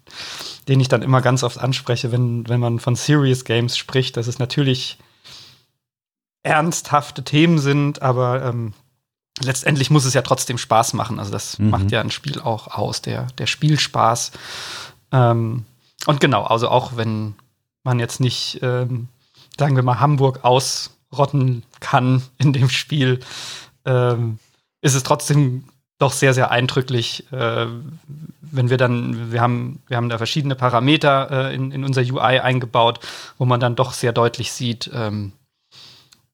den 0.68 0.80
ich 0.80 0.90
dann 0.90 1.02
immer 1.02 1.22
ganz 1.22 1.42
oft 1.42 1.58
anspreche, 1.58 2.12
wenn, 2.12 2.48
wenn 2.48 2.60
man 2.60 2.80
von 2.80 2.96
Serious 2.96 3.46
Games 3.46 3.78
spricht, 3.78 4.16
dass 4.16 4.28
es 4.28 4.38
natürlich 4.38 5.00
ernsthafte 6.48 7.24
Themen 7.24 7.60
sind, 7.60 8.02
aber 8.02 8.44
ähm, 8.44 8.74
letztendlich 9.42 9.90
muss 9.90 10.06
es 10.06 10.14
ja 10.14 10.22
trotzdem 10.22 10.58
Spaß 10.58 10.94
machen. 10.94 11.20
Also 11.20 11.32
das 11.32 11.60
mhm. 11.60 11.70
macht 11.70 11.92
ja 11.92 12.02
ein 12.02 12.12
Spiel 12.12 12.40
auch 12.40 12.68
aus, 12.68 13.02
der, 13.02 13.28
der 13.38 13.46
Spielspaß. 13.46 14.32
Ähm, 15.12 15.66
und 16.06 16.20
genau, 16.20 16.44
also 16.44 16.70
auch 16.70 16.96
wenn 16.96 17.36
man 17.84 18.00
jetzt 18.00 18.20
nicht, 18.20 18.60
ähm, 18.62 19.08
sagen 19.60 19.76
wir 19.76 19.84
mal, 19.84 20.00
Hamburg 20.00 20.44
ausrotten 20.44 21.64
kann 21.80 22.24
in 22.38 22.54
dem 22.54 22.70
Spiel, 22.70 23.20
ähm, 23.86 24.40
ist 24.82 24.96
es 24.96 25.04
trotzdem 25.04 25.66
doch 26.00 26.12
sehr, 26.12 26.34
sehr 26.34 26.52
eindrücklich, 26.52 27.32
äh, 27.32 27.66
wenn 28.42 28.70
wir 28.70 28.78
dann, 28.78 29.32
wir 29.32 29.42
haben, 29.42 29.82
wir 29.88 29.98
haben 29.98 30.10
da 30.10 30.18
verschiedene 30.18 30.56
Parameter 30.56 31.50
äh, 31.50 31.56
in, 31.56 31.72
in 31.72 31.84
unser 31.84 32.02
UI 32.02 32.40
eingebaut, 32.40 33.00
wo 33.38 33.46
man 33.46 33.60
dann 33.60 33.76
doch 33.76 33.94
sehr 33.94 34.14
deutlich 34.14 34.52
sieht, 34.52 34.90
ähm, 34.94 35.34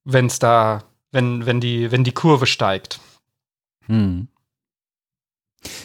wenn 0.06 0.28
es 0.28 0.40
da, 0.40 0.84
wenn, 1.12 1.46
wenn 1.46 1.60
die, 1.60 1.92
wenn 1.92 2.04
die 2.04 2.12
Kurve 2.12 2.46
steigt. 2.46 3.00
Hm. 3.86 4.28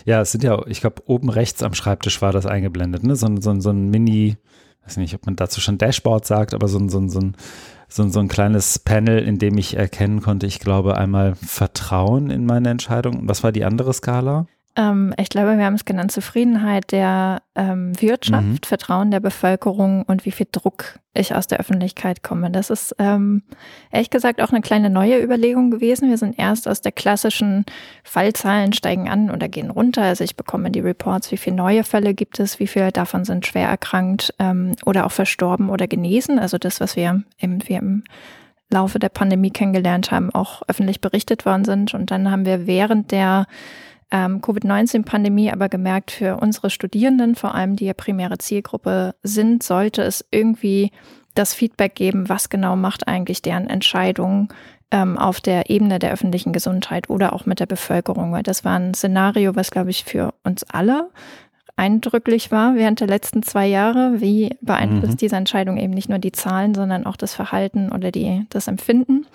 Ja, 0.05 0.21
es 0.21 0.33
sind 0.33 0.43
ja, 0.43 0.67
ich 0.67 0.81
glaube, 0.81 1.03
oben 1.07 1.31
rechts 1.31 1.63
am 1.63 1.75
Schreibtisch 1.75 2.21
war 2.21 2.33
das 2.33 2.47
eingeblendet, 2.47 3.05
ne? 3.05 3.15
So, 3.17 3.29
so, 3.41 3.61
so 3.61 3.71
ein 3.71 3.91
Mini, 3.91 4.37
weiß 4.85 4.97
nicht, 4.97 5.15
ob 5.15 5.27
man 5.27 5.37
dazu 5.37 5.61
schon 5.61 5.79
Dashboard 5.79 6.27
sagt, 6.27 6.55
aber 6.55 6.69
so, 6.69 6.79
so, 6.89 7.07
so, 7.09 7.21
so, 7.89 8.09
so 8.09 8.19
ein 8.21 8.29
kleines 8.29 8.79
Panel, 8.79 9.19
in 9.21 9.39
dem 9.39 9.57
ich 9.59 9.77
erkennen 9.77 10.21
konnte, 10.21 10.47
ich 10.47 10.59
glaube, 10.59 10.97
einmal 10.97 11.35
Vertrauen 11.37 12.31
in 12.31 12.45
meine 12.45 12.71
Entscheidung. 12.71 13.29
Was 13.29 13.45
war 13.45 13.53
die 13.53 13.65
andere 13.65 13.93
Skala? 13.93 14.47
Ähm, 14.79 15.13
ich 15.19 15.29
glaube, 15.29 15.59
wir 15.59 15.65
haben 15.65 15.75
es 15.75 15.85
genannt, 15.85 16.13
Zufriedenheit 16.13 16.93
der 16.93 17.43
ähm, 17.57 18.01
Wirtschaft, 18.01 18.47
mhm. 18.47 18.59
Vertrauen 18.65 19.11
der 19.11 19.19
Bevölkerung 19.19 20.05
und 20.05 20.25
wie 20.25 20.31
viel 20.31 20.47
Druck 20.51 21.01
ich 21.15 21.35
aus 21.35 21.49
der 21.49 21.59
Öffentlichkeit 21.59 22.23
komme. 22.23 22.53
Das 22.53 22.71
ist 22.71 22.95
ähm, 23.01 23.43
ehrlich 23.91 24.11
gesagt 24.11 24.41
auch 24.41 24.53
eine 24.53 24.61
kleine 24.61 24.89
neue 24.89 25.21
Überlegung 25.21 25.73
gewesen. 25.73 26.09
Wir 26.09 26.17
sind 26.17 26.39
erst 26.39 26.69
aus 26.69 26.81
der 26.81 26.93
klassischen 26.93 27.67
Fallzahlen 28.05 28.73
steigen 28.73 29.09
an 29.09 29.33
oder 29.33 29.49
gehen 29.49 29.71
runter. 29.71 30.03
Also 30.03 30.23
ich 30.23 30.37
bekomme 30.37 30.71
die 30.71 30.81
Reports, 30.81 31.33
wie 31.33 31.39
viele 31.39 31.57
neue 31.57 31.83
Fälle 31.83 32.15
gibt 32.15 32.39
es, 32.39 32.61
wie 32.61 32.69
viele 32.69 32.93
davon 32.93 33.25
sind 33.25 33.47
schwer 33.47 33.69
erkrankt 33.69 34.33
ähm, 34.39 34.77
oder 34.87 35.07
auch 35.07 35.13
verstorben 35.13 35.71
oder 35.71 35.89
genesen. 35.89 36.39
Also 36.39 36.57
das, 36.57 36.81
was 36.81 36.95
wir 36.95 37.25
im, 37.37 37.67
wir 37.67 37.79
im 37.79 38.05
Laufe 38.71 39.01
der 39.01 39.09
Pandemie 39.09 39.51
kennengelernt 39.51 40.13
haben, 40.13 40.33
auch 40.33 40.63
öffentlich 40.69 41.01
berichtet 41.01 41.47
worden 41.47 41.65
sind. 41.65 41.95
Und 41.95 42.13
dann 42.13 42.31
haben 42.31 42.45
wir 42.45 42.69
während 42.69 43.11
der 43.11 43.47
ähm, 44.11 44.41
Covid-19-Pandemie 44.41 45.53
aber 45.53 45.69
gemerkt, 45.69 46.11
für 46.11 46.39
unsere 46.39 46.71
Studierenden, 46.71 47.35
vor 47.35 47.55
allem 47.55 47.77
die 47.77 47.87
ja 47.87 47.95
primäre 47.95 48.39
Zielgruppe 48.39 49.15
sind, 49.23 49.63
sollte 49.63 50.03
es 50.03 50.25
irgendwie 50.31 50.91
das 51.35 51.55
Feedback 51.55 51.95
geben, 51.95 52.29
was 52.29 52.49
genau 52.49 52.75
macht 52.77 53.07
eigentlich 53.07 53.43
deren 53.43 53.69
Entscheidungen 53.69 54.49
ähm, 54.91 55.19
auf 55.19 55.41
der 55.41 55.71
Ebene 55.71 55.99
der 55.99 56.13
öffentlichen 56.13 56.53
Gesundheit 56.53 57.11
oder 57.11 57.33
auch 57.33 57.47
mit 57.47 57.61
der 57.61 57.67
Bevölkerung, 57.67 58.33
weil 58.33 58.43
das 58.43 58.65
war 58.65 58.79
ein 58.79 58.95
Szenario, 58.95 59.55
was, 59.55 59.71
glaube 59.71 59.91
ich, 59.91 60.05
für 60.05 60.33
uns 60.43 60.65
alle 60.65 61.11
eindrücklich 61.79 62.51
war 62.51 62.75
während 62.75 63.01
der 63.01 63.07
letzten 63.07 63.43
zwei 63.43 63.67
Jahre. 63.67 64.21
Wie 64.21 64.51
beeinflusst 64.61 65.13
mhm. 65.13 65.19
diese 65.19 65.37
Entscheidung 65.37 65.77
eben 65.77 65.95
nicht 65.95 66.09
nur 66.09 66.19
die 66.19 66.33
Zahlen, 66.33 66.75
sondern 66.75 67.07
auch 67.07 67.17
das 67.17 67.35
Verhalten 67.35 67.93
oder 67.93 68.11
die, 68.11 68.45
das 68.51 68.67
Empfinden 68.67 69.27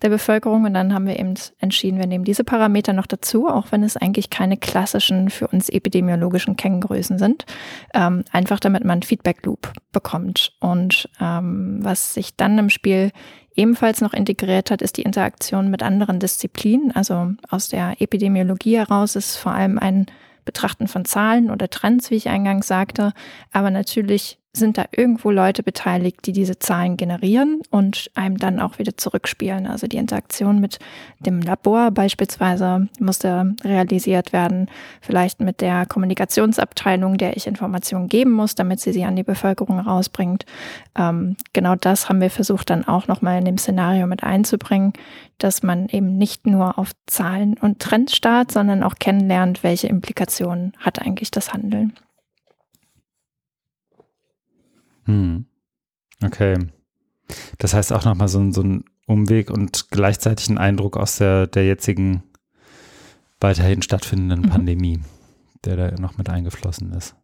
der 0.00 0.08
Bevölkerung? 0.08 0.64
Und 0.64 0.74
dann 0.74 0.94
haben 0.94 1.06
wir 1.06 1.18
eben 1.18 1.34
entschieden, 1.58 1.98
wir 1.98 2.06
nehmen 2.06 2.24
diese 2.24 2.44
Parameter 2.44 2.92
noch 2.92 3.06
dazu, 3.06 3.48
auch 3.48 3.72
wenn 3.72 3.82
es 3.82 3.96
eigentlich 3.96 4.30
keine 4.30 4.56
klassischen 4.56 5.28
für 5.28 5.48
uns 5.48 5.68
epidemiologischen 5.68 6.56
Kenngrößen 6.56 7.18
sind. 7.18 7.44
Ähm, 7.92 8.22
einfach 8.30 8.60
damit 8.60 8.84
man 8.84 9.02
Feedback 9.02 9.44
Loop 9.44 9.72
bekommt. 9.92 10.52
Und 10.60 11.08
ähm, 11.20 11.78
was 11.82 12.14
sich 12.14 12.36
dann 12.36 12.58
im 12.58 12.70
Spiel 12.70 13.10
ebenfalls 13.56 14.00
noch 14.00 14.14
integriert 14.14 14.70
hat, 14.70 14.82
ist 14.82 14.98
die 14.98 15.02
Interaktion 15.02 15.68
mit 15.68 15.82
anderen 15.82 16.20
Disziplinen. 16.20 16.92
Also 16.92 17.32
aus 17.50 17.68
der 17.68 18.00
Epidemiologie 18.00 18.76
heraus 18.76 19.16
ist 19.16 19.36
vor 19.36 19.52
allem 19.52 19.80
ein 19.80 20.06
Betrachten 20.48 20.88
von 20.88 21.04
Zahlen 21.04 21.50
oder 21.50 21.68
Trends, 21.68 22.10
wie 22.10 22.14
ich 22.14 22.30
eingangs 22.30 22.66
sagte, 22.66 23.12
aber 23.52 23.70
natürlich 23.70 24.38
sind 24.58 24.78
da 24.78 24.84
irgendwo 24.90 25.30
Leute 25.30 25.62
beteiligt, 25.62 26.26
die 26.26 26.32
diese 26.32 26.58
Zahlen 26.58 26.96
generieren 26.96 27.62
und 27.70 28.10
einem 28.14 28.36
dann 28.36 28.60
auch 28.60 28.78
wieder 28.78 28.96
zurückspielen. 28.96 29.66
Also 29.66 29.86
die 29.86 29.96
Interaktion 29.96 30.60
mit 30.60 30.78
dem 31.20 31.40
Labor 31.40 31.90
beispielsweise 31.90 32.88
musste 32.98 33.54
realisiert 33.64 34.32
werden, 34.32 34.68
vielleicht 35.00 35.40
mit 35.40 35.60
der 35.60 35.86
Kommunikationsabteilung, 35.86 37.16
der 37.18 37.36
ich 37.36 37.46
Informationen 37.46 38.08
geben 38.08 38.32
muss, 38.32 38.54
damit 38.54 38.80
sie 38.80 38.92
sie 38.92 39.04
an 39.04 39.16
die 39.16 39.22
Bevölkerung 39.22 39.80
rausbringt. 39.80 40.44
Ähm, 40.96 41.36
genau 41.52 41.74
das 41.74 42.08
haben 42.08 42.20
wir 42.20 42.30
versucht 42.30 42.70
dann 42.70 42.86
auch 42.86 43.08
nochmal 43.08 43.38
in 43.38 43.44
dem 43.44 43.58
Szenario 43.58 44.06
mit 44.06 44.22
einzubringen, 44.22 44.92
dass 45.38 45.62
man 45.62 45.88
eben 45.88 46.18
nicht 46.18 46.46
nur 46.46 46.78
auf 46.78 46.92
Zahlen 47.06 47.54
und 47.60 47.78
Trends 47.78 48.14
starrt, 48.14 48.52
sondern 48.52 48.82
auch 48.82 48.96
kennenlernt, 48.98 49.62
welche 49.62 49.86
Implikationen 49.86 50.72
hat 50.78 51.00
eigentlich 51.00 51.30
das 51.30 51.52
Handeln. 51.52 51.92
Hm. 55.08 55.46
Okay. 56.22 56.58
Das 57.58 57.74
heißt 57.74 57.92
auch 57.92 58.04
nochmal 58.04 58.28
so, 58.28 58.50
so 58.52 58.62
ein 58.62 58.84
Umweg 59.06 59.50
und 59.50 59.90
gleichzeitig 59.90 60.48
ein 60.48 60.58
Eindruck 60.58 60.96
aus 60.96 61.16
der, 61.16 61.46
der 61.46 61.66
jetzigen 61.66 62.22
weiterhin 63.40 63.82
stattfindenden 63.82 64.42
mhm. 64.42 64.50
Pandemie, 64.50 65.00
der 65.64 65.76
da 65.76 66.00
noch 66.00 66.18
mit 66.18 66.28
eingeflossen 66.28 66.92
ist. 66.92 67.16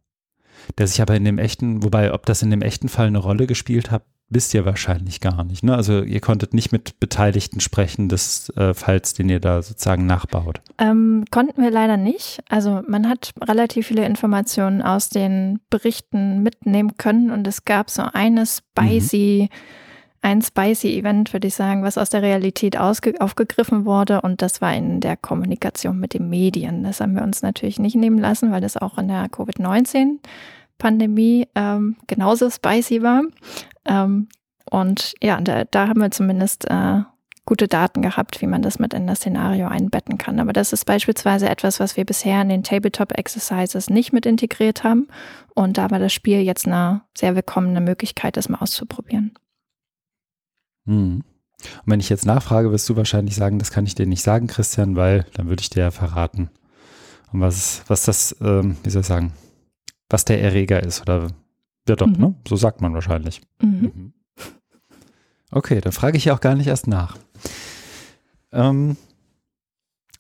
Der 0.79 0.87
sich 0.87 1.03
aber 1.03 1.15
in 1.15 1.25
dem 1.25 1.39
echten, 1.39 1.83
wobei, 1.83 2.13
ob 2.13 2.25
das 2.27 2.43
in 2.43 2.51
dem 2.51 2.63
echten 2.63 2.89
Fall 2.89 3.07
eine 3.07 3.19
Rolle 3.19 3.47
gespielt 3.47 3.91
hat, 3.91 4.05
wisst 4.29 4.55
ihr 4.55 4.65
wahrscheinlich 4.65 5.21
gar 5.21 5.45
nicht. 5.45 5.63
Ne? 5.63 5.75
Also 5.75 6.03
ihr 6.03 6.21
konntet 6.21 6.55
nicht 6.55 6.73
mit 6.73 6.99
Beteiligten 6.99 7.61
sprechen 7.61 8.09
des 8.09 8.51
äh, 8.57 8.75
Falls, 8.75 9.15
den 9.15 9.29
ihr 9.29 9.41
da 9.41 9.63
sozusagen 9.63 10.07
nachbaut. 10.07 10.61
Ähm, 10.79 11.25
konnten 11.31 11.63
wir 11.63 11.71
leider 11.71 11.97
nicht. 11.97 12.43
Also 12.49 12.83
man 12.89 13.09
hat 13.09 13.31
relativ 13.41 13.87
viele 13.87 14.05
Informationen 14.05 14.83
aus 14.83 15.09
den 15.09 15.61
Berichten 15.71 16.43
mitnehmen 16.43 16.97
können 16.97 17.31
und 17.31 17.47
es 17.47 17.65
gab 17.65 17.91
so 17.91 18.03
eine 18.13 18.45
spicy, 18.47 19.49
mhm. 19.51 19.57
ein 20.23 20.43
spicy 20.43 20.99
Event, 20.99 21.33
würde 21.33 21.49
ich 21.49 21.55
sagen, 21.55 21.83
was 21.83 21.99
aus 21.99 22.11
der 22.11 22.23
Realität 22.23 22.79
aufgegriffen 22.79 23.85
wurde 23.85 24.23
und 24.23 24.43
das 24.43 24.61
war 24.61 24.75
in 24.75 25.01
der 25.01 25.17
Kommunikation 25.17 26.01
mit 26.01 26.15
den 26.15 26.29
Medien. 26.29 26.83
Das 26.83 27.01
haben 27.01 27.15
wir 27.15 27.23
uns 27.23 27.43
natürlich 27.43 27.79
nicht 27.79 27.97
nehmen 27.97 28.19
lassen, 28.19 28.51
weil 28.51 28.63
das 28.63 28.77
auch 28.77 28.99
in 28.99 29.09
der 29.09 29.27
Covid-19 29.27 30.19
Pandemie 30.85 31.49
ähm, 31.55 31.97
genauso 32.09 32.51
spicy 32.51 33.01
war. 33.03 33.23
Ähm, 33.87 34.29
und 34.71 35.15
ja, 35.23 35.41
da, 35.41 35.65
da, 35.65 35.89
haben 35.89 36.03
wir 36.03 36.11
zumindest 36.11 36.71
äh, 36.71 37.01
gute 37.47 37.69
Daten 37.69 38.03
gehabt, 38.03 38.43
wie 38.43 38.47
man 38.47 38.61
das 38.61 38.79
mit 38.79 38.93
in 38.93 39.07
das 39.07 39.21
Szenario 39.21 39.67
einbetten 39.67 40.19
kann. 40.19 40.39
Aber 40.41 40.53
das 40.53 40.75
ist 40.75 40.85
beispielsweise 40.85 41.49
etwas, 41.49 41.81
was 41.81 41.97
wir 41.97 42.05
bisher 42.05 42.43
in 42.43 42.51
den 42.51 42.63
Tabletop-Exercises 42.63 43.89
nicht 43.89 44.13
mit 44.13 44.27
integriert 44.27 44.85
haben. 44.85 45.09
Und 45.55 45.79
da 45.79 45.91
war 45.91 45.99
das 45.99 46.13
Spiel 46.13 46.41
jetzt 46.41 46.67
eine 46.67 47.01
sehr 47.17 47.35
willkommene 47.35 47.81
Möglichkeit, 47.81 48.37
das 48.37 48.51
mal 48.51 48.59
auszuprobieren. 48.59 49.33
Hm. 50.87 51.23
Und 51.63 51.87
wenn 51.87 52.01
ich 52.01 52.11
jetzt 52.11 52.27
nachfrage, 52.27 52.73
wirst 52.73 52.87
du 52.91 52.97
wahrscheinlich 52.97 53.37
sagen, 53.37 53.59
das 53.59 53.71
kann 53.71 53.87
ich 53.87 53.95
dir 53.95 54.05
nicht 54.05 54.23
sagen, 54.23 54.49
Christian, 54.49 54.97
weil 54.97 55.25
dann 55.33 55.49
würde 55.49 55.63
ich 55.63 55.71
dir 55.71 55.81
ja 55.81 55.91
verraten. 55.91 56.51
Und 57.33 57.41
was, 57.41 57.85
was 57.87 58.05
das, 58.05 58.37
ähm, 58.43 58.77
wie 58.83 58.91
soll 58.91 59.01
ich 59.01 59.07
sagen, 59.07 59.33
was 60.09 60.25
der 60.25 60.43
Erreger 60.43 60.83
ist 60.83 61.01
oder 61.03 61.29
ja 61.89 61.97
doch, 61.97 62.07
mhm. 62.07 62.17
ne? 62.19 62.35
So 62.47 62.57
sagt 62.57 62.81
man 62.81 62.95
wahrscheinlich. 62.95 63.41
Mhm. 63.61 63.93
mhm. 63.95 64.13
Okay, 65.51 65.81
dann 65.81 65.93
frage 65.93 66.17
ich 66.17 66.25
ja 66.25 66.35
auch 66.35 66.41
gar 66.41 66.57
nicht 66.57 66.67
erst 66.67 66.89
nach. 66.89 67.17
Ähm, 68.51 68.97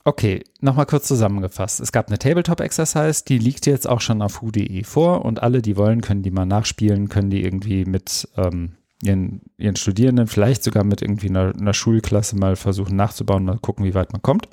okay, 0.04 0.44
nochmal 0.60 0.86
kurz 0.86 1.08
zusammengefasst. 1.08 1.80
Es 1.80 1.90
gab 1.90 2.06
eine 2.06 2.18
Tabletop-Exercise, 2.18 3.24
die 3.26 3.38
liegt 3.38 3.66
jetzt 3.66 3.88
auch 3.88 4.00
schon 4.00 4.22
auf 4.22 4.42
hu.de 4.42 4.84
vor 4.84 5.24
und 5.24 5.42
alle, 5.42 5.60
die 5.60 5.76
wollen, 5.76 6.02
können 6.02 6.22
die 6.22 6.30
mal 6.30 6.46
nachspielen, 6.46 7.08
können 7.08 7.30
die 7.30 7.42
irgendwie 7.42 7.84
mit 7.84 8.28
ähm, 8.36 8.76
ihren, 9.02 9.42
ihren 9.56 9.74
Studierenden, 9.74 10.28
vielleicht 10.28 10.62
sogar 10.62 10.84
mit 10.84 11.02
irgendwie 11.02 11.30
einer, 11.30 11.52
einer, 11.58 11.74
Schulklasse 11.74 12.36
mal 12.36 12.54
versuchen 12.54 12.94
nachzubauen, 12.94 13.44
mal 13.44 13.58
gucken, 13.58 13.84
wie 13.84 13.94
weit 13.94 14.12
man 14.12 14.22
kommt. 14.22 14.48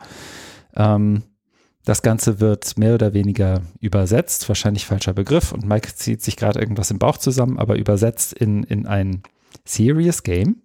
Ähm, 0.75 1.23
das 1.85 2.01
Ganze 2.01 2.39
wird 2.39 2.77
mehr 2.77 2.93
oder 2.93 3.13
weniger 3.13 3.61
übersetzt, 3.79 4.47
wahrscheinlich 4.47 4.85
falscher 4.85 5.13
Begriff 5.13 5.51
und 5.51 5.65
Mike 5.65 5.95
zieht 5.95 6.21
sich 6.21 6.37
gerade 6.37 6.59
irgendwas 6.59 6.91
im 6.91 6.99
Bauch 6.99 7.17
zusammen, 7.17 7.57
aber 7.57 7.77
übersetzt 7.77 8.33
in, 8.33 8.63
in 8.63 8.85
ein 8.85 9.23
Serious 9.65 10.23
Game, 10.23 10.61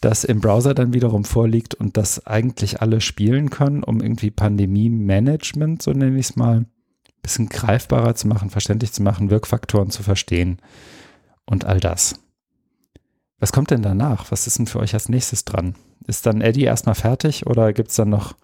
das 0.00 0.24
im 0.24 0.40
Browser 0.40 0.74
dann 0.74 0.92
wiederum 0.92 1.24
vorliegt 1.24 1.74
und 1.74 1.96
das 1.96 2.26
eigentlich 2.26 2.82
alle 2.82 3.00
spielen 3.00 3.50
können, 3.50 3.82
um 3.82 4.00
irgendwie 4.00 4.30
Pandemie-Management, 4.30 5.82
so 5.82 5.92
nenne 5.92 6.18
ich 6.18 6.30
es 6.30 6.36
mal, 6.36 6.58
ein 6.58 6.66
bisschen 7.22 7.48
greifbarer 7.48 8.14
zu 8.14 8.28
machen, 8.28 8.50
verständlich 8.50 8.92
zu 8.92 9.02
machen, 9.02 9.30
Wirkfaktoren 9.30 9.90
zu 9.90 10.02
verstehen 10.02 10.58
und 11.46 11.64
all 11.64 11.80
das. 11.80 12.16
Was 13.38 13.52
kommt 13.52 13.70
denn 13.70 13.82
danach? 13.82 14.30
Was 14.30 14.46
ist 14.46 14.58
denn 14.58 14.66
für 14.66 14.78
euch 14.78 14.94
als 14.94 15.08
nächstes 15.08 15.44
dran? 15.44 15.74
Ist 16.06 16.26
dann 16.26 16.42
Eddie 16.42 16.64
erstmal 16.64 16.94
fertig 16.94 17.46
oder 17.46 17.72
gibt 17.72 17.90
es 17.90 17.96
dann 17.96 18.10
noch 18.10 18.34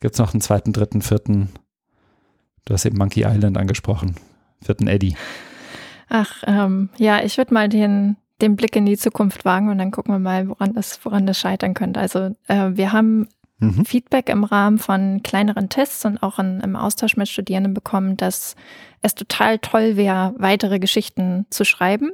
Gibt 0.00 0.14
es 0.14 0.18
noch 0.18 0.32
einen 0.32 0.40
zweiten, 0.40 0.72
dritten, 0.72 1.02
vierten? 1.02 1.50
Du 2.64 2.74
hast 2.74 2.84
eben 2.84 2.98
Monkey 2.98 3.24
Island 3.24 3.58
angesprochen. 3.58 4.16
Vierten 4.62 4.86
Eddie. 4.86 5.16
Ach, 6.08 6.42
ähm, 6.46 6.90
ja, 6.96 7.22
ich 7.22 7.36
würde 7.38 7.54
mal 7.54 7.68
den, 7.68 8.16
den 8.40 8.56
Blick 8.56 8.76
in 8.76 8.86
die 8.86 8.96
Zukunft 8.96 9.44
wagen 9.44 9.68
und 9.68 9.78
dann 9.78 9.90
gucken 9.90 10.14
wir 10.14 10.18
mal, 10.18 10.48
woran 10.48 10.74
das, 10.74 11.04
woran 11.04 11.26
das 11.26 11.38
scheitern 11.38 11.74
könnte. 11.74 12.00
Also 12.00 12.34
äh, 12.48 12.70
wir 12.72 12.92
haben 12.92 13.28
mhm. 13.58 13.84
Feedback 13.84 14.28
im 14.28 14.44
Rahmen 14.44 14.78
von 14.78 15.22
kleineren 15.22 15.68
Tests 15.68 16.04
und 16.04 16.22
auch 16.22 16.38
in, 16.38 16.60
im 16.60 16.76
Austausch 16.76 17.16
mit 17.16 17.28
Studierenden 17.28 17.74
bekommen, 17.74 18.16
dass 18.16 18.56
es 19.02 19.14
total 19.14 19.58
toll 19.58 19.96
wäre, 19.96 20.34
weitere 20.38 20.78
Geschichten 20.78 21.46
zu 21.50 21.64
schreiben, 21.64 22.12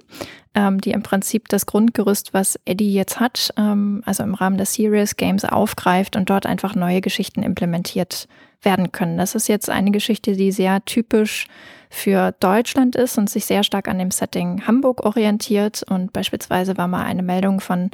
ähm, 0.54 0.80
die 0.80 0.90
im 0.90 1.02
Prinzip 1.02 1.48
das 1.48 1.66
Grundgerüst, 1.66 2.34
was 2.34 2.58
Eddie 2.64 2.92
jetzt 2.92 3.20
hat, 3.20 3.52
ähm, 3.56 4.02
also 4.04 4.22
im 4.22 4.34
Rahmen 4.34 4.58
des 4.58 4.74
Serious 4.74 5.16
Games 5.16 5.44
aufgreift 5.44 6.16
und 6.16 6.28
dort 6.28 6.46
einfach 6.46 6.74
neue 6.74 7.00
Geschichten 7.00 7.42
implementiert 7.42 8.26
werden 8.62 8.92
können. 8.92 9.16
Das 9.16 9.34
ist 9.34 9.48
jetzt 9.48 9.70
eine 9.70 9.90
Geschichte, 9.90 10.36
die 10.36 10.52
sehr 10.52 10.84
typisch 10.84 11.46
für 11.92 12.32
Deutschland 12.38 12.94
ist 12.94 13.18
und 13.18 13.28
sich 13.28 13.44
sehr 13.44 13.64
stark 13.64 13.88
an 13.88 13.98
dem 13.98 14.12
Setting 14.12 14.66
Hamburg 14.66 15.04
orientiert. 15.04 15.82
Und 15.82 16.12
beispielsweise 16.12 16.78
war 16.78 16.86
mal 16.86 17.04
eine 17.04 17.24
Meldung 17.24 17.60
von 17.60 17.90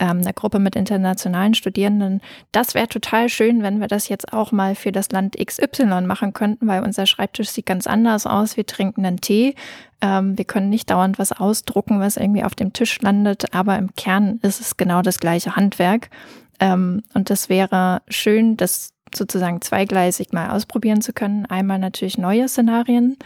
ähm, 0.00 0.22
einer 0.22 0.32
Gruppe 0.32 0.58
mit 0.58 0.74
internationalen 0.74 1.54
Studierenden, 1.54 2.20
das 2.52 2.74
wäre 2.74 2.88
total 2.88 3.28
schön, 3.28 3.62
wenn 3.62 3.80
wir 3.80 3.86
das 3.86 4.08
jetzt 4.08 4.32
auch 4.32 4.50
mal 4.50 4.74
für 4.74 4.92
das 4.92 5.10
Land 5.12 5.36
XY 5.36 6.02
machen 6.06 6.32
könnten, 6.32 6.66
weil 6.66 6.82
unser 6.82 7.06
Schreibtisch 7.06 7.50
sieht 7.50 7.66
ganz 7.66 7.86
anders 7.86 8.26
aus. 8.26 8.56
Wir 8.56 8.66
trinken 8.66 9.04
einen 9.04 9.20
Tee. 9.20 9.54
Ähm, 10.00 10.36
wir 10.38 10.46
können 10.46 10.70
nicht 10.70 10.90
dauernd 10.90 11.18
was 11.18 11.32
ausdrucken, 11.32 12.00
was 12.00 12.16
irgendwie 12.16 12.44
auf 12.44 12.54
dem 12.54 12.72
Tisch 12.72 13.00
landet, 13.02 13.54
aber 13.54 13.76
im 13.76 13.94
Kern 13.94 14.38
ist 14.42 14.60
es 14.60 14.78
genau 14.78 15.02
das 15.02 15.20
gleiche 15.20 15.54
Handwerk. 15.54 16.08
Ähm, 16.60 17.02
und 17.12 17.28
das 17.28 17.50
wäre 17.50 18.02
schön, 18.08 18.56
das 18.56 18.93
sozusagen 19.16 19.60
zweigleisig 19.60 20.32
mal 20.32 20.50
ausprobieren 20.50 21.00
zu 21.00 21.12
können. 21.12 21.46
Einmal 21.46 21.78
natürlich 21.78 22.18
neue 22.18 22.48
Szenarien 22.48 23.16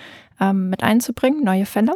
ähm, 0.41 0.71
mit 0.71 0.83
einzubringen, 0.83 1.45
neue 1.45 1.67
Fälle. 1.67 1.93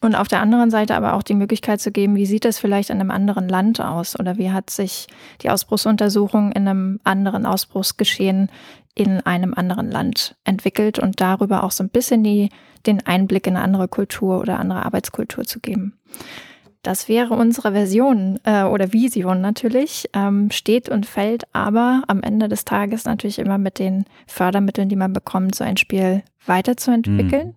Und 0.00 0.14
auf 0.14 0.28
der 0.28 0.40
anderen 0.40 0.70
Seite 0.70 0.94
aber 0.94 1.14
auch 1.14 1.22
die 1.22 1.34
Möglichkeit 1.34 1.80
zu 1.80 1.90
geben, 1.92 2.16
wie 2.16 2.26
sieht 2.26 2.44
das 2.44 2.58
vielleicht 2.58 2.90
in 2.90 3.00
einem 3.00 3.10
anderen 3.10 3.48
Land 3.48 3.80
aus 3.80 4.18
oder 4.18 4.36
wie 4.36 4.50
hat 4.50 4.68
sich 4.70 5.06
die 5.42 5.50
Ausbruchsuntersuchung 5.50 6.52
in 6.52 6.68
einem 6.68 7.00
anderen 7.04 7.46
Ausbruchsgeschehen 7.46 8.50
in 8.94 9.20
einem 9.20 9.52
anderen 9.54 9.90
Land 9.90 10.36
entwickelt 10.44 10.98
und 10.98 11.20
darüber 11.20 11.62
auch 11.62 11.70
so 11.70 11.84
ein 11.84 11.90
bisschen 11.90 12.24
die, 12.24 12.48
den 12.86 13.06
Einblick 13.06 13.46
in 13.46 13.54
eine 13.54 13.64
andere 13.64 13.88
Kultur 13.88 14.40
oder 14.40 14.58
andere 14.58 14.84
Arbeitskultur 14.84 15.44
zu 15.44 15.60
geben. 15.60 15.98
Das 16.86 17.08
wäre 17.08 17.34
unsere 17.34 17.72
Version 17.72 18.38
äh, 18.44 18.62
oder 18.62 18.92
Vision 18.92 19.40
natürlich, 19.40 20.08
ähm, 20.12 20.52
steht 20.52 20.88
und 20.88 21.04
fällt 21.04 21.42
aber 21.52 22.04
am 22.06 22.22
Ende 22.22 22.46
des 22.46 22.64
Tages 22.64 23.06
natürlich 23.06 23.40
immer 23.40 23.58
mit 23.58 23.80
den 23.80 24.04
Fördermitteln, 24.28 24.88
die 24.88 24.94
man 24.94 25.12
bekommt, 25.12 25.56
so 25.56 25.64
ein 25.64 25.78
Spiel 25.78 26.22
weiterzuentwickeln. 26.46 27.54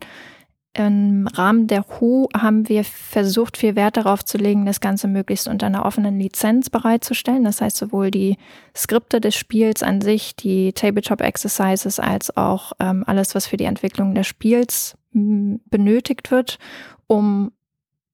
Mhm. 0.75 0.83
im 0.83 1.27
Rahmen 1.27 1.67
der 1.67 1.85
HU 1.99 2.27
haben 2.35 2.67
wir 2.69 2.83
versucht, 2.83 3.57
viel 3.57 3.75
Wert 3.75 3.97
darauf 3.97 4.25
zu 4.25 4.39
legen, 4.39 4.65
das 4.65 4.79
Ganze 4.79 5.07
möglichst 5.07 5.47
unter 5.47 5.67
einer 5.67 5.85
offenen 5.85 6.19
Lizenz 6.19 6.71
bereitzustellen. 6.71 7.43
Das 7.43 7.61
heißt, 7.61 7.77
sowohl 7.77 8.09
die 8.09 8.35
Skripte 8.75 9.21
des 9.21 9.35
Spiels 9.35 9.83
an 9.83 10.01
sich, 10.01 10.35
die 10.37 10.73
Tabletop-Exercises, 10.73 11.99
als 11.99 12.35
auch 12.35 12.71
ähm, 12.79 13.03
alles, 13.05 13.35
was 13.35 13.45
für 13.45 13.57
die 13.57 13.65
Entwicklung 13.65 14.15
des 14.15 14.25
Spiels 14.25 14.97
benötigt 15.11 16.31
wird, 16.31 16.57
um 17.05 17.51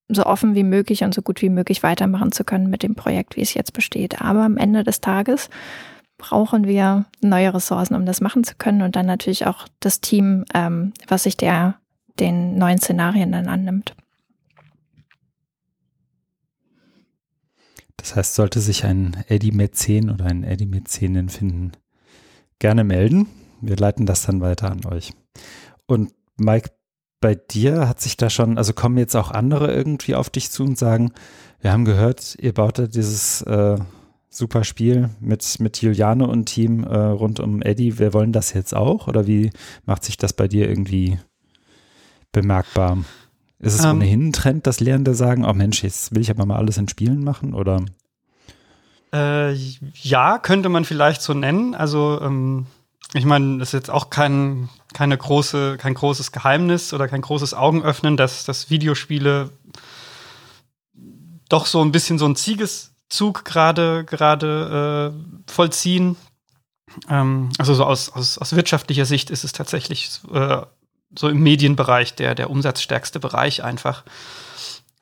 so 0.08 0.26
offen 0.26 0.56
wie 0.56 0.64
möglich 0.64 1.04
und 1.04 1.14
so 1.14 1.22
gut 1.22 1.42
wie 1.42 1.50
möglich 1.50 1.84
weitermachen 1.84 2.32
zu 2.32 2.44
können 2.44 2.70
mit 2.70 2.84
dem 2.84 2.96
Projekt, 2.96 3.36
wie 3.36 3.42
es 3.42 3.54
jetzt 3.54 3.74
besteht. 3.74 4.22
Aber 4.22 4.44
am 4.44 4.58
Ende 4.58 4.84
des 4.84 5.02
Tages 5.02 5.50
brauchen 6.18 6.66
wir 6.66 7.06
neue 7.22 7.54
Ressourcen, 7.54 7.96
um 7.96 8.06
das 8.06 8.22
machen 8.22 8.44
zu 8.44 8.56
können 8.56 8.82
und 8.82 8.96
dann 8.96 9.06
natürlich 9.06 9.48
auch 9.48 9.68
das 9.80 10.02
Team, 10.02 10.46
ähm, 10.54 10.94
was 11.08 11.24
sich 11.24 11.38
der 11.38 11.76
den 12.20 12.58
neuen 12.58 12.80
Szenarien 12.80 13.32
dann 13.32 13.48
annimmt. 13.48 13.94
Das 17.98 18.16
heißt, 18.16 18.36
sollte 18.36 18.60
sich 18.60 18.86
ein 18.86 19.24
Eddie 19.28 19.52
Mäzen 19.52 20.10
oder 20.10 20.26
ein 20.26 20.44
Eddie 20.44 20.68
Mäzenin 20.68 21.30
finden, 21.30 21.72
gerne 22.60 22.84
melden. 22.84 23.28
Wir 23.62 23.76
leiten 23.78 24.06
das 24.06 24.26
dann 24.26 24.42
weiter 24.42 24.72
an 24.72 24.86
euch. 24.86 25.12
Und 25.88 26.14
Mike, 26.38 26.70
bei 27.26 27.34
dir 27.34 27.90
hat 27.90 28.00
sich 28.02 28.18
da 28.18 28.30
schon, 28.30 28.60
also 28.60 28.72
kommen 28.74 29.00
jetzt 29.00 29.16
auch 29.16 29.32
andere 29.32 29.74
irgendwie 29.74 30.14
auf 30.14 30.30
dich 30.30 30.52
zu 30.52 30.62
und 30.62 30.78
sagen, 30.78 31.12
wir 31.60 31.72
haben 31.72 31.84
gehört, 31.84 32.36
ihr 32.40 32.54
baut 32.54 32.78
da 32.78 32.86
dieses 32.86 33.42
äh, 33.42 33.80
super 34.30 34.64
Spiel 34.64 35.10
mit, 35.22 35.60
mit 35.60 35.82
Juliane 35.82 36.28
und 36.28 36.46
Team 36.46 36.84
äh, 36.84 36.96
rund 36.96 37.40
um 37.40 37.64
Eddie. 37.64 37.98
Wir 37.98 38.14
wollen 38.14 38.32
das 38.32 38.54
jetzt 38.54 38.76
auch? 38.76 39.08
Oder 39.08 39.26
wie 39.26 39.50
macht 39.88 40.04
sich 40.04 40.18
das 40.18 40.34
bei 40.34 40.48
dir 40.48 40.70
irgendwie 40.70 41.18
bemerkbar? 42.32 43.00
Ist 43.58 43.80
es 43.80 43.84
ähm, 43.84 43.96
ohnehin 43.96 44.28
ein 44.28 44.34
Trend, 44.34 44.68
dass 44.68 44.80
Lehrende 44.80 45.16
sagen, 45.16 45.46
oh 45.46 45.54
Mensch, 45.54 45.82
jetzt 45.82 46.14
will 46.14 46.22
ich 46.22 46.30
aber 46.30 46.46
mal 46.46 46.58
alles 46.58 46.78
in 46.78 46.88
Spielen 46.88 47.24
machen? 47.24 47.56
Oder? 47.56 47.84
Äh, 49.12 49.54
ja, 49.54 50.38
könnte 50.38 50.70
man 50.70 50.86
vielleicht 50.86 51.24
so 51.24 51.34
nennen. 51.34 51.74
Also 51.74 52.22
ähm, 52.22 52.68
ich 53.16 53.26
meine, 53.26 53.58
das 53.58 53.70
ist 53.70 53.74
jetzt 53.74 53.90
auch 53.90 54.12
kein, 54.12 54.70
keine 54.96 55.18
große, 55.18 55.76
kein 55.78 55.94
großes 55.94 56.32
Geheimnis 56.32 56.94
oder 56.94 57.10
kein 57.10 57.20
großes 57.20 57.54
Augenöffnen, 57.54 58.16
dass, 58.16 58.46
dass 58.46 58.70
Videospiele 58.70 59.50
doch 61.50 61.66
so 61.66 61.82
ein 61.84 61.92
bisschen 61.92 62.18
so 62.18 62.26
ein 62.26 62.38
Ziegeszug 62.38 63.44
gerade 63.44 64.06
gerade 64.06 65.14
äh, 65.14 65.52
vollziehen. 65.52 66.16
Ähm, 67.10 67.50
also 67.58 67.74
so 67.74 67.84
aus, 67.84 68.10
aus, 68.10 68.38
aus 68.38 68.56
wirtschaftlicher 68.56 69.06
Sicht 69.06 69.32
ist 69.32 69.44
es 69.44 69.52
tatsächlich 69.52 70.22
äh, 70.34 70.62
so 71.14 71.28
im 71.28 71.44
Medienbereich 71.44 72.16
der, 72.16 72.34
der 72.34 72.50
umsatzstärkste 72.50 73.20
Bereich 73.20 73.66
einfach. 73.66 74.06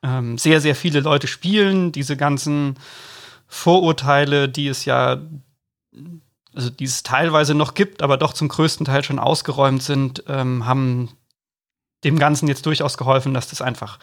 Ähm, 0.01 0.39
sehr, 0.39 0.59
sehr 0.59 0.75
viele 0.75 1.01
Leute 1.01 1.27
spielen 1.27 1.91
diese 1.91 2.17
ganzen 2.17 2.79
Vorurteile, 3.47 4.49
die 4.49 4.67
es 4.67 4.85
ja 4.85 5.21
also 6.55 6.69
die 6.69 6.85
es 6.85 7.03
teilweise 7.03 7.53
noch 7.53 7.73
gibt, 7.73 8.01
aber 8.01 8.17
doch 8.17 8.33
zum 8.33 8.47
größten 8.47 8.85
Teil 8.85 9.03
schon 9.03 9.19
ausgeräumt 9.19 9.83
sind, 9.83 10.23
ähm, 10.27 10.65
haben 10.65 11.09
dem 12.03 12.19
Ganzen 12.19 12.47
jetzt 12.47 12.65
durchaus 12.65 12.97
geholfen, 12.97 13.33
dass 13.33 13.47
das 13.47 13.61
einfach 13.61 13.99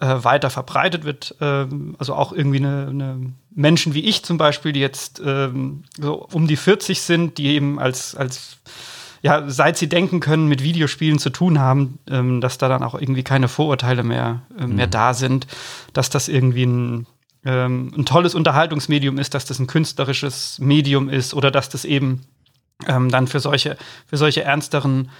äh, 0.00 0.24
weiter 0.24 0.50
verbreitet 0.50 1.04
wird. 1.04 1.34
Ähm, 1.40 1.96
also 1.98 2.14
auch 2.14 2.32
irgendwie 2.32 2.58
eine, 2.58 2.88
eine, 2.88 3.32
Menschen 3.54 3.94
wie 3.94 4.04
ich 4.04 4.24
zum 4.24 4.38
Beispiel, 4.38 4.72
die 4.72 4.80
jetzt 4.80 5.20
ähm, 5.24 5.84
so 5.98 6.26
um 6.32 6.46
die 6.46 6.56
40 6.56 7.02
sind, 7.02 7.38
die 7.38 7.48
eben 7.48 7.78
als, 7.78 8.14
als 8.14 8.58
ja, 9.22 9.48
seit 9.48 9.76
sie 9.76 9.88
denken 9.88 10.20
können, 10.20 10.48
mit 10.48 10.62
Videospielen 10.62 11.18
zu 11.18 11.30
tun 11.30 11.58
haben, 11.58 11.98
ähm, 12.10 12.40
dass 12.40 12.58
da 12.58 12.68
dann 12.68 12.82
auch 12.82 12.94
irgendwie 12.94 13.22
keine 13.22 13.48
Vorurteile 13.48 14.02
mehr, 14.02 14.42
äh, 14.58 14.66
mehr 14.66 14.86
mhm. 14.86 14.90
da 14.90 15.14
sind, 15.14 15.46
dass 15.92 16.10
das 16.10 16.28
irgendwie 16.28 16.64
ein 16.64 17.06
ähm, 17.44 17.92
ein 17.96 18.06
tolles 18.06 18.34
Unterhaltungsmedium 18.34 19.18
ist, 19.18 19.34
dass 19.34 19.44
das 19.44 19.58
ein 19.58 19.66
künstlerisches 19.66 20.58
Medium 20.58 21.08
ist 21.08 21.34
oder 21.34 21.50
dass 21.50 21.68
das 21.68 21.84
eben 21.84 22.22
ähm, 22.86 23.10
dann 23.10 23.26
für 23.26 23.40
solche, 23.40 23.76
für 24.06 24.16
solche 24.16 24.42
ernsteren 24.42 25.10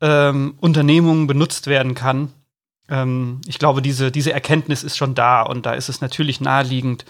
ähm, 0.00 0.54
Unternehmungen 0.60 1.26
benutzt 1.26 1.66
werden 1.66 1.94
kann. 1.94 2.32
Ähm, 2.88 3.40
ich 3.46 3.58
glaube, 3.58 3.82
diese, 3.82 4.10
diese 4.10 4.32
Erkenntnis 4.32 4.82
ist 4.82 4.96
schon 4.96 5.14
da 5.14 5.42
und 5.42 5.66
da 5.66 5.74
ist 5.74 5.88
es 5.88 6.00
natürlich 6.00 6.40
naheliegend, 6.40 7.04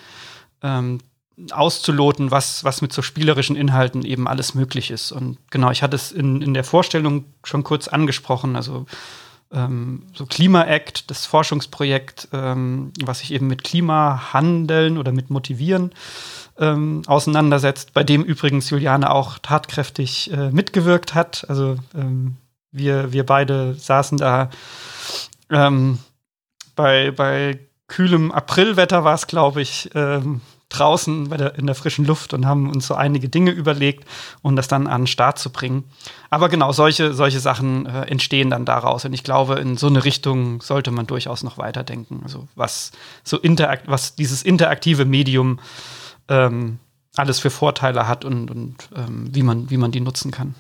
ähm, 0.63 1.01
auszuloten, 1.51 2.31
was, 2.31 2.65
was 2.65 2.81
mit 2.81 2.93
so 2.93 3.03
spielerischen 3.03 3.57
Inhalten 3.57 4.05
eben 4.05 4.27
alles 4.27 4.55
möglich 4.55 4.91
ist. 4.91 5.13
Und 5.13 5.39
genau, 5.51 5.71
ich 5.71 5.83
hatte 5.83 5.97
es 5.97 6.11
in, 6.11 6.41
in 6.41 6.55
der 6.55 6.65
Vorstellung 6.65 7.27
schon 7.45 7.63
kurz 7.63 7.89
angesprochen. 7.89 8.57
Also 8.57 8.87
ähm, 9.53 10.03
so 10.15 10.27
Klima-Act, 10.27 11.11
das 11.11 11.27
Forschungsprojekt, 11.27 12.29
ähm, 12.33 12.93
was 13.05 13.21
sich 13.21 13.33
eben 13.33 13.47
mit 13.47 13.65
Klimahandeln 13.65 14.99
oder 14.99 15.13
mit 15.13 15.31
Motivieren 15.31 15.93
ähm, 16.59 17.03
auseinandersetzt, 17.07 17.93
bei 17.93 18.05
dem 18.05 18.23
übrigens 18.23 18.71
Juliane 18.71 19.11
auch 19.11 19.39
tatkräftig 19.39 20.33
äh, 20.33 20.51
mitgewirkt 20.51 21.15
hat. 21.15 21.45
Also 21.49 21.77
ähm, 21.95 22.37
wir, 22.73 23.13
wir 23.13 23.25
beide 23.25 23.75
saßen 23.75 24.19
da 24.19 24.51
ähm, 25.51 25.99
bei, 26.75 27.11
bei 27.11 27.59
kühlem 27.89 28.33
Aprilwetter 28.33 29.05
war 29.05 29.15
es, 29.15 29.27
glaube 29.27 29.63
ich, 29.63 29.91
ähm, 29.95 30.41
draußen 30.69 31.31
der, 31.31 31.55
in 31.57 31.67
der 31.67 31.75
frischen 31.75 32.05
Luft 32.05 32.35
und 32.35 32.47
haben 32.47 32.71
uns 32.71 32.87
so 32.87 32.95
einige 32.95 33.29
Dinge 33.29 33.53
überlegt, 33.53 34.05
um 34.43 34.57
das 34.57 34.69
dann 34.69 34.87
an 34.87 35.03
den 35.03 35.07
Start 35.07 35.39
zu 35.39 35.51
bringen. 35.51 35.85
Aber 36.29 36.49
genau, 36.49 36.73
solche, 36.73 37.15
solche 37.15 37.41
Sachen 37.41 37.87
äh, 37.87 38.03
entstehen 38.03 38.51
dann 38.51 38.65
daraus. 38.65 39.05
Und 39.05 39.13
ich 39.13 39.23
glaube, 39.23 39.55
in 39.55 39.77
so 39.77 39.87
eine 39.87 40.05
Richtung 40.05 40.61
sollte 40.61 40.91
man 40.91 41.07
durchaus 41.07 41.45
noch 41.45 41.57
weiterdenken. 41.59 42.21
Also 42.25 42.49
was 42.57 42.91
so 43.23 43.39
interakt, 43.39 43.85
was 43.87 44.17
dieses 44.17 44.43
interaktive 44.43 45.05
Medium 45.05 45.61
ähm, 46.29 46.81
alles 47.15 47.39
für 47.39 47.51
Vorteile 47.51 48.09
hat 48.09 48.25
und, 48.25 48.51
und 48.51 48.89
ähm, 48.95 49.29
wie, 49.33 49.43
man, 49.43 49.71
wie 49.71 49.77
man 49.77 49.93
die 49.93 50.01
nutzen 50.01 50.33
kann. 50.33 50.55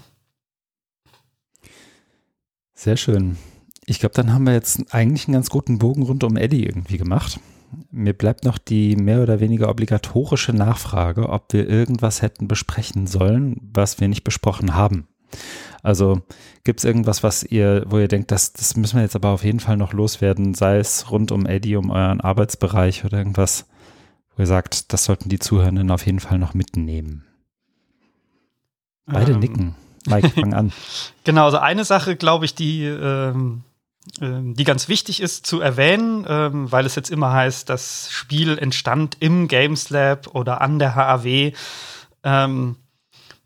Sehr 2.75 2.97
schön. 2.97 3.37
Ich 3.87 4.01
glaube, 4.01 4.15
dann 4.15 4.33
haben 4.33 4.45
wir 4.47 4.53
jetzt 4.53 4.95
eigentlich 4.95 5.27
einen 5.27 5.35
ganz 5.35 5.51
guten 5.51 5.79
Bogen 5.79 6.03
rund 6.03 6.23
um 6.25 6.37
Eddie 6.37 6.65
irgendwie 6.65 6.99
gemacht 6.99 7.41
mir 7.91 8.13
bleibt 8.13 8.45
noch 8.45 8.59
die 8.59 8.97
mehr 8.97 9.23
oder 9.23 9.41
weniger 9.41 9.69
obligatorische 9.69 10.53
Nachfrage, 10.53 11.29
ob 11.29 11.53
wir 11.53 11.69
irgendwas 11.69 12.23
hätten 12.23 12.49
besprechen 12.49 13.07
sollen, 13.07 13.57
was 13.73 14.01
wir 14.01 14.09
nicht 14.09 14.25
besprochen 14.25 14.75
haben. 14.75 15.07
Also 15.83 16.21
gibt 16.65 16.81
es 16.81 16.85
irgendwas, 16.85 17.23
was 17.23 17.43
ihr, 17.45 17.85
wo 17.87 17.99
ihr 17.99 18.09
denkt, 18.09 18.31
das, 18.31 18.53
das 18.53 18.77
müssen 18.77 18.97
wir 18.97 19.03
jetzt 19.03 19.17
aber 19.17 19.31
auf 19.31 19.45
jeden 19.45 19.61
Fall 19.61 19.77
noch 19.77 19.93
loswerden, 19.93 20.55
sei 20.55 20.79
es 20.79 21.11
rund 21.11 21.31
um 21.31 21.47
Eddie, 21.47 21.77
um 21.77 21.91
euren 21.91 22.21
Arbeitsbereich 22.21 23.05
oder 23.05 23.19
irgendwas, 23.19 23.67
wo 24.35 24.43
ihr 24.43 24.47
sagt, 24.47 24.93
das 24.93 25.05
sollten 25.05 25.29
die 25.29 25.39
Zuhörenden 25.39 25.91
auf 25.91 26.05
jeden 26.07 26.21
Fall 26.21 26.39
noch 26.39 26.55
mitnehmen. 26.55 27.25
Beide 29.07 29.33
ähm. 29.33 29.39
nicken. 29.39 29.75
Mike, 30.07 30.31
fang 30.31 30.55
an. 30.55 30.73
genau, 31.25 31.47
also 31.47 31.59
eine 31.59 31.85
Sache, 31.85 32.17
glaube 32.17 32.45
ich, 32.45 32.55
die 32.55 32.85
ähm, 32.85 33.63
die 34.21 34.65
ganz 34.65 34.89
wichtig 34.89 35.21
ist 35.21 35.47
zu 35.47 35.61
erwähnen, 35.61 36.25
ähm, 36.29 36.71
weil 36.71 36.87
es 36.87 36.95
jetzt 36.95 37.11
immer 37.11 37.33
heißt, 37.33 37.69
das 37.69 38.09
Spiel 38.11 38.57
entstand 38.59 39.17
im 39.21 39.49
Games 39.49 39.91
Lab 39.91 40.29
oder 40.35 40.61
an 40.61 40.79
der 40.79 40.95
HAW. 40.95 41.53
Ähm, 42.23 42.77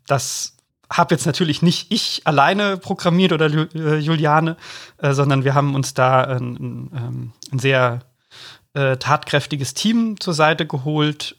das 0.07 0.57
habe 0.89 1.15
jetzt 1.15 1.25
natürlich 1.25 1.61
nicht 1.61 1.91
ich 1.91 2.21
alleine 2.25 2.77
programmiert 2.77 3.31
oder 3.31 3.47
äh, 3.47 3.97
Juliane, 3.97 4.57
äh, 4.97 5.13
sondern 5.13 5.43
wir 5.43 5.55
haben 5.55 5.73
uns 5.73 5.93
da 5.93 6.23
ein, 6.23 7.33
ein 7.51 7.59
sehr 7.59 7.99
äh, 8.73 8.97
tatkräftiges 8.97 9.73
Team 9.73 10.19
zur 10.19 10.33
Seite 10.33 10.65
geholt 10.65 11.37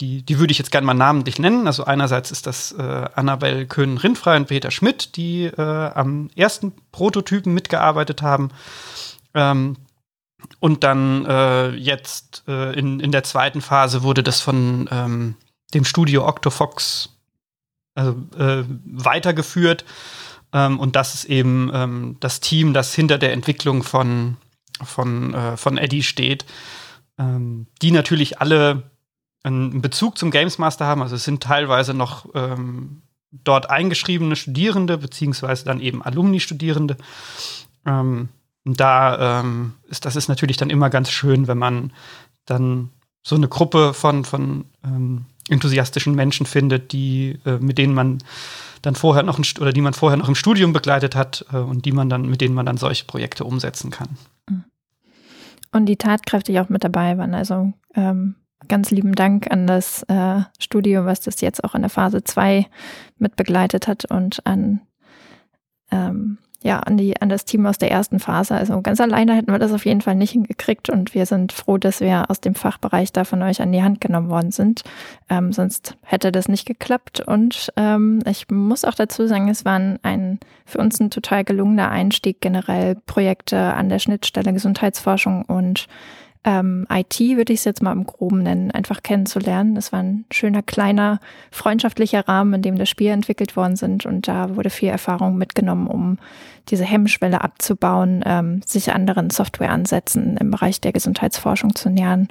die, 0.00 0.22
die 0.22 0.38
würde 0.38 0.52
ich 0.52 0.58
jetzt 0.58 0.72
gerne 0.72 0.86
mal 0.86 0.94
namentlich 0.94 1.38
nennen. 1.38 1.66
Also 1.66 1.84
einerseits 1.84 2.30
ist 2.30 2.46
das 2.46 2.72
äh, 2.72 3.08
Annabel 3.14 3.66
Köhn-Rindfrei 3.66 4.36
und 4.36 4.48
Peter 4.48 4.70
Schmidt, 4.70 5.16
die 5.16 5.44
äh, 5.44 5.60
am 5.60 6.30
ersten 6.34 6.72
Prototypen 6.90 7.54
mitgearbeitet 7.54 8.22
haben. 8.22 8.50
Ähm, 9.34 9.76
und 10.60 10.82
dann 10.82 11.24
äh, 11.26 11.70
jetzt 11.70 12.44
äh, 12.48 12.72
in, 12.72 13.00
in 13.00 13.12
der 13.12 13.22
zweiten 13.22 13.60
Phase 13.60 14.02
wurde 14.02 14.22
das 14.22 14.40
von 14.40 14.88
ähm, 14.90 15.36
dem 15.74 15.84
Studio 15.84 16.26
Octofox 16.26 17.10
also, 17.94 18.12
äh, 18.36 18.64
weitergeführt. 18.84 19.84
Ähm, 20.52 20.80
und 20.80 20.96
das 20.96 21.14
ist 21.14 21.24
eben 21.24 21.70
ähm, 21.72 22.16
das 22.20 22.40
Team, 22.40 22.74
das 22.74 22.94
hinter 22.94 23.18
der 23.18 23.32
Entwicklung 23.32 23.82
von, 23.82 24.36
von, 24.82 25.34
äh, 25.34 25.56
von 25.56 25.78
Eddie 25.78 26.02
steht. 26.02 26.44
Ähm, 27.18 27.66
die 27.82 27.90
natürlich 27.90 28.40
alle 28.40 28.90
einen 29.42 29.82
Bezug 29.82 30.18
zum 30.18 30.30
Games 30.30 30.58
Master 30.58 30.86
haben. 30.86 31.02
Also 31.02 31.16
es 31.16 31.24
sind 31.24 31.42
teilweise 31.42 31.94
noch 31.94 32.26
ähm, 32.34 33.02
dort 33.30 33.70
eingeschriebene 33.70 34.36
Studierende, 34.36 34.98
beziehungsweise 34.98 35.64
dann 35.64 35.80
eben 35.80 36.02
Alumni-Studierende. 36.02 36.96
Ähm, 37.86 38.28
da 38.64 39.40
ähm, 39.40 39.74
ist 39.88 40.04
das 40.04 40.16
ist 40.16 40.28
natürlich 40.28 40.56
dann 40.56 40.70
immer 40.70 40.90
ganz 40.90 41.10
schön, 41.10 41.48
wenn 41.48 41.58
man 41.58 41.92
dann 42.44 42.90
so 43.22 43.36
eine 43.36 43.48
Gruppe 43.48 43.94
von, 43.94 44.24
von 44.24 44.66
ähm, 44.84 45.26
enthusiastischen 45.48 46.14
Menschen 46.14 46.46
findet, 46.46 46.92
die, 46.92 47.38
äh, 47.44 47.58
mit 47.58 47.78
denen 47.78 47.94
man 47.94 48.18
dann 48.82 48.94
vorher 48.94 49.22
noch 49.22 49.38
oder 49.60 49.72
die 49.72 49.80
man 49.80 49.94
vorher 49.94 50.16
noch 50.16 50.28
im 50.28 50.34
Studium 50.34 50.72
begleitet 50.72 51.14
hat 51.16 51.44
äh, 51.52 51.56
und 51.56 51.84
die 51.84 51.92
man 51.92 52.08
dann, 52.08 52.28
mit 52.28 52.40
denen 52.40 52.54
man 52.54 52.66
dann 52.66 52.76
solche 52.76 53.04
Projekte 53.04 53.44
umsetzen 53.44 53.90
kann. 53.90 54.16
Und 55.72 55.86
die 55.86 55.96
tatkräftig 55.96 56.60
auch 56.60 56.68
mit 56.68 56.84
dabei 56.84 57.16
waren. 57.16 57.34
Also 57.34 57.72
ähm, 57.94 58.34
ganz 58.68 58.90
lieben 58.90 59.14
Dank 59.14 59.50
an 59.50 59.66
das 59.66 60.02
äh, 60.04 60.40
Studio, 60.58 61.04
was 61.04 61.20
das 61.20 61.40
jetzt 61.40 61.64
auch 61.64 61.74
in 61.74 61.82
der 61.82 61.90
Phase 61.90 62.24
2 62.24 62.66
mit 63.18 63.36
begleitet 63.36 63.88
hat 63.88 64.04
und 64.04 64.46
an 64.46 64.80
ähm, 65.90 66.38
ja, 66.64 66.78
an, 66.78 66.96
die, 66.96 67.20
an 67.20 67.28
das 67.28 67.44
Team 67.44 67.66
aus 67.66 67.78
der 67.78 67.90
ersten 67.90 68.20
Phase. 68.20 68.54
Also 68.54 68.80
ganz 68.82 69.00
alleine 69.00 69.34
hätten 69.34 69.50
wir 69.50 69.58
das 69.58 69.72
auf 69.72 69.84
jeden 69.84 70.00
Fall 70.00 70.14
nicht 70.14 70.30
hingekriegt 70.30 70.90
und 70.90 71.14
wir 71.14 71.26
sind 71.26 71.52
froh, 71.52 71.76
dass 71.76 72.00
wir 72.00 72.30
aus 72.30 72.40
dem 72.40 72.54
Fachbereich 72.54 73.12
da 73.12 73.24
von 73.24 73.42
euch 73.42 73.60
an 73.60 73.72
die 73.72 73.82
Hand 73.82 74.00
genommen 74.00 74.30
worden 74.30 74.52
sind. 74.52 74.82
Ähm, 75.28 75.52
sonst 75.52 75.96
hätte 76.02 76.30
das 76.30 76.48
nicht 76.48 76.66
geklappt 76.66 77.20
und 77.20 77.72
ähm, 77.76 78.20
ich 78.28 78.48
muss 78.50 78.84
auch 78.84 78.94
dazu 78.94 79.26
sagen, 79.26 79.48
es 79.48 79.64
war 79.64 79.80
ein, 80.02 80.38
für 80.64 80.78
uns 80.78 81.00
ein 81.00 81.10
total 81.10 81.44
gelungener 81.44 81.90
Einstieg 81.90 82.40
generell 82.40 82.96
Projekte 83.06 83.58
an 83.58 83.88
der 83.88 83.98
Schnittstelle 83.98 84.52
Gesundheitsforschung 84.52 85.44
und 85.44 85.86
ähm, 86.44 86.86
IT, 86.90 87.20
würde 87.20 87.52
ich 87.52 87.60
es 87.60 87.64
jetzt 87.64 87.82
mal 87.82 87.92
im 87.92 88.04
Groben 88.04 88.42
nennen, 88.42 88.70
einfach 88.70 89.02
kennenzulernen. 89.02 89.74
Das 89.74 89.92
war 89.92 90.00
ein 90.00 90.24
schöner, 90.32 90.62
kleiner, 90.62 91.20
freundschaftlicher 91.50 92.26
Rahmen, 92.26 92.54
in 92.54 92.62
dem 92.62 92.78
das 92.78 92.88
Spiel 92.88 93.10
entwickelt 93.10 93.56
worden 93.56 93.76
sind. 93.76 94.06
Und 94.06 94.26
da 94.26 94.56
wurde 94.56 94.70
viel 94.70 94.88
Erfahrung 94.88 95.36
mitgenommen, 95.36 95.86
um 95.86 96.18
diese 96.68 96.84
Hemmschwelle 96.84 97.42
abzubauen, 97.42 98.22
ähm, 98.26 98.60
sich 98.66 98.92
anderen 98.92 99.30
Softwareansätzen 99.30 100.36
im 100.36 100.50
Bereich 100.50 100.80
der 100.80 100.92
Gesundheitsforschung 100.92 101.74
zu 101.76 101.90
nähern. 101.90 102.28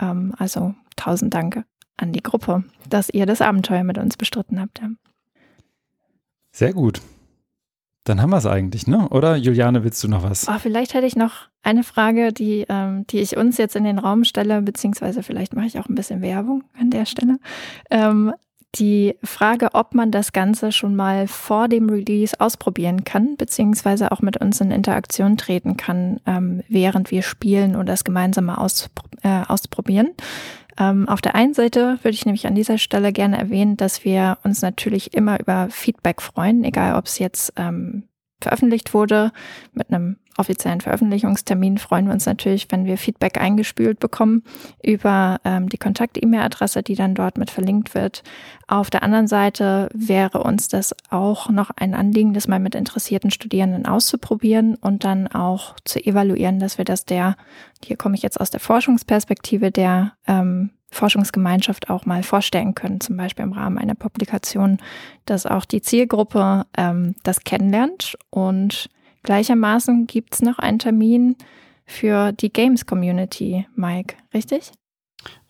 Ähm, 0.00 0.34
also 0.38 0.74
tausend 0.96 1.32
Dank 1.32 1.64
an 1.96 2.12
die 2.12 2.22
Gruppe, 2.22 2.64
dass 2.88 3.08
ihr 3.08 3.24
das 3.24 3.40
Abenteuer 3.40 3.84
mit 3.84 3.96
uns 3.96 4.16
bestritten 4.18 4.60
habt. 4.60 4.82
Sehr 6.52 6.74
gut. 6.74 7.00
Dann 8.06 8.22
haben 8.22 8.30
wir 8.30 8.36
es 8.36 8.46
eigentlich, 8.46 8.86
ne? 8.86 9.08
Oder 9.08 9.34
Juliane, 9.34 9.82
willst 9.82 10.02
du 10.04 10.08
noch 10.08 10.22
was? 10.22 10.46
Oh, 10.48 10.58
vielleicht 10.60 10.94
hätte 10.94 11.06
ich 11.06 11.16
noch 11.16 11.48
eine 11.64 11.82
Frage, 11.82 12.32
die, 12.32 12.64
ähm, 12.68 13.04
die 13.08 13.18
ich 13.18 13.36
uns 13.36 13.58
jetzt 13.58 13.74
in 13.74 13.82
den 13.82 13.98
Raum 13.98 14.22
stelle, 14.22 14.62
beziehungsweise 14.62 15.24
vielleicht 15.24 15.56
mache 15.56 15.66
ich 15.66 15.80
auch 15.80 15.88
ein 15.88 15.96
bisschen 15.96 16.22
Werbung 16.22 16.62
an 16.78 16.90
der 16.90 17.04
Stelle. 17.04 17.38
Ähm, 17.90 18.32
die 18.76 19.16
Frage, 19.24 19.70
ob 19.72 19.94
man 19.94 20.12
das 20.12 20.32
Ganze 20.32 20.70
schon 20.70 20.94
mal 20.94 21.26
vor 21.26 21.66
dem 21.66 21.88
Release 21.88 22.38
ausprobieren 22.38 23.02
kann, 23.02 23.36
beziehungsweise 23.36 24.12
auch 24.12 24.20
mit 24.20 24.36
uns 24.36 24.60
in 24.60 24.70
Interaktion 24.70 25.36
treten 25.36 25.76
kann, 25.76 26.20
ähm, 26.26 26.62
während 26.68 27.10
wir 27.10 27.22
spielen 27.22 27.74
und 27.74 27.86
das 27.86 28.04
gemeinsam 28.04 28.50
auspro 28.50 29.04
äh, 29.22 29.42
ausprobieren. 29.48 30.10
Ähm, 30.78 31.08
auf 31.08 31.20
der 31.20 31.34
einen 31.34 31.54
Seite 31.54 31.98
würde 32.02 32.14
ich 32.14 32.26
nämlich 32.26 32.46
an 32.46 32.54
dieser 32.54 32.78
Stelle 32.78 33.12
gerne 33.12 33.38
erwähnen, 33.38 33.76
dass 33.76 34.04
wir 34.04 34.38
uns 34.44 34.62
natürlich 34.62 35.14
immer 35.14 35.40
über 35.40 35.68
Feedback 35.70 36.20
freuen, 36.20 36.64
egal 36.64 36.96
ob 36.96 37.06
es 37.06 37.18
jetzt 37.18 37.52
ähm, 37.56 38.04
veröffentlicht 38.46 38.94
wurde. 38.94 39.32
Mit 39.72 39.90
einem 39.90 40.18
offiziellen 40.38 40.80
Veröffentlichungstermin 40.80 41.78
freuen 41.78 42.06
wir 42.06 42.12
uns 42.12 42.26
natürlich, 42.26 42.68
wenn 42.70 42.84
wir 42.84 42.96
Feedback 42.96 43.40
eingespült 43.40 43.98
bekommen 43.98 44.44
über 44.82 45.40
ähm, 45.44 45.68
die 45.68 45.78
Kontakt-E-Mail-Adresse, 45.78 46.82
die 46.82 46.94
dann 46.94 47.14
dort 47.14 47.38
mit 47.38 47.50
verlinkt 47.50 47.94
wird. 47.94 48.22
Auf 48.68 48.88
der 48.88 49.02
anderen 49.02 49.26
Seite 49.26 49.88
wäre 49.92 50.42
uns 50.42 50.68
das 50.68 50.94
auch 51.10 51.48
noch 51.48 51.70
ein 51.74 51.94
Anliegen, 51.94 52.34
das 52.34 52.46
mal 52.46 52.60
mit 52.60 52.76
interessierten 52.76 53.30
Studierenden 53.30 53.86
auszuprobieren 53.86 54.76
und 54.76 55.02
dann 55.02 55.26
auch 55.26 55.74
zu 55.84 55.98
evaluieren, 55.98 56.60
dass 56.60 56.78
wir 56.78 56.84
das 56.84 57.04
der, 57.04 57.36
hier 57.84 57.96
komme 57.96 58.14
ich 58.14 58.22
jetzt 58.22 58.40
aus 58.40 58.50
der 58.50 58.60
Forschungsperspektive, 58.60 59.72
der 59.72 60.12
ähm, 60.28 60.70
Forschungsgemeinschaft 60.96 61.90
auch 61.90 62.06
mal 62.06 62.22
vorstellen 62.22 62.74
können, 62.74 63.00
zum 63.00 63.16
Beispiel 63.16 63.44
im 63.44 63.52
Rahmen 63.52 63.78
einer 63.78 63.94
Publikation, 63.94 64.78
dass 65.24 65.46
auch 65.46 65.64
die 65.64 65.82
Zielgruppe 65.82 66.66
ähm, 66.76 67.14
das 67.22 67.40
kennenlernt. 67.40 68.16
Und 68.30 68.88
gleichermaßen 69.22 70.06
gibt 70.06 70.34
es 70.34 70.42
noch 70.42 70.58
einen 70.58 70.78
Termin 70.78 71.36
für 71.84 72.32
die 72.32 72.52
Games 72.52 72.86
Community, 72.86 73.66
Mike, 73.76 74.16
richtig? 74.34 74.72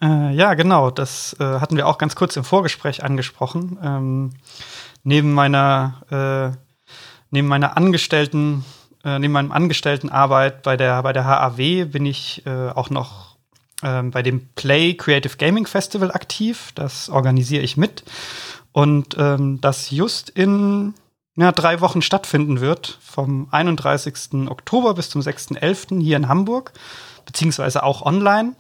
Äh, 0.03 0.34
ja, 0.34 0.55
genau. 0.55 0.90
Das 0.90 1.36
äh, 1.40 1.44
hatten 1.44 1.76
wir 1.76 1.86
auch 1.86 1.99
ganz 1.99 2.16
kurz 2.16 2.36
im 2.36 2.44
Vorgespräch 2.44 3.05
angesprochen. 3.05 3.78
Ähm, 3.82 4.30
neben 5.03 5.32
meiner 5.32 6.53
äh, 6.55 6.59
neben 7.30 7.49
meiner 7.49 7.76
Angestellten 7.76 8.64
äh, 9.05 9.18
neben 9.18 9.32
meinem 9.32 9.53
Angestelltenarbeit 9.53 10.62
bei 10.62 10.76
der 10.76 11.03
bei 11.03 11.12
der 11.12 11.24
HAW 11.24 11.84
bin 11.86 12.07
ich 12.07 12.44
äh, 12.47 12.70
auch 12.70 12.90
noch 12.90 13.36
ähm, 13.83 14.11
bei 14.11 14.22
dem 14.22 14.49
Play 14.55 14.95
Creative 14.95 15.37
Gaming 15.37 15.66
Festival 15.66 16.11
aktiv. 16.11 16.72
Das 16.74 17.09
organisiere 17.09 17.62
ich 17.62 17.77
mit. 17.77 18.05
Und 18.72 19.16
ähm, 19.18 19.61
das 19.61 19.91
just 19.91 20.31
in 20.31 20.95
ja, 21.37 21.53
drei 21.53 21.81
Wochen 21.81 22.03
stattfinden 22.03 22.61
wird, 22.61 22.99
vom 23.03 23.49
31. 23.51 24.49
Oktober 24.49 24.95
bis 24.95 25.11
zum 25.11 25.20
6.11. 25.20 26.03
hier 26.03 26.16
in 26.16 26.29
Hamburg, 26.29 26.72
beziehungsweise 27.27 27.83
auch 27.83 28.03
online. 28.03 28.55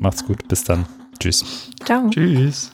Macht's 0.00 0.24
gut, 0.24 0.48
bis 0.48 0.64
dann. 0.64 0.86
Tschüss. 1.18 1.70
Ciao. 1.84 2.08
Tschüss. 2.10 2.72